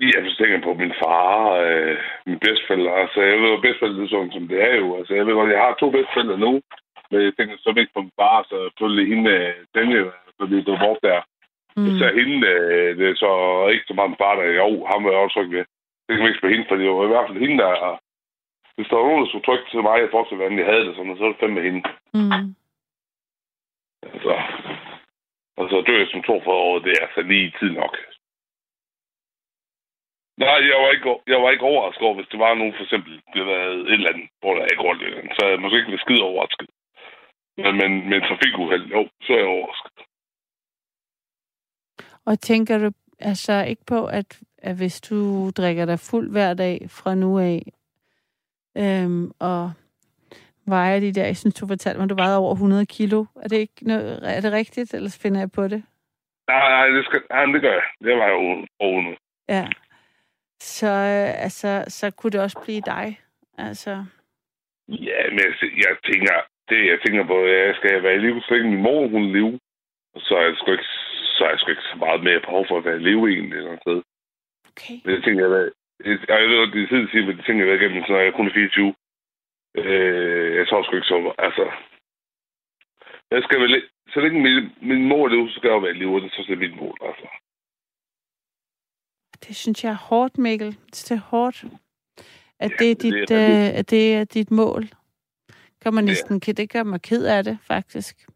Jeg 0.00 0.22
så 0.26 0.34
tænker 0.38 0.60
på 0.68 0.74
min 0.82 0.94
far, 1.02 1.30
øh, 1.64 1.96
min 2.26 2.38
bedstefælder. 2.44 2.92
Altså, 3.02 3.20
jeg 3.30 3.38
ved 3.40 3.48
jo 3.54 3.60
bedstefælder, 3.60 3.96
det 3.96 4.04
er 4.04 4.14
sådan, 4.14 4.32
som 4.36 4.48
det 4.48 4.58
er 4.68 4.74
jo. 4.82 4.96
Altså, 4.98 5.12
jeg 5.14 5.26
ved 5.26 5.34
godt, 5.34 5.56
jeg 5.56 5.64
har 5.66 5.74
to 5.74 5.90
bedstefælder 5.90 6.36
nu. 6.36 6.52
Men 7.10 7.18
jeg 7.26 7.32
tænker 7.34 7.56
så 7.56 7.74
ikke 7.78 7.96
på 7.96 8.02
min 8.02 8.18
far, 8.20 8.36
så 8.48 8.56
selvfølgelig 8.64 9.06
hende, 9.12 9.30
øh, 9.30 9.54
den 9.76 9.88
jo, 9.98 10.10
fordi 10.40 10.56
det 10.64 10.72
var 10.72 10.84
bort 10.84 11.00
der. 11.08 11.20
Mm. 11.76 11.98
Så 12.00 12.06
hende, 12.18 12.36
øh, 12.46 12.90
det 12.98 13.06
er 13.08 13.16
så 13.24 13.32
ikke 13.72 13.86
så 13.88 13.94
meget 13.94 14.10
min 14.10 14.22
far, 14.22 14.34
der 14.36 14.44
jo, 14.62 14.68
ham 14.90 15.04
var 15.04 15.10
jeg 15.10 15.20
også 15.20 15.34
tryg 15.34 15.50
ved. 15.56 15.64
Det 16.08 16.16
kan 16.16 16.22
man 16.22 16.28
ikke 16.28 16.38
spørge 16.40 16.54
hende, 16.54 16.68
for 16.68 16.76
det 16.76 16.90
var 16.90 17.04
i 17.04 17.12
hvert 17.14 17.28
fald 17.28 17.38
hende, 17.44 17.58
der... 17.62 18.00
Hvis 18.76 18.88
der 18.88 18.96
var 18.96 19.06
nogen, 19.08 19.22
der 19.22 19.28
skulle 19.28 19.46
trykke 19.46 19.70
til 19.70 19.82
mig 19.82 19.98
i 20.04 20.10
forhold 20.10 20.28
til, 20.28 20.36
hvordan 20.36 20.58
jeg 20.58 20.66
havde 20.66 20.84
det, 20.86 20.94
sådan, 20.96 21.16
så 21.16 21.22
var 21.22 21.32
det 21.32 21.40
fandme 21.40 21.62
hende. 21.68 21.82
Mm. 22.14 22.54
Altså, 24.12 24.32
og 25.58 25.64
så 25.70 25.76
dør 25.86 25.98
jeg 25.98 26.08
som 26.10 26.22
42 26.22 26.54
år, 26.68 26.78
det 26.78 26.92
er 26.92 27.02
altså 27.06 27.20
lige 27.22 27.54
tid 27.60 27.70
nok. 27.82 27.94
Nej, 30.42 30.58
jeg 30.70 30.78
var 30.82 30.90
ikke, 30.96 31.08
jeg 31.32 31.38
var 31.42 31.50
ikke 31.50 31.68
overrasket 31.72 32.04
over, 32.06 32.14
hvis 32.14 32.32
det 32.32 32.38
var 32.38 32.54
nogen, 32.54 32.74
for 32.76 32.82
eksempel, 32.82 33.12
det 33.34 33.42
var 33.46 33.58
et 33.92 33.92
eller 33.92 34.12
andet, 34.12 34.28
hvor 34.40 34.54
der 34.54 34.72
ikke 34.72 34.82
rundt 34.82 35.02
det, 35.02 35.32
så 35.36 35.40
er 35.46 35.50
jeg 35.50 35.60
måske 35.60 35.78
ikke 35.78 35.90
været 35.94 36.06
skide 36.06 36.22
overrasket. 36.30 36.68
Men, 37.56 37.74
men 37.80 37.90
med 38.10 38.20
trafikuheld, 38.20 38.86
jo, 38.94 39.08
så 39.24 39.32
er 39.32 39.38
jeg 39.38 39.46
overrasket. 39.46 39.92
Og 42.28 42.40
tænker 42.40 42.78
du 42.78 42.90
altså 43.18 43.64
ikke 43.64 43.84
på, 43.86 44.06
at, 44.06 44.40
at 44.58 44.76
hvis 44.76 45.00
du 45.00 45.50
drikker 45.50 45.84
dig 45.86 45.98
fuld 45.98 46.30
hver 46.30 46.54
dag 46.54 46.86
fra 46.90 47.14
nu 47.14 47.38
af, 47.38 47.62
øhm, 48.76 49.30
og 49.38 49.72
vejer 50.66 51.00
de 51.00 51.12
der, 51.12 51.26
jeg 51.26 51.36
synes, 51.36 51.54
du 51.54 51.66
fortalte 51.66 52.00
mig, 52.00 52.08
du 52.08 52.14
vejede 52.14 52.38
over 52.38 52.52
100 52.52 52.86
kilo. 52.86 53.24
Er 53.42 53.48
det 53.48 53.56
ikke 53.56 53.80
noget, 53.82 54.36
er 54.36 54.40
det 54.40 54.52
rigtigt, 54.52 54.94
eller 54.94 55.18
finder 55.22 55.40
jeg 55.40 55.52
på 55.52 55.68
det? 55.68 55.82
Nej, 56.48 56.68
nej, 56.70 56.86
det, 56.88 57.04
skal, 57.04 57.22
nej, 57.30 57.44
det 57.44 57.60
gør 57.62 57.72
jeg. 57.72 57.82
Det 58.04 58.16
var 58.16 58.28
jo 58.28 58.66
over. 58.80 59.14
Ja. 59.48 59.68
Så, 60.60 60.86
øh, 60.86 61.42
altså, 61.44 61.84
så 61.88 62.10
kunne 62.10 62.30
det 62.30 62.40
også 62.40 62.60
blive 62.64 62.80
dig. 62.80 63.20
Altså, 63.58 64.04
Ja, 64.88 65.20
men 65.30 65.40
jeg, 65.46 65.54
jeg 65.86 65.94
tænker, 66.10 66.34
det 66.68 66.86
jeg 66.92 66.98
tænker 67.04 67.24
på, 67.26 67.36
jeg 67.46 67.74
skal 67.74 68.02
være 68.02 68.14
i 68.14 68.18
live, 68.18 68.40
så 68.40 68.54
længe 68.54 68.70
min 68.70 68.82
mor 68.82 69.08
hun 69.08 69.32
lever. 69.32 69.58
Så 70.16 70.34
er 70.36 70.42
jeg 70.42 70.56
sgu 70.56 70.72
ikke, 70.72 70.84
så 71.38 71.44
er 71.44 71.50
jeg 71.50 71.58
sgu 71.60 71.70
ikke 71.70 71.90
så 71.92 71.96
meget 72.06 72.22
mere 72.28 72.40
behov 72.46 72.62
for 72.68 72.76
at 72.78 72.84
være 72.84 72.96
i 73.00 73.04
live 73.08 73.24
egentlig 73.32 73.56
eller 73.56 73.70
andet 73.70 73.84
sted. 73.86 73.98
okay. 74.70 74.96
Men 75.04 75.10
det 75.14 75.24
tænker 75.24 75.42
jeg, 75.44 75.52
hvad- 75.54 75.72
det, 76.04 76.12
jeg 76.28 76.48
ved 76.50 76.72
det 76.72 76.82
er 76.82 76.88
tid 76.88 77.04
at 77.06 77.10
sige, 77.12 77.26
men 77.26 77.36
det 77.36 77.44
tænker 77.46 77.64
jeg, 77.66 77.74
igennem, 77.76 78.02
så 78.04 78.12
når 78.12 78.20
jeg 78.20 78.34
kun 78.34 78.48
er 78.48 78.52
24. 78.54 78.94
Øh, 79.80 80.56
jeg 80.58 80.66
tror 80.68 80.82
sgu 80.82 80.94
ikke 80.96 81.12
så, 81.12 81.34
altså... 81.48 81.64
Jeg 83.30 83.42
skal 83.42 83.60
vel, 83.60 83.82
så 84.12 84.20
længe 84.20 84.40
min, 84.46 84.56
min 84.90 85.08
mor 85.08 85.28
lever, 85.28 85.48
så 85.48 85.54
skal 85.54 85.70
jeg 85.70 85.82
være 85.82 85.90
i 85.90 86.00
live, 86.02 86.20
det 86.20 86.26
er 86.26 86.30
så 86.36 86.44
det 86.48 86.58
mit 86.58 86.76
mål, 86.76 86.96
altså. 87.08 87.28
Det 89.46 89.56
synes 89.56 89.84
jeg 89.84 89.90
er 89.90 90.04
hårdt, 90.08 90.38
Mikkel. 90.38 90.70
Det 90.90 91.10
er 91.10 91.20
hårdt. 91.20 91.64
At 92.60 92.70
det 92.78 92.90
er 92.90 92.94
det 92.94 93.08
er 93.08 93.10
dit, 93.10 93.14
rigtigt. 93.14 93.72
øh, 93.72 93.78
at 93.78 93.90
det 93.90 94.14
er 94.14 94.24
dit 94.24 94.50
mål. 94.50 94.82
Gør 95.84 95.90
man 95.90 96.04
Ja. 96.04 96.10
næsten, 96.10 96.42
ja. 96.46 96.52
det 96.52 96.70
gør 96.72 96.82
mig 96.82 97.02
ked 97.02 97.26
af 97.26 97.44
det, 97.44 97.58
faktisk. 97.62 98.26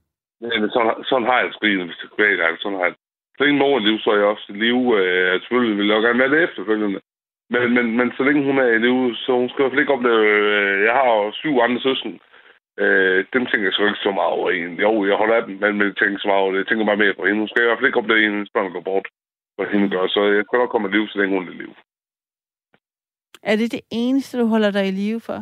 Men 0.42 0.70
sådan, 0.74 1.04
sådan 1.10 1.28
har 1.28 1.36
jeg 1.38 1.46
det 1.46 1.54
sgu 1.54 1.66
egentlig, 1.66 1.88
hvis 1.88 2.00
det 2.00 2.08
er 2.10 2.16
hver 2.18 2.36
gang. 2.42 2.54
Sådan 2.58 2.78
har 2.78 2.86
jeg. 2.88 2.94
Så 3.36 3.40
længe 3.44 3.58
mor 3.58 3.78
live, 3.78 4.00
så 4.00 4.10
er 4.10 4.18
jeg 4.20 4.32
også 4.32 4.46
i 4.52 4.56
live. 4.64 4.86
Øh, 5.00 5.40
selvfølgelig 5.40 5.76
vil 5.78 5.88
jeg 5.88 6.02
gerne 6.02 6.22
være 6.22 6.34
det 6.34 6.42
efterfølgende. 6.42 7.00
Men, 7.52 7.62
men, 7.76 7.86
men 7.98 8.08
så 8.16 8.22
længe 8.22 8.42
hun 8.48 8.58
er 8.58 8.70
i 8.72 8.78
live, 8.86 9.16
så 9.24 9.30
hun 9.40 9.48
skal 9.48 9.60
i 9.60 9.62
hvert 9.62 9.72
fald 9.72 9.84
ikke 9.84 9.96
opleve... 9.96 10.20
Øh, 10.34 10.84
jeg 10.86 10.92
har 10.98 11.06
jo 11.14 11.32
syv 11.40 11.54
andre 11.58 11.80
søsken. 11.86 12.14
Øh, 12.82 13.18
dem 13.32 13.42
tænker 13.46 13.66
jeg 13.66 13.72
sgu 13.72 13.86
ikke 13.86 14.06
så 14.06 14.12
meget 14.18 14.32
over 14.38 14.50
egentlig. 14.50 14.82
Jo, 14.86 14.92
jeg 15.08 15.16
holder 15.16 15.36
af 15.36 15.44
dem, 15.46 15.54
men, 15.62 15.70
men 15.78 15.86
jeg 15.88 15.96
tænker 15.96 16.18
så 16.18 16.28
meget 16.28 16.42
over 16.42 16.52
det. 16.52 16.58
Jeg 16.58 16.68
tænker 16.68 16.84
bare 16.86 17.02
mere 17.02 17.14
på 17.14 17.24
hende. 17.26 17.42
Hun 17.42 17.48
skal 17.48 17.62
i 17.62 17.66
hvert 17.66 17.78
fald 17.78 17.90
ikke 17.90 18.00
opleve, 18.02 18.18
at 18.18 18.24
hendes 18.24 18.54
børn 18.54 18.72
går 18.72 18.88
bort. 18.90 19.06
Hvad 19.56 19.66
hende 19.72 19.88
gør. 19.94 20.06
Så 20.06 20.20
jeg 20.36 20.44
skal 20.44 20.58
nok 20.58 20.70
komme 20.70 20.88
i 20.88 20.92
live, 20.92 21.08
så 21.08 21.18
længe 21.18 21.34
hun 21.38 21.48
er 21.48 21.52
i 21.52 21.60
live. 21.62 21.74
Er 23.42 23.56
det 23.56 23.72
det 23.72 23.80
eneste, 23.90 24.40
du 24.40 24.46
holder 24.46 24.70
dig 24.70 24.84
i 24.88 24.90
live 25.02 25.20
for? 25.20 25.38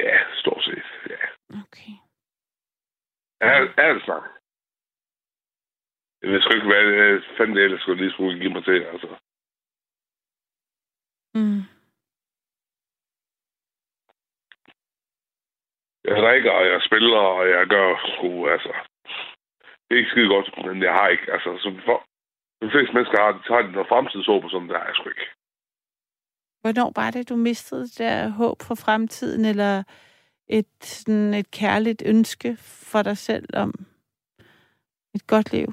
Ja, 0.00 0.16
stort 0.42 0.62
set. 0.64 0.88
Ja. 1.10 1.20
Okay. 1.62 1.94
Er, 3.48 3.56
er 3.84 3.92
det 3.94 4.02
snart? 4.04 4.26
Jeg 6.22 6.28
ved 6.30 6.40
sgu 6.40 6.50
ikke, 6.54 6.70
hvad 6.72 6.84
øh, 7.02 7.22
fanden 7.36 7.56
det 7.56 7.64
ellers 7.64 7.80
skulle 7.80 8.00
lige 8.02 8.12
skulle 8.12 8.40
give 8.40 8.52
mig 8.56 8.64
til, 8.64 8.80
altså. 8.92 9.08
Mm. 11.34 11.62
Jeg 16.08 16.16
drikker, 16.22 16.52
og 16.58 16.64
jeg 16.72 16.80
spiller, 16.88 17.22
og 17.38 17.48
jeg 17.48 17.66
gør 17.74 17.88
sgu, 18.14 18.28
altså... 18.54 18.72
det 19.84 19.92
er 19.92 20.00
ikke 20.00 20.10
skide 20.14 20.28
godt, 20.34 20.48
men 20.66 20.82
jeg 20.82 20.92
har 20.92 21.08
ikke. 21.08 21.32
Altså, 21.34 21.50
som 21.64 21.72
for, 21.86 21.98
de 22.62 22.70
fleste 22.74 22.94
mennesker 22.94 23.18
har, 23.24 23.32
så 23.46 23.50
har 23.54 23.62
de 23.62 23.72
noget 23.72 23.88
fremtidshåb 23.92 24.44
og 24.44 24.50
sådan, 24.50 24.68
det 24.68 24.76
har 24.76 24.86
jeg 24.86 24.96
sgu 24.96 25.08
ikke. 25.08 25.28
Hvornår 26.62 26.92
var 27.00 27.10
det, 27.10 27.28
du 27.28 27.36
mistede 27.36 27.82
det 27.82 27.98
der 27.98 28.28
håb 28.28 28.58
for 28.68 28.74
fremtiden, 28.84 29.44
eller 29.44 29.82
et, 30.48 30.66
sådan 30.80 31.34
et 31.34 31.50
kærligt 31.50 32.02
ønske 32.06 32.56
for 32.90 33.02
dig 33.02 33.16
selv 33.16 33.46
om 33.56 33.74
et 35.14 35.26
godt 35.26 35.52
liv? 35.52 35.66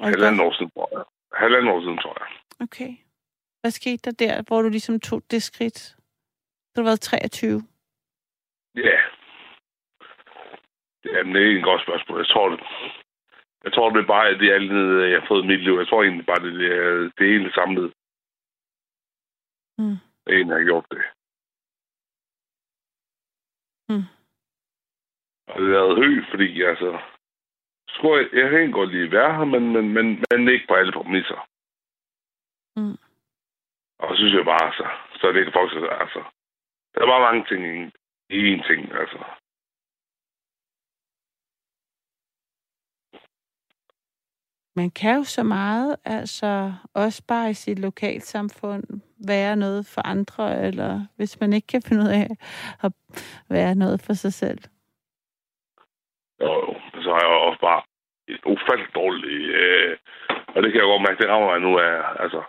Halvanden 0.00 0.40
år 0.40 0.52
siden, 0.52 0.70
tror 0.70 0.88
jeg. 0.92 1.04
Halvanden 1.32 1.70
år 1.72 1.80
siden, 1.80 1.98
tror 1.98 2.16
jeg. 2.20 2.28
Okay. 2.60 2.96
Hvad 3.60 3.70
skete 3.70 4.10
der 4.10 4.26
der, 4.26 4.42
hvor 4.48 4.62
du 4.62 4.68
ligesom 4.68 5.00
tog 5.00 5.22
det 5.30 5.42
skridt? 5.42 5.96
Du 6.76 6.80
har 6.80 6.84
været 6.84 7.00
23. 7.00 7.62
Ja. 8.76 8.98
Jamen, 11.04 11.34
det 11.34 11.42
er 11.42 11.58
et 11.58 11.64
godt 11.64 11.82
spørgsmål. 11.82 12.18
Jeg 12.18 12.28
tror, 12.28 12.48
det, 12.48 12.60
jeg 13.64 13.72
tror, 13.72 13.90
det 13.90 14.02
er 14.02 14.06
bare 14.06 14.38
det, 14.38 14.52
alt 14.52 14.72
ned, 14.72 15.04
jeg 15.04 15.20
har 15.20 15.26
fået 15.28 15.44
i 15.44 15.46
mit 15.46 15.62
liv. 15.64 15.74
Jeg 15.78 15.88
tror 15.88 16.02
egentlig 16.02 16.26
bare, 16.26 16.42
det, 16.44 16.52
det 16.60 16.72
er 16.72 17.10
det 17.18 17.26
hele 17.32 17.52
samlet. 17.52 17.92
Mm. 19.78 19.96
Det 20.24 20.34
er 20.34 20.40
en, 20.40 20.48
har 20.48 20.64
gjort 20.64 20.86
det. 20.90 21.02
Mm. 23.90 24.06
Og 25.48 25.60
er 25.62 25.94
høj, 26.00 26.30
fordi 26.30 26.62
altså... 26.62 26.98
Skulle 27.88 28.18
jeg, 28.18 28.28
jeg 28.32 28.50
kan 28.50 28.72
godt 28.72 28.90
lide 28.90 29.04
at 29.04 29.12
være 29.12 29.36
her, 29.36 29.44
men, 29.44 29.72
men, 29.72 29.88
men, 29.94 30.24
men 30.30 30.48
ikke 30.48 30.66
på 30.68 30.74
alle 30.74 30.92
præmisser. 30.92 31.48
Mm. 32.76 32.98
Og 33.98 34.08
så 34.08 34.16
synes 34.16 34.34
jeg 34.34 34.44
bare, 34.44 34.72
så, 34.72 34.86
så 35.18 35.32
det 35.32 35.40
ikke 35.40 35.58
folk, 35.58 35.72
altså... 36.00 36.22
Der 36.94 37.00
er 37.02 37.06
bare 37.06 37.26
mange 37.28 37.44
ting 37.48 37.62
i, 37.74 37.76
i 38.36 38.54
én 38.54 38.66
ting, 38.68 38.92
altså. 38.92 39.18
Man 44.80 44.90
kan 44.90 45.16
jo 45.16 45.24
så 45.24 45.42
meget, 45.42 45.96
altså 46.04 46.72
også 46.94 47.22
bare 47.28 47.50
i 47.50 47.54
sit 47.54 47.78
lokalsamfund, 47.78 48.84
være 49.26 49.56
noget 49.56 49.82
for 49.94 50.02
andre, 50.06 50.66
eller 50.66 51.06
hvis 51.16 51.40
man 51.40 51.52
ikke 51.52 51.66
kan 51.66 51.82
finde 51.82 52.02
ud 52.02 52.08
af 52.08 52.28
at 52.84 52.92
være 53.48 53.74
noget 53.74 54.00
for 54.06 54.12
sig 54.12 54.32
selv. 54.32 54.58
Jo, 56.40 56.52
jo. 56.64 56.72
Så 57.02 57.08
har 57.14 57.20
jeg 57.20 57.30
også 57.48 57.60
bare 57.60 57.82
et 58.28 58.44
ufatteligt 58.46 58.94
dårligt... 58.94 59.54
Øh, 59.62 59.96
og 60.54 60.62
det 60.62 60.72
kan 60.72 60.80
jeg 60.80 60.90
godt 60.92 61.06
mærke, 61.06 61.22
det 61.22 61.30
rammer 61.30 61.48
mig 61.50 61.60
nu 61.60 61.78
af... 61.78 61.94
Altså, 62.22 62.40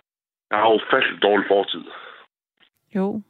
jeg 0.50 0.58
har 0.58 0.74
ufatteligt 0.78 1.22
dårlig 1.22 1.46
fortid. 1.48 1.84
Jo. 2.96 3.22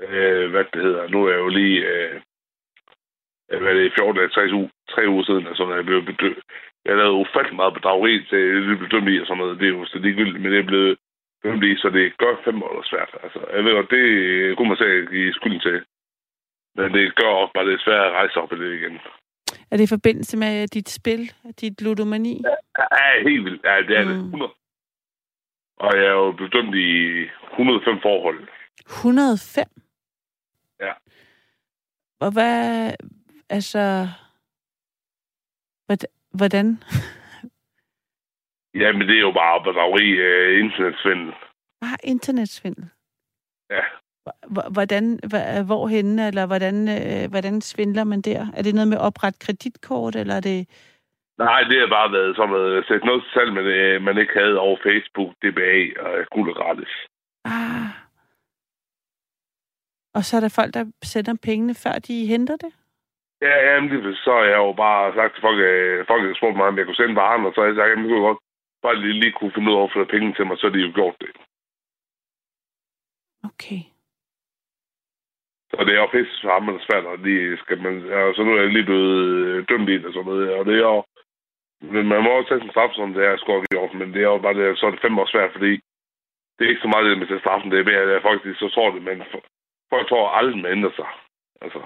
Øh, 0.00 0.50
hvad 0.50 0.64
det 0.72 0.82
hedder. 0.82 1.08
Nu 1.08 1.24
er 1.24 1.30
jeg 1.30 1.38
jo 1.38 1.48
lige... 1.48 1.78
Øh, 1.92 2.20
hvad 3.48 3.70
er 3.72 3.74
det, 3.74 3.92
14 3.98 4.16
dage, 4.16 4.28
3 4.28 4.54
uger, 4.54 4.68
3 4.90 5.08
uger 5.08 5.24
siden, 5.24 5.46
altså, 5.46 5.64
når 5.64 5.74
jeg 5.74 5.84
blev 5.84 6.04
bedømt. 6.04 6.44
Jeg 6.88 6.96
lavet 6.96 7.20
ufattelig 7.22 7.56
meget 7.56 7.74
bedrageri 7.74 8.14
til 8.30 8.68
det 8.68 8.78
blev 8.78 8.90
dømt 8.90 9.08
i 9.12 9.20
og 9.20 9.26
sådan 9.26 9.38
noget. 9.42 9.58
Det 9.60 9.66
er 9.68 9.76
jo 9.78 9.84
så 9.86 9.98
ligegyldigt, 9.98 10.42
men 10.42 10.52
det 10.52 10.60
er 10.60 10.70
blevet 10.72 10.98
dømt 11.44 11.64
i, 11.64 11.72
så 11.82 11.88
det 11.96 12.16
gør 12.22 12.32
fem 12.44 12.62
år 12.62 12.82
svært. 12.90 13.10
Altså, 13.22 13.40
jeg 13.56 13.64
ved 13.64 13.72
godt, 13.72 13.90
det 13.90 14.04
kunne 14.56 14.68
man 14.68 14.76
sige 14.82 15.06
give 15.14 15.32
skylden 15.34 15.60
til. 15.60 15.78
Men 16.76 16.86
det 16.96 17.14
gør 17.18 17.30
også 17.40 17.52
bare 17.54 17.66
det 17.70 17.80
svært 17.80 18.06
at 18.06 18.12
rejse 18.20 18.36
op 18.42 18.52
i 18.52 18.56
det 18.62 18.74
igen. 18.80 18.94
Er 19.70 19.76
det 19.76 19.84
i 19.84 19.94
forbindelse 19.96 20.36
med 20.36 20.68
dit 20.68 20.88
spil, 20.88 21.32
dit 21.60 21.82
ludomani? 21.82 22.42
Ja, 22.78 23.22
helt 23.28 23.44
vildt. 23.44 23.62
Ja, 23.64 23.76
det 23.88 23.96
er 23.96 24.04
det. 24.04 24.16
Mm. 24.16 24.24
100. 24.24 24.52
Og 25.76 25.90
jeg 25.96 26.04
er 26.06 26.18
jo 26.22 26.32
blevet 26.32 26.52
dømt 26.52 26.74
i 26.74 26.90
105 27.52 27.98
forhold. 28.02 28.48
105? 28.86 29.66
Ja. 30.80 30.92
Og 32.20 32.32
hvad, 32.32 32.92
altså, 33.48 34.08
hvordan- 35.86 36.17
hvordan? 36.30 36.82
Jamen, 38.74 39.08
det 39.08 39.16
er 39.16 39.20
jo 39.20 39.32
bare 39.32 39.64
bedrageri 39.64 40.08
af 40.32 40.58
internetsvindel. 40.64 41.34
Ah, 41.82 41.98
internetsvindel. 42.04 42.88
Ja. 43.70 43.82
H- 44.26 44.72
Hvordan, 44.72 45.20
hva- 45.32 45.62
hvorhenne, 45.62 46.26
eller 46.26 46.46
hvordan, 46.46 46.76
øh, 46.88 47.30
hvordan 47.30 47.60
svindler 47.60 48.04
man 48.04 48.20
der? 48.20 48.46
Er 48.56 48.62
det 48.62 48.74
noget 48.74 48.88
med 48.88 48.96
at 48.96 49.02
oprette 49.02 49.38
kreditkort, 49.38 50.16
eller 50.16 50.34
er 50.34 50.40
det... 50.40 50.68
Nej, 51.38 51.60
det 51.62 51.80
har 51.80 51.88
bare 51.98 52.12
været 52.12 52.36
sådan 52.36 52.50
noget, 52.50 52.86
sætte 52.88 53.06
noget 53.06 53.22
til 53.22 53.30
salg, 53.32 53.52
man, 53.52 53.64
øh, 53.66 54.02
man 54.02 54.18
ikke 54.18 54.32
havde 54.32 54.58
over 54.58 54.76
Facebook, 54.82 55.30
DBA 55.42 55.74
og 56.04 56.26
guld 56.30 56.54
gratis. 56.54 56.92
Ah. 57.44 57.88
Og 60.14 60.24
så 60.24 60.36
er 60.36 60.40
der 60.40 60.48
folk, 60.60 60.74
der 60.74 60.84
sender 61.02 61.34
pengene, 61.42 61.74
før 61.74 61.92
de 61.92 62.26
henter 62.26 62.56
det? 62.56 62.72
Ja, 63.42 63.54
jamen, 63.74 63.90
det, 63.90 64.16
så 64.24 64.30
har 64.32 64.44
jeg 64.44 64.56
jo 64.56 64.72
bare 64.72 65.14
sagt 65.14 65.32
til 65.34 65.40
folk, 65.46 65.58
øh, 65.60 66.06
folk 66.06 66.22
har 66.22 66.34
spurgt 66.34 66.56
mig, 66.56 66.66
om 66.66 66.78
jeg 66.78 66.86
kunne 66.86 67.00
sende 67.02 67.16
varen, 67.16 67.46
og 67.46 67.52
så 67.54 67.60
har 67.60 67.66
jeg 67.68 67.76
sagt, 67.76 67.90
jamen, 67.90 68.04
det 68.04 68.10
kunne 68.10 68.20
jeg 68.22 68.28
godt 68.30 68.42
bare 68.82 68.96
lige, 69.02 69.20
lige 69.20 69.32
kunne 69.32 69.52
finde 69.54 69.70
ud 69.70 69.76
af 69.78 69.84
at 69.84 69.92
få 69.92 70.04
penge 70.04 70.34
til 70.34 70.46
mig, 70.46 70.58
så 70.58 70.66
har 70.66 70.74
de 70.74 70.86
jo 70.86 70.92
gjort 70.94 71.16
det. 71.20 71.30
Okay. 73.50 73.80
Og 75.78 75.86
det 75.86 75.92
er 75.94 76.00
jo 76.00 76.06
pisse 76.06 76.48
hammerende 76.48 76.84
svært, 76.84 77.04
og 77.04 77.18
lige 77.18 77.56
skal 77.62 77.78
man... 77.82 77.94
Altså, 78.12 78.42
nu 78.42 78.50
er 78.52 78.60
jeg 78.60 78.70
lige 78.72 78.84
blevet 78.90 79.18
øh, 79.46 79.68
dømt 79.68 79.88
i 79.88 79.92
det 79.98 80.06
og 80.06 80.12
sådan 80.12 80.26
noget, 80.26 80.52
og 80.58 80.64
det 80.66 80.74
er 80.74 80.86
jo... 80.94 81.04
Men 81.80 82.08
man 82.08 82.22
må 82.22 82.30
også 82.30 82.48
tage 82.48 82.60
sin 82.60 82.70
straf, 82.70 82.90
som 82.94 83.14
det 83.14 83.24
er 83.24 83.36
skåret 83.36 83.70
gjort, 83.70 83.94
men 83.94 84.08
det 84.14 84.20
er 84.22 84.30
jo 84.34 84.38
bare 84.38 84.54
det, 84.54 84.78
så 84.78 84.86
er 84.86 84.90
det 84.90 85.00
fem 85.00 85.18
år 85.18 85.26
svært, 85.26 85.52
fordi 85.52 85.72
det 86.56 86.62
er 86.64 86.68
ikke 86.70 86.80
så 86.84 86.88
meget 86.88 87.06
det 87.06 87.18
med 87.18 87.40
straffen, 87.40 87.70
det 87.70 87.78
er 87.80 87.84
mere, 87.90 88.16
at 88.16 88.22
folk 88.22 88.44
de 88.44 88.54
så 88.54 88.68
tror 88.68 88.90
det, 88.90 89.02
men 89.02 89.22
for- 89.30 89.44
folk 89.92 90.08
tror 90.08 90.28
aldrig, 90.38 90.62
man 90.62 90.72
ændrer 90.72 90.92
sig. 90.96 91.08
Altså, 91.60 91.80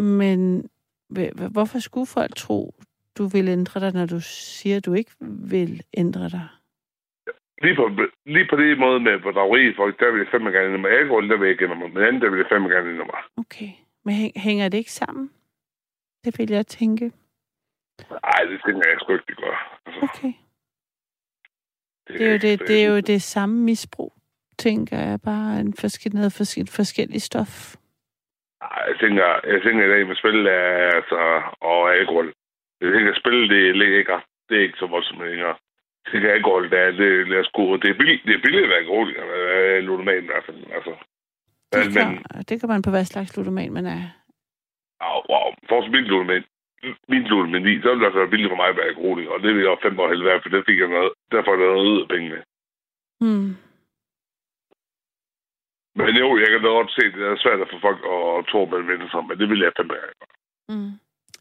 Men 0.00 0.70
hv- 1.12 1.32
hv- 1.40 1.48
hvorfor 1.52 1.78
skulle 1.78 2.06
folk 2.06 2.36
tro, 2.36 2.74
du 3.18 3.26
vil 3.26 3.48
ændre 3.48 3.80
dig, 3.80 3.92
når 3.92 4.06
du 4.06 4.20
siger, 4.20 4.80
du 4.80 4.92
ikke 4.92 5.10
vil 5.50 5.82
ændre 5.96 6.28
dig? 6.30 6.48
lige 7.62 7.76
på, 7.76 7.84
lige 8.26 8.46
på 8.50 8.56
det 8.56 8.78
måde 8.78 9.00
med 9.00 9.18
bedrageri, 9.20 9.74
folk, 9.76 10.00
der 10.00 10.10
vil 10.12 10.18
jeg 10.18 10.28
fandme 10.30 10.50
gerne 10.50 10.66
ændre 10.66 10.78
mig. 10.78 10.90
Alkohol, 10.90 11.28
der 11.30 11.36
vil 11.36 11.46
jeg 11.46 11.52
ikke 11.52 11.64
ændre 11.64 11.76
mig. 11.76 11.90
Men 11.94 12.02
andet, 12.02 12.22
der 12.22 12.30
vil 12.30 12.38
jeg 12.38 12.46
fandme 12.52 12.68
gerne 12.68 12.90
ændre 12.90 13.04
mig. 13.12 13.20
Okay. 13.36 13.70
Men 14.04 14.14
hæng- 14.14 14.40
hænger 14.40 14.68
det 14.68 14.78
ikke 14.78 14.92
sammen? 14.92 15.30
Det 16.24 16.38
vil 16.38 16.50
jeg 16.50 16.66
tænke. 16.66 17.12
Nej, 18.10 18.40
det 18.50 18.60
tænker 18.66 18.82
jeg 18.88 18.96
sgu 19.00 19.12
ikke, 19.12 19.24
det 19.28 19.36
gør. 19.36 19.80
Altså, 19.86 20.00
Okay. 20.02 20.32
Det 22.08 22.20
er 22.26 22.32
jo 22.32 22.38
det, 22.38 22.58
det, 22.68 22.84
er 22.84 22.88
jo 22.88 23.00
det 23.00 23.22
samme 23.22 23.56
misbrug, 23.64 24.12
tænker 24.58 24.98
jeg. 24.98 25.20
Bare 25.20 25.60
en 25.60 25.74
forskel, 25.74 26.14
noget 26.14 26.32
forskel, 26.32 26.66
forskellig 26.66 27.22
stof. 27.22 27.76
Jeg 28.88 28.96
tænker, 29.00 29.26
jeg 29.52 29.62
tænker 29.62 29.84
i 29.84 29.92
dag 29.94 30.06
med 30.06 30.16
spil 30.16 30.46
er, 30.46 30.90
altså, 30.98 31.42
og 31.60 31.96
alkohol. 31.96 32.32
Jeg 32.80 32.92
tænker, 32.92 33.10
at 33.12 33.20
spil, 33.20 33.48
det 33.50 33.76
ligger 33.76 33.98
ikke, 33.98 34.12
det 34.48 34.56
er 34.56 34.62
ikke 34.62 34.78
så 34.78 34.86
voldsomt 34.86 35.24
længere. 35.24 35.54
Jeg 36.04 36.08
tænker, 36.12 36.32
alkohol, 36.32 36.70
det 36.70 36.78
er, 36.78 36.90
det, 36.90 37.26
det 37.26 37.38
er, 37.38 37.42
sgu, 37.42 37.76
det 37.76 37.90
er 37.90 37.98
billigt, 38.00 38.24
det 38.24 38.34
er 38.34 38.44
billigt 38.44 38.64
at 38.64 38.70
være 38.70 38.78
alkoholiker, 38.84 39.22
eller 39.22 39.80
ludoman 39.80 40.24
i 40.24 40.26
hvert 40.26 40.44
fald. 40.46 40.56
Altså. 40.76 40.92
Det 41.72 41.78
Men, 41.78 41.94
men, 41.94 41.94
kan, 41.94 42.42
det 42.48 42.60
kan 42.60 42.68
man 42.68 42.82
på 42.82 42.90
hvad 42.90 43.04
slags 43.04 43.36
ludoman 43.36 43.72
man 43.72 43.86
er. 43.86 44.02
au, 45.00 45.18
wow, 45.30 45.48
for 45.68 45.82
så 45.82 45.90
min 45.90 46.04
ludoman, 46.04 46.44
min 47.08 47.24
ludomani, 47.30 47.72
så 47.82 47.88
ville 47.88 48.00
det 48.00 48.06
altså 48.06 48.18
være 48.18 48.32
billigt 48.32 48.50
for 48.50 48.60
mig 48.60 48.68
at 48.68 48.76
være 48.76 48.90
alkoholiker, 48.92 49.30
og 49.30 49.40
det 49.42 49.54
vil 49.54 49.64
jeg 49.64 49.76
fem 49.82 50.00
år 50.00 50.08
helvede 50.08 50.30
være, 50.30 50.40
for 50.42 50.48
det 50.48 50.66
fik 50.68 50.78
jeg 50.78 50.88
noget, 50.88 51.12
derfor 51.32 51.50
er 51.52 51.56
der 51.56 51.66
noget 51.66 51.92
ud 51.94 52.02
af 52.02 52.08
pengene. 52.08 52.42
Hmm. 53.20 53.50
Men 56.06 56.14
jo, 56.22 56.28
jeg 56.42 56.48
kan 56.50 56.60
da 56.62 56.68
godt 56.78 56.90
se, 56.96 57.02
at 57.06 57.14
det 57.14 57.22
er 57.26 57.36
svært 57.44 57.60
at 57.64 57.68
få 57.72 57.78
folk 57.88 58.00
at 58.14 58.46
tro, 58.50 58.60
at 58.66 58.70
man 58.74 58.88
vender 58.92 59.08
sig, 59.10 59.20
men 59.28 59.38
det 59.40 59.46
vil 59.50 59.60
jeg 59.64 59.72
fandme. 59.76 59.96
Mm. 60.72 60.90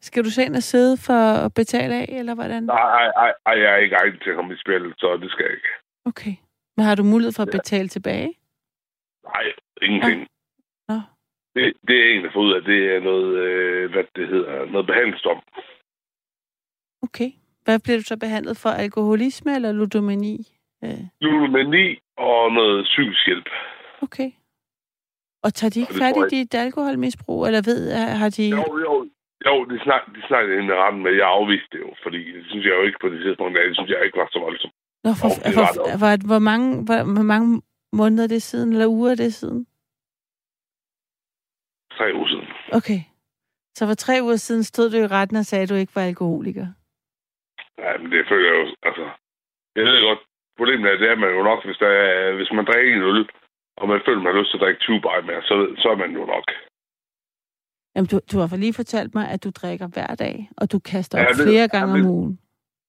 Skal 0.08 0.24
du 0.26 0.30
og 0.60 0.64
sidde 0.64 0.98
for 1.08 1.22
at 1.46 1.54
betale 1.54 1.94
af, 2.02 2.06
eller 2.20 2.36
hvordan? 2.36 2.64
Nej, 2.64 3.06
nej, 3.20 3.32
nej, 3.46 3.56
jeg 3.64 3.70
er 3.74 3.78
ikke 3.78 3.96
egnet 3.96 4.22
til 4.24 4.30
at 4.30 4.36
komme 4.36 4.54
i 4.54 4.58
spil, 4.64 4.94
så 4.98 5.18
det 5.22 5.32
skal 5.32 5.44
jeg 5.46 5.54
ikke. 5.60 5.72
Okay. 6.06 6.34
Men 6.78 6.86
har 6.86 6.96
du 6.96 7.04
mulighed 7.04 7.34
for 7.36 7.44
at 7.44 7.54
Ja. 7.54 7.58
betale 7.58 7.88
tilbage? 7.88 8.30
Nej, 9.24 9.44
ingenting. 9.82 10.28
Nå. 10.90 10.98
Det, 11.56 11.74
det 11.88 11.96
er 12.00 12.10
en, 12.14 12.24
der 12.24 12.32
får 12.34 12.40
ud 12.48 12.54
af, 12.54 12.62
det 12.62 12.96
er 12.96 13.00
noget, 13.00 13.38
øh, 13.46 13.92
hvad 13.92 14.04
det 14.16 14.28
hedder, 14.28 14.66
noget 14.66 14.88
behandlingsdom. 14.88 15.40
Okay. 17.02 17.30
Hvad 17.64 17.80
bliver 17.80 17.98
du 17.98 18.04
så 18.04 18.18
behandlet 18.18 18.58
for? 18.58 18.70
Alkoholisme 18.70 19.56
eller 19.56 19.72
ludomani? 19.72 20.38
Øh, 20.84 21.04
Ludomani 21.22 22.00
og 22.18 22.52
noget 22.52 22.84
psykisk 22.84 23.26
hjælp. 23.26 23.50
okay. 24.02 24.32
Og 25.44 25.54
tager 25.54 25.72
de 25.74 25.80
ikke 25.80 25.94
det 25.94 26.02
fat 26.02 26.18
i 26.34 26.36
dit 26.36 26.54
alkoholmisbrug, 26.56 27.46
eller 27.48 27.62
ved, 27.70 27.80
har 28.22 28.30
de... 28.38 28.46
Jo, 28.50 28.66
jo, 28.86 28.94
jo, 29.48 29.54
de, 29.70 29.76
snak, 29.86 30.02
de 30.16 30.22
snakkede 30.28 30.56
hende 30.60 30.82
retten 30.84 31.02
med, 31.04 31.12
jeg 31.12 31.28
afviste 31.38 31.70
det 31.72 31.80
jo, 31.86 31.92
fordi 32.04 32.22
det 32.36 32.44
synes 32.50 32.66
jeg 32.66 32.74
jo 32.78 32.84
ikke 32.88 33.02
på 33.02 33.10
det 33.10 33.20
tidspunkt, 33.24 33.56
det 33.56 33.76
synes 33.76 33.90
jeg 33.90 34.06
ikke 34.06 34.20
var 34.22 34.30
så 34.32 34.40
voldsomt. 34.40 34.76
Nå, 35.06 35.12
for, 35.22 35.30
det 35.46 35.54
for, 35.54 35.62
var 35.62 35.72
det 35.72 35.98
hvor, 36.02 36.28
hvor, 36.32 36.42
mange, 36.50 36.68
hvor, 36.86 37.00
hvor 37.16 37.28
mange 37.34 37.62
måneder 38.00 38.24
er 38.24 38.32
det 38.36 38.42
siden, 38.42 38.70
eller 38.74 38.88
uger 38.88 39.12
er 39.12 39.20
det 39.24 39.34
siden? 39.34 39.62
Tre 41.98 42.06
uger 42.18 42.30
siden. 42.34 42.48
Okay. 42.80 43.02
Så 43.76 43.82
for 43.88 43.94
tre 43.94 44.16
uger 44.26 44.36
siden 44.36 44.64
stod 44.64 44.90
du 44.90 44.98
i 44.98 45.08
retten 45.08 45.38
og 45.38 45.46
sagde, 45.46 45.64
at 45.64 45.70
du 45.70 45.76
ikke 45.76 45.96
var 45.96 46.02
alkoholiker. 46.12 46.68
Ja, 47.84 47.98
men 47.98 48.12
det 48.12 48.26
føler 48.30 48.48
jeg 48.50 48.58
jo, 48.62 48.76
altså... 48.84 49.06
Jeg 49.76 49.84
ved 49.86 50.02
godt, 50.08 50.22
problemet 50.58 50.92
er, 50.92 50.98
det 50.98 51.10
er 51.10 51.16
man 51.16 51.36
jo 51.38 51.44
nok, 51.44 51.66
hvis, 51.66 51.78
der 51.78 51.88
er, 51.88 52.36
hvis 52.36 52.52
man 52.52 52.66
drikker 52.66 52.96
en 52.96 53.08
øl, 53.12 53.30
og 53.80 53.86
man 53.92 54.02
føler, 54.06 54.22
man 54.24 54.34
har 54.34 54.40
lyst 54.42 54.52
til 54.52 54.58
at 54.58 54.62
drikke 54.64 54.80
20 54.80 55.02
bajer 55.02 55.22
mere, 55.30 55.42
så, 55.50 55.56
så 55.82 55.88
er 55.94 55.98
man 56.04 56.12
jo 56.20 56.24
nok. 56.36 56.48
Jamen, 57.96 58.08
du, 58.12 58.20
du 58.32 58.36
har 58.40 58.58
lige 58.58 58.74
fortalt 58.74 59.16
mig, 59.16 59.26
at 59.30 59.44
du 59.44 59.50
drikker 59.50 59.88
hver 59.88 60.16
dag, 60.16 60.50
og 60.58 60.72
du 60.72 60.80
kaster 60.80 61.20
Ja, 61.20 61.26
op 61.26 61.36
det- 61.36 61.44
flere 61.48 61.68
ja, 61.72 61.78
gange 61.78 61.94
det- 61.98 62.06
om 62.06 62.12
ugen. 62.12 62.40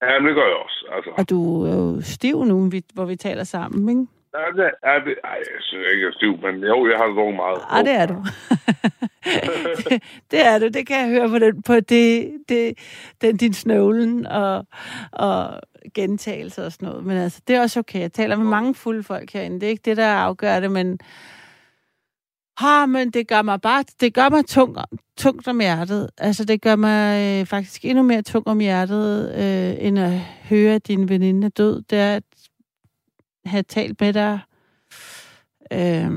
Ja, 0.03 0.19
men 0.19 0.27
det 0.29 0.35
gør 0.35 0.47
jeg 0.53 0.57
også. 0.67 0.81
Altså, 0.97 1.11
Og 1.19 1.31
du 1.31 1.39
er 1.65 1.75
jo 1.77 2.01
stiv 2.01 2.45
nu, 2.45 2.69
vi- 2.71 2.95
hvor 2.95 3.05
vi 3.05 3.17
taler 3.17 3.45
sammen, 3.45 3.89
ikke? 3.89 4.07
ja, 4.39 4.45
det, 4.63 4.71
ja, 4.87 4.95
det, 5.07 5.15
ej, 5.25 5.39
jeg 5.55 5.61
synes 5.61 5.87
ikke, 5.93 6.03
jeg 6.03 6.09
er 6.09 6.17
stiv, 6.21 6.33
men 6.47 6.55
jo, 6.73 6.89
jeg 6.91 6.97
har 6.99 7.07
drukket 7.07 7.37
meget. 7.37 7.59
Ah, 7.71 7.85
det 7.85 7.95
er 8.03 8.07
du. 8.07 8.17
det, 9.25 10.03
det 10.31 10.47
er 10.47 10.59
du. 10.59 10.69
Det 10.69 10.87
kan 10.87 10.97
jeg 11.01 11.09
høre 11.09 11.29
på, 11.29 11.39
den, 11.39 11.63
på 11.63 11.75
det, 11.81 12.33
det, 12.49 12.79
den, 13.21 13.37
din 13.37 13.53
snøvlen 13.55 14.27
og, 14.27 14.67
og 15.13 15.61
gentagelser 15.95 16.65
og 16.65 16.73
sådan 16.73 16.89
noget. 16.89 17.05
Men 17.05 17.17
altså, 17.17 17.41
det 17.49 17.57
er 17.57 17.61
også 17.61 17.81
okay. 17.81 18.01
Jeg 18.01 18.13
taler 18.13 18.37
med 18.37 18.47
mange 18.47 18.75
fulde 18.75 19.03
folk 19.03 19.33
herinde. 19.33 19.61
Det 19.61 19.67
er 19.67 19.71
ikke 19.71 19.83
det, 19.85 19.97
der 19.97 20.07
afgør 20.07 20.61
det, 20.61 20.71
men... 20.71 20.99
Ah, 22.63 22.89
men 22.89 23.11
det 23.11 23.29
gør 23.29 23.43
mig 23.43 23.61
bare, 23.61 23.85
det 24.01 24.15
gør 24.15 24.29
mig 24.29 24.47
tung, 24.47 24.77
tungt 25.17 25.49
om 25.49 25.61
hjertet. 25.61 26.11
Altså, 26.19 26.45
det 26.45 26.63
gør 26.63 26.77
mig 26.77 27.41
øh, 27.41 27.47
faktisk 27.47 27.85
endnu 27.85 28.03
mere 28.03 28.23
tung 28.23 28.47
om 28.47 28.59
hjertet, 28.59 29.35
øh, 29.35 29.87
end 29.87 29.99
at 29.99 30.21
høre, 30.21 30.75
at 30.75 30.87
din 30.87 31.09
veninde 31.09 31.45
er 31.45 31.51
død. 31.51 31.83
Det 31.83 31.99
er 31.99 32.17
at 32.17 32.23
have 33.45 33.63
talt 33.63 34.01
med 34.01 34.13
dig 34.13 34.41
øh, 35.73 36.11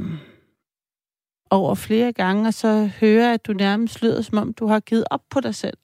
over 1.49 1.75
flere 1.75 2.13
gange, 2.13 2.47
og 2.47 2.53
så 2.53 2.89
høre, 2.99 3.33
at 3.33 3.45
du 3.45 3.53
nærmest 3.53 4.01
lyder, 4.01 4.21
som 4.21 4.37
om 4.37 4.53
du 4.53 4.67
har 4.67 4.79
givet 4.79 5.05
op 5.09 5.21
på 5.29 5.39
dig 5.39 5.55
selv. 5.55 5.77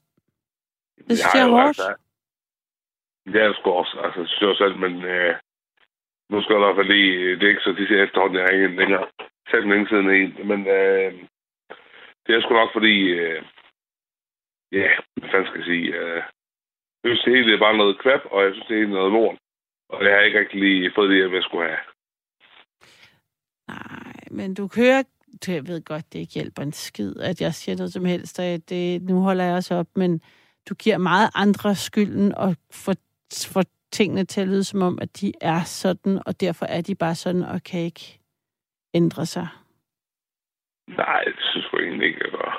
Det 0.97 1.17
synes 1.17 1.33
jeg 1.33 1.41
er 1.41 1.49
hårdt. 1.49 1.67
Altså, 1.67 1.93
det 3.33 3.41
er 3.41 3.47
det 3.47 3.57
sgu 3.57 3.69
også, 3.71 3.99
altså, 4.05 4.19
det 4.21 4.29
synes 4.29 4.41
jeg 4.49 4.57
selv, 4.57 4.77
men 4.83 4.93
øh, 5.03 5.35
nu 6.29 6.41
skal 6.41 6.53
jeg 6.53 6.61
i 6.61 6.65
hvert 6.65 6.79
fald 6.79 6.93
lige, 6.95 7.13
øh, 7.13 7.31
det 7.37 7.43
er 7.45 7.53
ikke 7.53 7.65
så 7.65 7.71
de 7.71 7.87
siger 7.87 8.03
efterhånden, 8.03 8.37
jeg 8.37 8.45
er 8.45 8.55
ikke 8.55 8.79
længere. 8.81 9.07
Selv 9.51 9.65
længe 9.69 9.87
siden 9.89 10.09
en, 10.09 10.47
men 10.49 10.59
øh, 10.77 11.11
det 12.23 12.31
er 12.35 12.41
sgu 12.41 12.53
nok 12.53 12.73
fordi, 12.73 12.95
øh, 13.21 13.41
ja, 14.71 14.89
hvad 15.15 15.29
fanden 15.29 15.47
skal 15.47 15.59
jeg 15.61 15.69
sige, 15.73 15.87
øh, 15.99 16.21
jeg 17.01 17.07
synes 17.09 17.23
det 17.23 17.35
hele 17.35 17.53
er 17.53 17.65
bare 17.65 17.77
noget 17.77 17.99
kvap, 18.03 18.23
og 18.33 18.43
jeg 18.43 18.51
synes 18.53 18.67
det 18.67 18.77
hele 18.77 18.91
er 18.91 18.99
noget 18.99 19.11
lort, 19.11 19.37
og 19.89 20.03
jeg 20.03 20.13
har 20.13 20.21
ikke 20.21 20.39
rigtig 20.39 20.59
lige 20.59 20.91
fået 20.95 21.09
det, 21.09 21.33
jeg 21.33 21.43
skulle 21.43 21.67
have. 21.69 21.83
Nej, 23.67 24.13
men 24.31 24.53
du 24.53 24.67
kører... 24.67 25.03
Jeg 25.47 25.67
ved 25.67 25.81
godt, 25.85 26.13
det 26.13 26.19
ikke 26.19 26.33
hjælper 26.33 26.61
en 26.61 26.73
skid, 26.73 27.19
at 27.19 27.41
jeg 27.41 27.53
siger 27.53 27.75
noget 27.75 27.93
som 27.93 28.05
helst, 28.05 28.39
og 28.39 28.45
det, 28.69 28.95
øh, 28.95 29.01
nu 29.01 29.21
holder 29.21 29.43
jeg 29.43 29.55
også 29.55 29.75
op, 29.75 29.87
men 29.95 30.21
du 30.69 30.75
giver 30.75 30.97
meget 30.97 31.29
andre 31.35 31.75
skylden 31.75 32.35
og 32.35 32.55
for 32.71 32.93
får 33.53 33.63
tingene 33.91 34.25
til 34.25 34.41
at 34.41 34.47
lyde 34.47 34.63
som 34.63 34.81
om, 34.81 34.99
at 35.01 35.21
de 35.21 35.33
er 35.41 35.61
sådan, 35.63 36.21
og 36.25 36.41
derfor 36.41 36.65
er 36.65 36.81
de 36.81 36.95
bare 36.95 37.15
sådan, 37.15 37.43
og 37.43 37.63
kan 37.63 37.79
ikke 37.79 38.19
ændre 38.93 39.25
sig. 39.25 39.47
Nej, 40.87 41.23
det 41.23 41.35
synes 41.51 41.67
jeg 41.73 41.79
egentlig 41.81 42.07
ikke, 42.07 42.21
jeg 42.23 42.31
gør. 42.31 42.51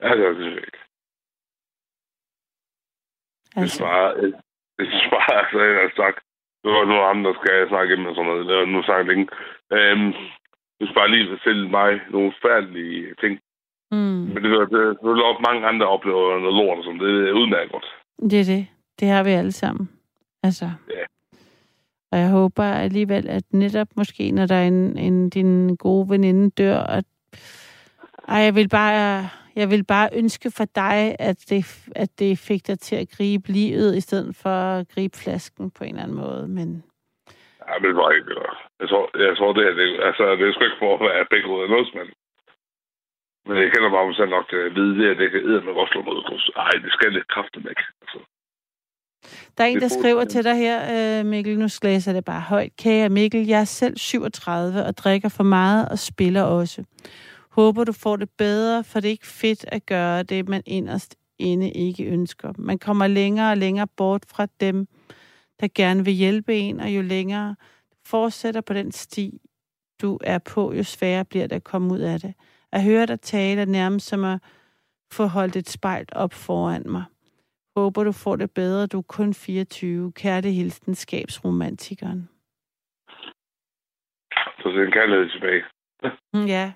Altså, 0.00 0.28
det 0.28 0.36
synes 0.36 0.54
jeg 0.54 0.64
ikke. 0.70 0.78
Det 3.54 3.60
Altså, 3.60 3.76
svarer, 3.78 4.14
det 4.78 4.86
svarer, 5.08 5.38
altså, 5.42 5.58
jeg 5.60 5.80
har 5.82 5.92
sagt, 5.96 6.18
det 6.62 6.70
var 6.72 6.84
nogle 6.84 7.06
andre, 7.12 7.30
der 7.30 7.38
skal 7.40 7.68
snakke 7.68 7.96
med 7.96 8.14
sådan 8.14 8.26
noget. 8.30 8.46
Det 8.48 8.68
nu 8.68 8.82
sagt 8.82 9.06
længe. 9.08 9.28
Øhm, 9.76 10.12
du 10.80 10.84
bare 10.94 11.10
lige 11.10 11.32
fortælle 11.36 11.68
mig 11.70 11.90
nogle 12.10 12.32
færdelige 12.42 13.14
ting. 13.22 13.34
mm, 13.90 14.22
Men 14.32 14.38
det 14.42 14.50
er 14.52 14.66
det, 14.76 14.84
det 15.00 15.24
også 15.30 15.42
mange 15.48 15.66
andre 15.66 15.86
oplever 15.86 16.38
noget 16.40 16.56
lort 16.60 16.78
og 16.78 16.84
sådan. 16.84 17.00
Det 17.00 17.28
er 17.28 17.32
udmærket 17.32 17.72
godt. 17.72 17.86
det 18.30 18.40
er 18.40 18.44
det. 18.54 18.62
Det 19.00 19.08
har 19.08 19.24
vi 19.24 19.30
alle 19.30 19.52
sammen. 19.52 19.90
Altså. 20.42 20.64
Ja. 20.64 21.04
Og 22.12 22.18
jeg 22.18 22.30
håber 22.30 22.64
alligevel, 22.64 23.28
at 23.28 23.44
netop 23.52 23.88
måske, 23.96 24.30
når 24.30 24.46
der 24.46 24.54
er 24.54 24.66
en, 24.66 24.98
en 24.98 25.30
din 25.30 25.76
gode 25.76 26.10
veninde 26.10 26.50
dør, 26.50 26.78
at 26.78 27.04
ej, 28.28 28.38
jeg 28.38 28.54
vil 28.54 28.68
bare, 28.68 29.28
jeg 29.56 29.70
vil 29.70 29.84
bare 29.84 30.08
ønske 30.12 30.50
for 30.50 30.64
dig, 30.64 31.16
at 31.18 31.44
det, 31.50 31.88
at 31.96 32.18
det 32.18 32.38
fik 32.38 32.66
dig 32.66 32.78
til 32.78 32.96
at 32.96 33.08
gribe 33.16 33.48
livet, 33.48 33.96
i 33.96 34.00
stedet 34.00 34.36
for 34.36 34.50
at 34.50 34.88
gribe 34.88 35.16
flasken 35.18 35.70
på 35.70 35.84
en 35.84 35.90
eller 35.90 36.02
anden 36.02 36.16
måde. 36.16 36.48
Men 36.48 36.84
Ja, 37.68 37.74
men 37.82 37.96
var 37.96 38.10
ikke. 38.10 38.34
Jeg 38.80 38.88
tror, 38.88 39.04
jeg 39.26 39.36
tror 39.36 39.52
det, 39.52 39.64
er, 39.68 39.74
det, 39.80 39.88
altså, 40.08 40.22
det 40.36 40.44
er 40.44 40.52
sgu 40.52 40.64
ikke 40.64 40.82
for 40.84 40.94
at 40.94 41.00
være 41.00 41.30
begge 41.32 41.48
ud 41.54 41.62
af 41.62 41.68
noget, 41.74 41.88
men, 41.98 42.06
men 43.46 43.56
jeg 43.62 43.72
kender 43.72 43.90
bare 43.90 44.06
mig 44.06 44.16
selv 44.16 44.30
nok 44.36 44.46
til 44.48 44.56
at 44.56 44.74
vide 44.74 44.94
det, 45.00 45.10
at 45.10 45.18
det 45.20 45.30
kan 45.30 45.42
æde 45.50 45.62
med 45.64 45.86
slå 45.90 46.02
mod. 46.02 46.18
Ej, 46.56 46.74
det 46.84 46.92
skal 46.92 47.14
det 47.14 47.28
kraftigt 47.34 47.68
ikke. 47.72 47.86
Altså. 48.02 48.18
Der 49.58 49.64
er 49.64 49.68
en, 49.68 49.78
der 49.78 49.84
er 49.84 49.88
skriver 49.88 50.24
til 50.24 50.44
dig 50.44 50.56
her, 50.56 51.18
øh, 51.20 51.26
Mikkel, 51.26 51.58
nu 51.58 51.68
læser 51.82 52.12
det 52.12 52.24
bare 52.24 52.40
højt. 52.40 52.76
Kære 52.76 53.08
Mikkel, 53.08 53.46
jeg 53.46 53.60
er 53.60 53.64
selv 53.64 53.96
37 53.96 54.84
og 54.84 54.96
drikker 54.96 55.28
for 55.28 55.44
meget 55.44 55.88
og 55.88 55.98
spiller 55.98 56.42
også. 56.42 56.84
Håber, 57.50 57.84
du 57.84 57.92
får 57.92 58.16
det 58.16 58.30
bedre, 58.38 58.84
for 58.84 59.00
det 59.00 59.08
er 59.08 59.12
ikke 59.12 59.26
fedt 59.26 59.64
at 59.68 59.86
gøre 59.86 60.22
det, 60.22 60.48
man 60.48 60.62
inderst 60.66 61.16
inde 61.38 61.70
ikke 61.70 62.04
ønsker. 62.04 62.52
Man 62.58 62.78
kommer 62.78 63.06
længere 63.06 63.50
og 63.50 63.56
længere 63.56 63.86
bort 63.96 64.22
fra 64.28 64.46
dem, 64.60 64.86
der 65.60 65.68
gerne 65.74 66.04
vil 66.04 66.14
hjælpe 66.14 66.56
en, 66.56 66.80
og 66.80 66.90
jo 66.90 67.02
længere 67.02 67.56
fortsætter 68.06 68.60
på 68.60 68.74
den 68.74 68.92
sti, 68.92 69.40
du 70.02 70.18
er 70.24 70.38
på, 70.38 70.72
jo 70.72 70.82
sværere 70.82 71.24
bliver 71.24 71.46
det 71.46 71.56
at 71.56 71.64
komme 71.64 71.94
ud 71.94 71.98
af 71.98 72.20
det. 72.20 72.34
At 72.72 72.82
høre 72.82 73.06
dig 73.06 73.20
tale 73.20 73.60
er 73.60 73.66
nærmest 73.66 74.06
som 74.06 74.24
at 74.24 74.38
få 75.12 75.26
holdt 75.26 75.56
et 75.56 75.68
spejl 75.68 76.06
op 76.12 76.32
foran 76.32 76.82
mig. 76.86 77.04
Håber, 77.76 78.04
du 78.04 78.12
får 78.12 78.36
det 78.36 78.50
bedre. 78.54 78.86
Du 78.86 78.98
er 78.98 79.02
kun 79.02 79.34
24. 79.34 80.12
Kærlig 80.12 80.56
hilsen, 80.56 80.94
skabsromantikeren. 80.94 82.28
Så 84.58 84.68
det 84.68 84.78
er 84.82 84.86
en 84.86 84.92
kærlighed 84.92 85.30
tilbage. 85.30 85.64
Mm, 86.34 86.46
ja. 86.46 86.72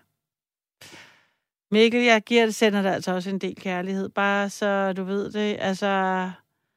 Mikkel, 1.70 2.00
jeg 2.00 2.22
giver 2.22 2.44
det, 2.44 2.54
sender 2.54 2.82
dig 2.82 2.92
altså 2.94 3.12
også 3.14 3.30
en 3.30 3.38
del 3.38 3.56
kærlighed. 3.60 4.08
Bare 4.08 4.48
så 4.48 4.92
du 4.92 5.04
ved 5.04 5.30
det. 5.30 5.56
Altså, 5.60 5.86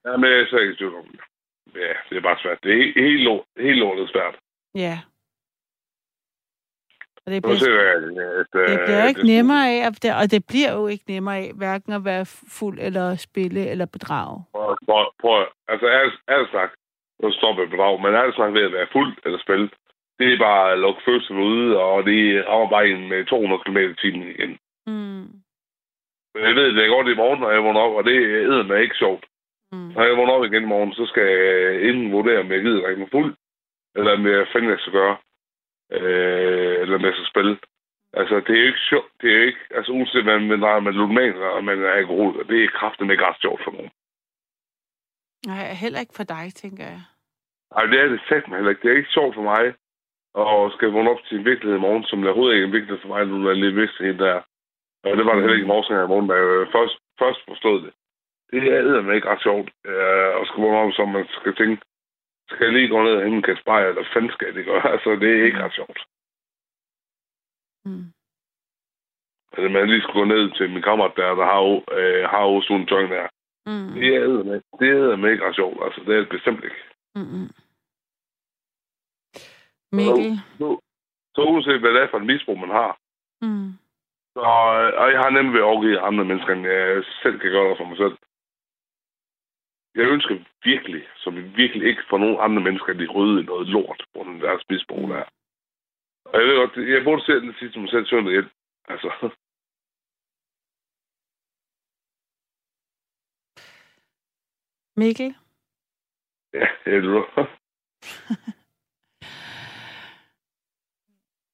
Ja, 0.05 0.17
men 0.17 0.29
jeg 0.31 0.39
er 0.39 0.45
slet 0.49 0.61
ikke 0.61 0.73
i 0.73 0.77
tvivl 0.77 0.95
om 0.95 1.05
det. 1.11 1.19
Ja, 1.75 1.93
det 2.09 2.17
er 2.17 2.21
bare 2.21 2.39
svært. 2.43 2.59
Det 2.63 2.71
er 2.71 2.75
helt, 2.77 2.95
helt, 2.99 3.23
lort, 3.23 3.45
helt 3.57 3.79
lortet 3.79 4.09
svært. 4.09 4.35
ja. 4.75 4.99
Og 7.25 7.31
det 7.31 7.39
bliver, 7.43 7.81
at... 8.39 8.47
det 8.53 8.79
øh, 8.79 8.85
bliver 8.85 9.03
ikke 9.07 9.21
det- 9.21 9.31
nemmere 9.33 9.63
af, 9.73 9.79
at 9.87 10.03
det, 10.03 10.11
og 10.21 10.25
det 10.33 10.41
bliver 10.51 10.71
jo 10.79 10.87
ikke 10.93 11.05
nemmere 11.13 11.37
af, 11.37 11.51
hverken 11.61 11.91
at 11.93 12.05
være 12.05 12.25
fuld 12.59 12.77
eller 12.87 13.15
spille 13.15 13.61
eller 13.71 13.85
bedrage. 13.85 14.37
Prøv, 14.53 14.77
prøv, 14.85 15.05
prøv, 15.21 15.45
altså, 15.67 15.85
ærligt, 15.97 16.15
ærligt 16.33 16.51
sagt, 16.51 16.73
nu 17.21 17.31
stopper 17.31 17.65
bedrag, 17.73 18.01
men 18.01 18.15
ærligt 18.19 18.35
sagt 18.37 18.53
ved 18.53 18.61
at 18.69 18.73
være 18.73 18.87
fuld 18.95 19.11
eller 19.25 19.39
spille, 19.45 19.69
det 20.19 20.33
er 20.33 20.39
bare 20.49 20.71
at 20.71 20.79
lukke 20.79 21.01
følelserne 21.05 21.43
ude, 21.43 21.77
og 21.79 22.05
det 22.05 22.45
bare 22.73 22.87
en 22.89 23.09
med 23.09 23.25
200 23.25 23.61
km 23.65 23.77
i 23.77 23.95
timen 24.03 24.27
igen. 24.35 24.51
Mm. 24.87 25.25
Men 26.33 26.41
jeg 26.47 26.55
ved, 26.55 26.67
det 26.75 26.89
går 26.89 27.03
det 27.03 27.11
i 27.13 27.21
morgen, 27.23 27.39
når 27.39 27.51
jeg 27.51 27.63
vågner 27.63 27.79
op, 27.85 27.95
og 27.99 28.03
det 28.03 28.15
er 28.15 28.63
mig 28.63 28.81
ikke 28.81 28.95
sjovt. 29.03 29.25
Mm. 29.71 29.91
Når 29.95 30.03
jeg 30.03 30.17
vågner 30.17 30.33
op 30.33 30.45
igen 30.45 30.63
i 30.63 30.73
morgen, 30.75 30.93
så 30.93 31.05
skal 31.05 31.23
jeg 31.23 31.81
inden 31.89 32.11
vurdere, 32.11 32.39
om 32.39 32.51
jeg 32.51 32.61
gider 32.61 32.81
drikke 32.81 33.01
mig 33.01 33.11
fuld, 33.11 33.31
eller 33.95 34.11
om 34.17 34.25
jeg 34.27 34.47
finder, 34.53 34.69
jeg 34.69 34.79
skal 34.79 34.93
gøre, 34.93 35.17
øh, 35.91 36.81
eller 36.81 37.05
jeg 37.05 37.13
skal 37.13 37.31
spille. 37.33 37.57
Altså, 38.13 38.35
det 38.35 38.53
er 38.53 38.61
jo 38.61 38.67
ikke 38.71 38.87
sjovt. 38.89 39.11
Det 39.21 39.29
er 39.35 39.43
ikke, 39.49 39.63
altså, 39.77 39.91
uanset 39.91 40.23
hvad 40.23 40.39
man 40.39 40.61
drejer 40.61 40.79
med 40.79 40.93
ludoman, 40.93 41.35
og 41.37 41.63
man 41.63 41.83
er 41.83 41.91
alkohol, 41.91 42.39
og 42.39 42.47
det 42.49 42.63
er 42.63 42.77
kraften 42.79 43.11
ikke 43.11 43.25
ret 43.25 43.41
sjovt 43.41 43.61
for 43.63 43.71
nogen. 43.71 43.91
Nej, 45.45 45.73
heller 45.83 45.99
ikke 45.99 46.17
for 46.19 46.23
dig, 46.23 46.45
tænker 46.55 46.83
jeg. 46.83 47.01
Ej, 47.77 47.85
det 47.85 47.99
er 47.99 48.07
det 48.07 48.21
sagt 48.29 48.47
mig 48.47 48.57
heller 48.57 48.69
ikke. 48.69 48.83
Det 48.83 48.91
er 48.91 48.97
ikke 49.01 49.17
sjovt 49.17 49.35
for 49.35 49.41
mig 49.53 49.63
at 50.39 50.71
skal 50.75 50.93
vågne 50.95 51.09
op 51.09 51.23
til 51.23 51.37
en 51.37 51.45
virkelighed 51.45 51.77
i 51.77 51.85
morgen, 51.87 52.03
som 52.03 52.23
er 52.23 52.27
overhovedet 52.27 52.55
ikke 52.55 52.67
en 52.67 52.77
virkelighed 52.77 53.01
for 53.01 53.07
mig, 53.13 53.27
nu 53.27 53.47
er 53.47 53.53
lidt 53.53 53.75
vidst 53.75 53.97
hende 53.99 54.23
der. 54.25 54.41
Og 55.03 55.17
det 55.17 55.25
var 55.25 55.33
det 55.33 55.41
heller 55.43 55.57
ikke 55.57 55.67
i 55.69 55.73
morgen, 55.73 56.05
i 56.05 56.13
morgen, 56.13 56.29
da 56.29 56.35
jeg 56.35 56.67
først, 56.75 56.95
først 57.21 57.41
forstod 57.49 57.77
det. 57.85 57.93
Det 58.51 58.57
er 58.73 59.01
mig 59.01 59.15
ikke 59.15 59.29
ret 59.29 59.41
sjovt 59.47 59.69
øh, 59.85 60.29
at 60.39 60.47
skal 60.47 60.63
vågne 60.63 60.77
op, 60.77 60.93
som 60.93 61.09
man 61.09 61.27
skal 61.39 61.55
tænke, 61.55 61.81
skal 62.51 62.65
jeg 62.65 62.73
lige 62.73 62.89
gå 62.93 63.03
ned 63.03 63.15
og 63.15 63.23
hente 63.23 63.37
en 63.37 63.47
kasse 63.49 63.63
bajer, 63.63 63.87
eller 63.87 64.03
fanden 64.13 64.31
skal 64.31 64.47
jeg 64.47 64.55
det 64.55 64.65
gøre? 64.65 64.83
Altså, 64.93 65.09
det 65.21 65.29
er 65.31 65.45
ikke 65.45 65.63
ret 65.63 65.75
sjovt. 65.79 65.99
Mm. 67.85 68.05
Altså, 69.53 69.67
man 69.69 69.89
lige 69.89 70.01
skulle 70.01 70.19
gå 70.21 70.25
ned 70.33 70.43
til 70.57 70.69
min 70.73 70.85
kammerat 70.87 71.13
der, 71.15 71.35
der 71.41 71.45
har, 71.51 71.61
øh, 71.97 72.23
har 72.31 72.43
også 72.55 72.67
sådan 72.67 72.81
en 72.81 72.87
joint 72.91 73.11
der. 73.11 73.27
Mm. 73.69 73.93
Det 73.95 74.15
er 74.15 74.43
med, 74.49 74.61
det 74.79 74.89
er 74.89 75.15
med 75.15 75.31
ikke 75.31 75.45
ret 75.47 75.55
sjovt. 75.55 75.77
Altså, 75.85 75.99
det 76.05 76.13
er 76.15 76.19
det 76.19 76.29
bestemt 76.29 76.63
ikke. 76.63 76.81
Mm-mm. 77.15 77.47
Mikkel. 79.97 80.31
Så, 80.59 80.67
så 81.35 81.41
uanset 81.41 81.79
hvad 81.79 81.93
det 81.93 82.01
er 82.01 82.09
for 82.11 82.17
et 82.17 82.25
misbrug, 82.25 82.59
man 82.59 82.69
har, 82.69 82.91
Mm. 83.41 83.69
Så, 84.35 84.49
øh, 84.77 84.89
og 85.01 85.07
jeg 85.11 85.19
har 85.23 85.29
nemlig 85.29 85.53
ved 85.53 85.59
at 85.59 85.71
overgive 85.71 85.99
andre 85.99 86.25
mennesker, 86.25 86.53
end 86.53 86.65
jeg 86.67 87.03
selv 87.23 87.39
kan 87.39 87.51
gøre 87.51 87.69
det 87.69 87.77
for 87.77 87.85
mig 87.85 87.97
selv. 87.97 88.15
Jeg 89.95 90.05
ønsker 90.15 90.35
virkelig, 90.63 91.03
som 91.15 91.35
vi 91.35 91.41
virkelig 91.41 91.87
ikke 91.87 92.03
for 92.09 92.17
nogen 92.17 92.37
andre 92.39 92.61
mennesker, 92.63 92.93
at 92.93 92.99
de 92.99 93.07
rydde 93.07 93.41
i 93.41 93.45
noget 93.45 93.67
lort 93.67 94.05
den 94.25 94.41
deres 94.41 94.63
misbrug 94.69 95.09
der. 95.09 95.23
Og 96.25 96.39
jeg 96.39 96.47
ved 96.47 96.55
godt, 96.55 96.89
jeg 96.89 97.03
burde 97.03 97.25
selv 97.25 97.41
det 97.47 97.55
sidste 97.59 97.79
mig 97.79 97.89
selv 97.89 98.05
søndag 98.05 98.31
hjem. 98.33 98.49
Altså, 98.87 99.09
Mikkel. 104.95 105.35
ja, 106.53 106.67
jeg 106.85 107.01
ved 107.03 107.23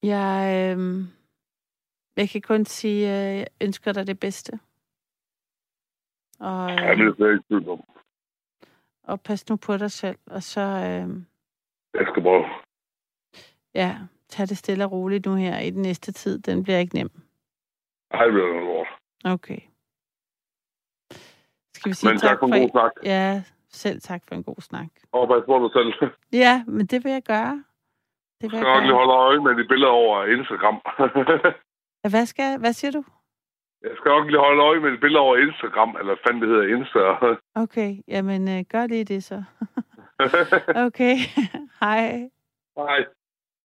Jeg, 0.04 0.38
øhm, 0.72 1.02
Jeg 2.18 2.30
kan 2.30 2.42
kun 2.42 2.66
sige, 2.66 3.10
at 3.10 3.38
jeg 3.38 3.48
ønsker 3.62 3.94
dig 3.94 4.08
det 4.08 4.20
bedste. 4.20 4.52
Og, 6.40 6.70
Ja, 6.70 6.96
det 6.96 7.20
er 7.20 7.26
jeg 7.26 7.34
ikke 7.34 7.44
i 7.44 7.48
tvivl 7.48 7.70
om. 7.70 7.97
Og 9.08 9.22
pas 9.22 9.50
nu 9.50 9.56
på 9.56 9.78
dig 9.78 9.92
selv, 9.92 10.18
og 10.26 10.44
så 10.44 10.62
øh, 10.62 11.08
Jeg 11.94 12.08
skal 12.12 12.24
prøve. 12.24 12.46
ja, 13.74 13.98
tag 14.30 14.48
det 14.50 14.58
stille 14.58 14.86
og 14.86 14.92
roligt 14.92 15.26
nu 15.26 15.36
her 15.36 15.60
i 15.60 15.70
den 15.70 15.82
næste 15.82 16.12
tid. 16.12 16.40
Den 16.40 16.64
bliver 16.64 16.80
ikke 16.80 16.96
nem. 16.96 17.10
Ej, 18.12 18.24
det 18.24 18.34
bliver 18.34 18.60
lort. 18.60 18.88
Okay. 19.26 19.60
Skal 21.76 21.90
vi 21.90 21.94
sige 21.96 22.10
Men 22.10 22.20
tak 22.20 22.40
for 22.40 22.46
en 22.48 22.62
god 22.62 22.70
snak. 22.70 22.92
Ja, 23.04 23.44
selv 23.70 24.02
tak 24.02 24.24
for 24.28 24.36
en 24.36 24.44
god 24.44 24.62
snak. 24.62 24.88
Og 25.12 25.28
pas 25.28 25.44
på 25.46 25.60
dig 25.64 25.72
selv. 25.74 26.12
Ja, 26.44 26.64
men 26.68 26.86
det 26.86 27.04
vil 27.04 27.12
jeg 27.12 27.24
gøre. 27.24 27.64
Det 28.42 28.52
vil 28.52 28.58
Jeg 28.58 28.66
jeg 28.66 28.66
skal 28.66 28.74
nok 28.74 28.84
lige 28.84 28.94
holde 28.94 29.14
øje 29.14 29.40
med 29.40 29.64
de 29.64 29.68
billeder 29.68 29.92
over 29.92 30.26
Instagram. 30.26 30.78
Hvad, 32.14 32.26
skal, 32.26 32.60
hvad 32.60 32.74
siger 32.74 32.92
du? 32.92 33.04
Jeg 33.84 33.92
skal 33.98 34.10
nok 34.10 34.28
lige 34.28 34.40
holde 34.40 34.62
øje 34.64 34.80
med 34.80 34.92
de 34.92 34.98
billeder 34.98 35.22
over 35.22 35.38
Instagram, 35.38 35.90
eller 35.90 36.06
hvad 36.06 36.24
fanden 36.28 36.42
det 36.42 36.50
hedder, 36.50 36.76
Insta. 36.78 37.00
Okay, 37.64 37.96
jamen 38.08 38.48
øh, 38.48 38.64
gør 38.72 38.88
lige 38.88 39.04
det 39.04 39.24
så. 39.24 39.44
Okay, 40.88 41.16
hej. 41.82 42.30
Hej. 42.78 43.06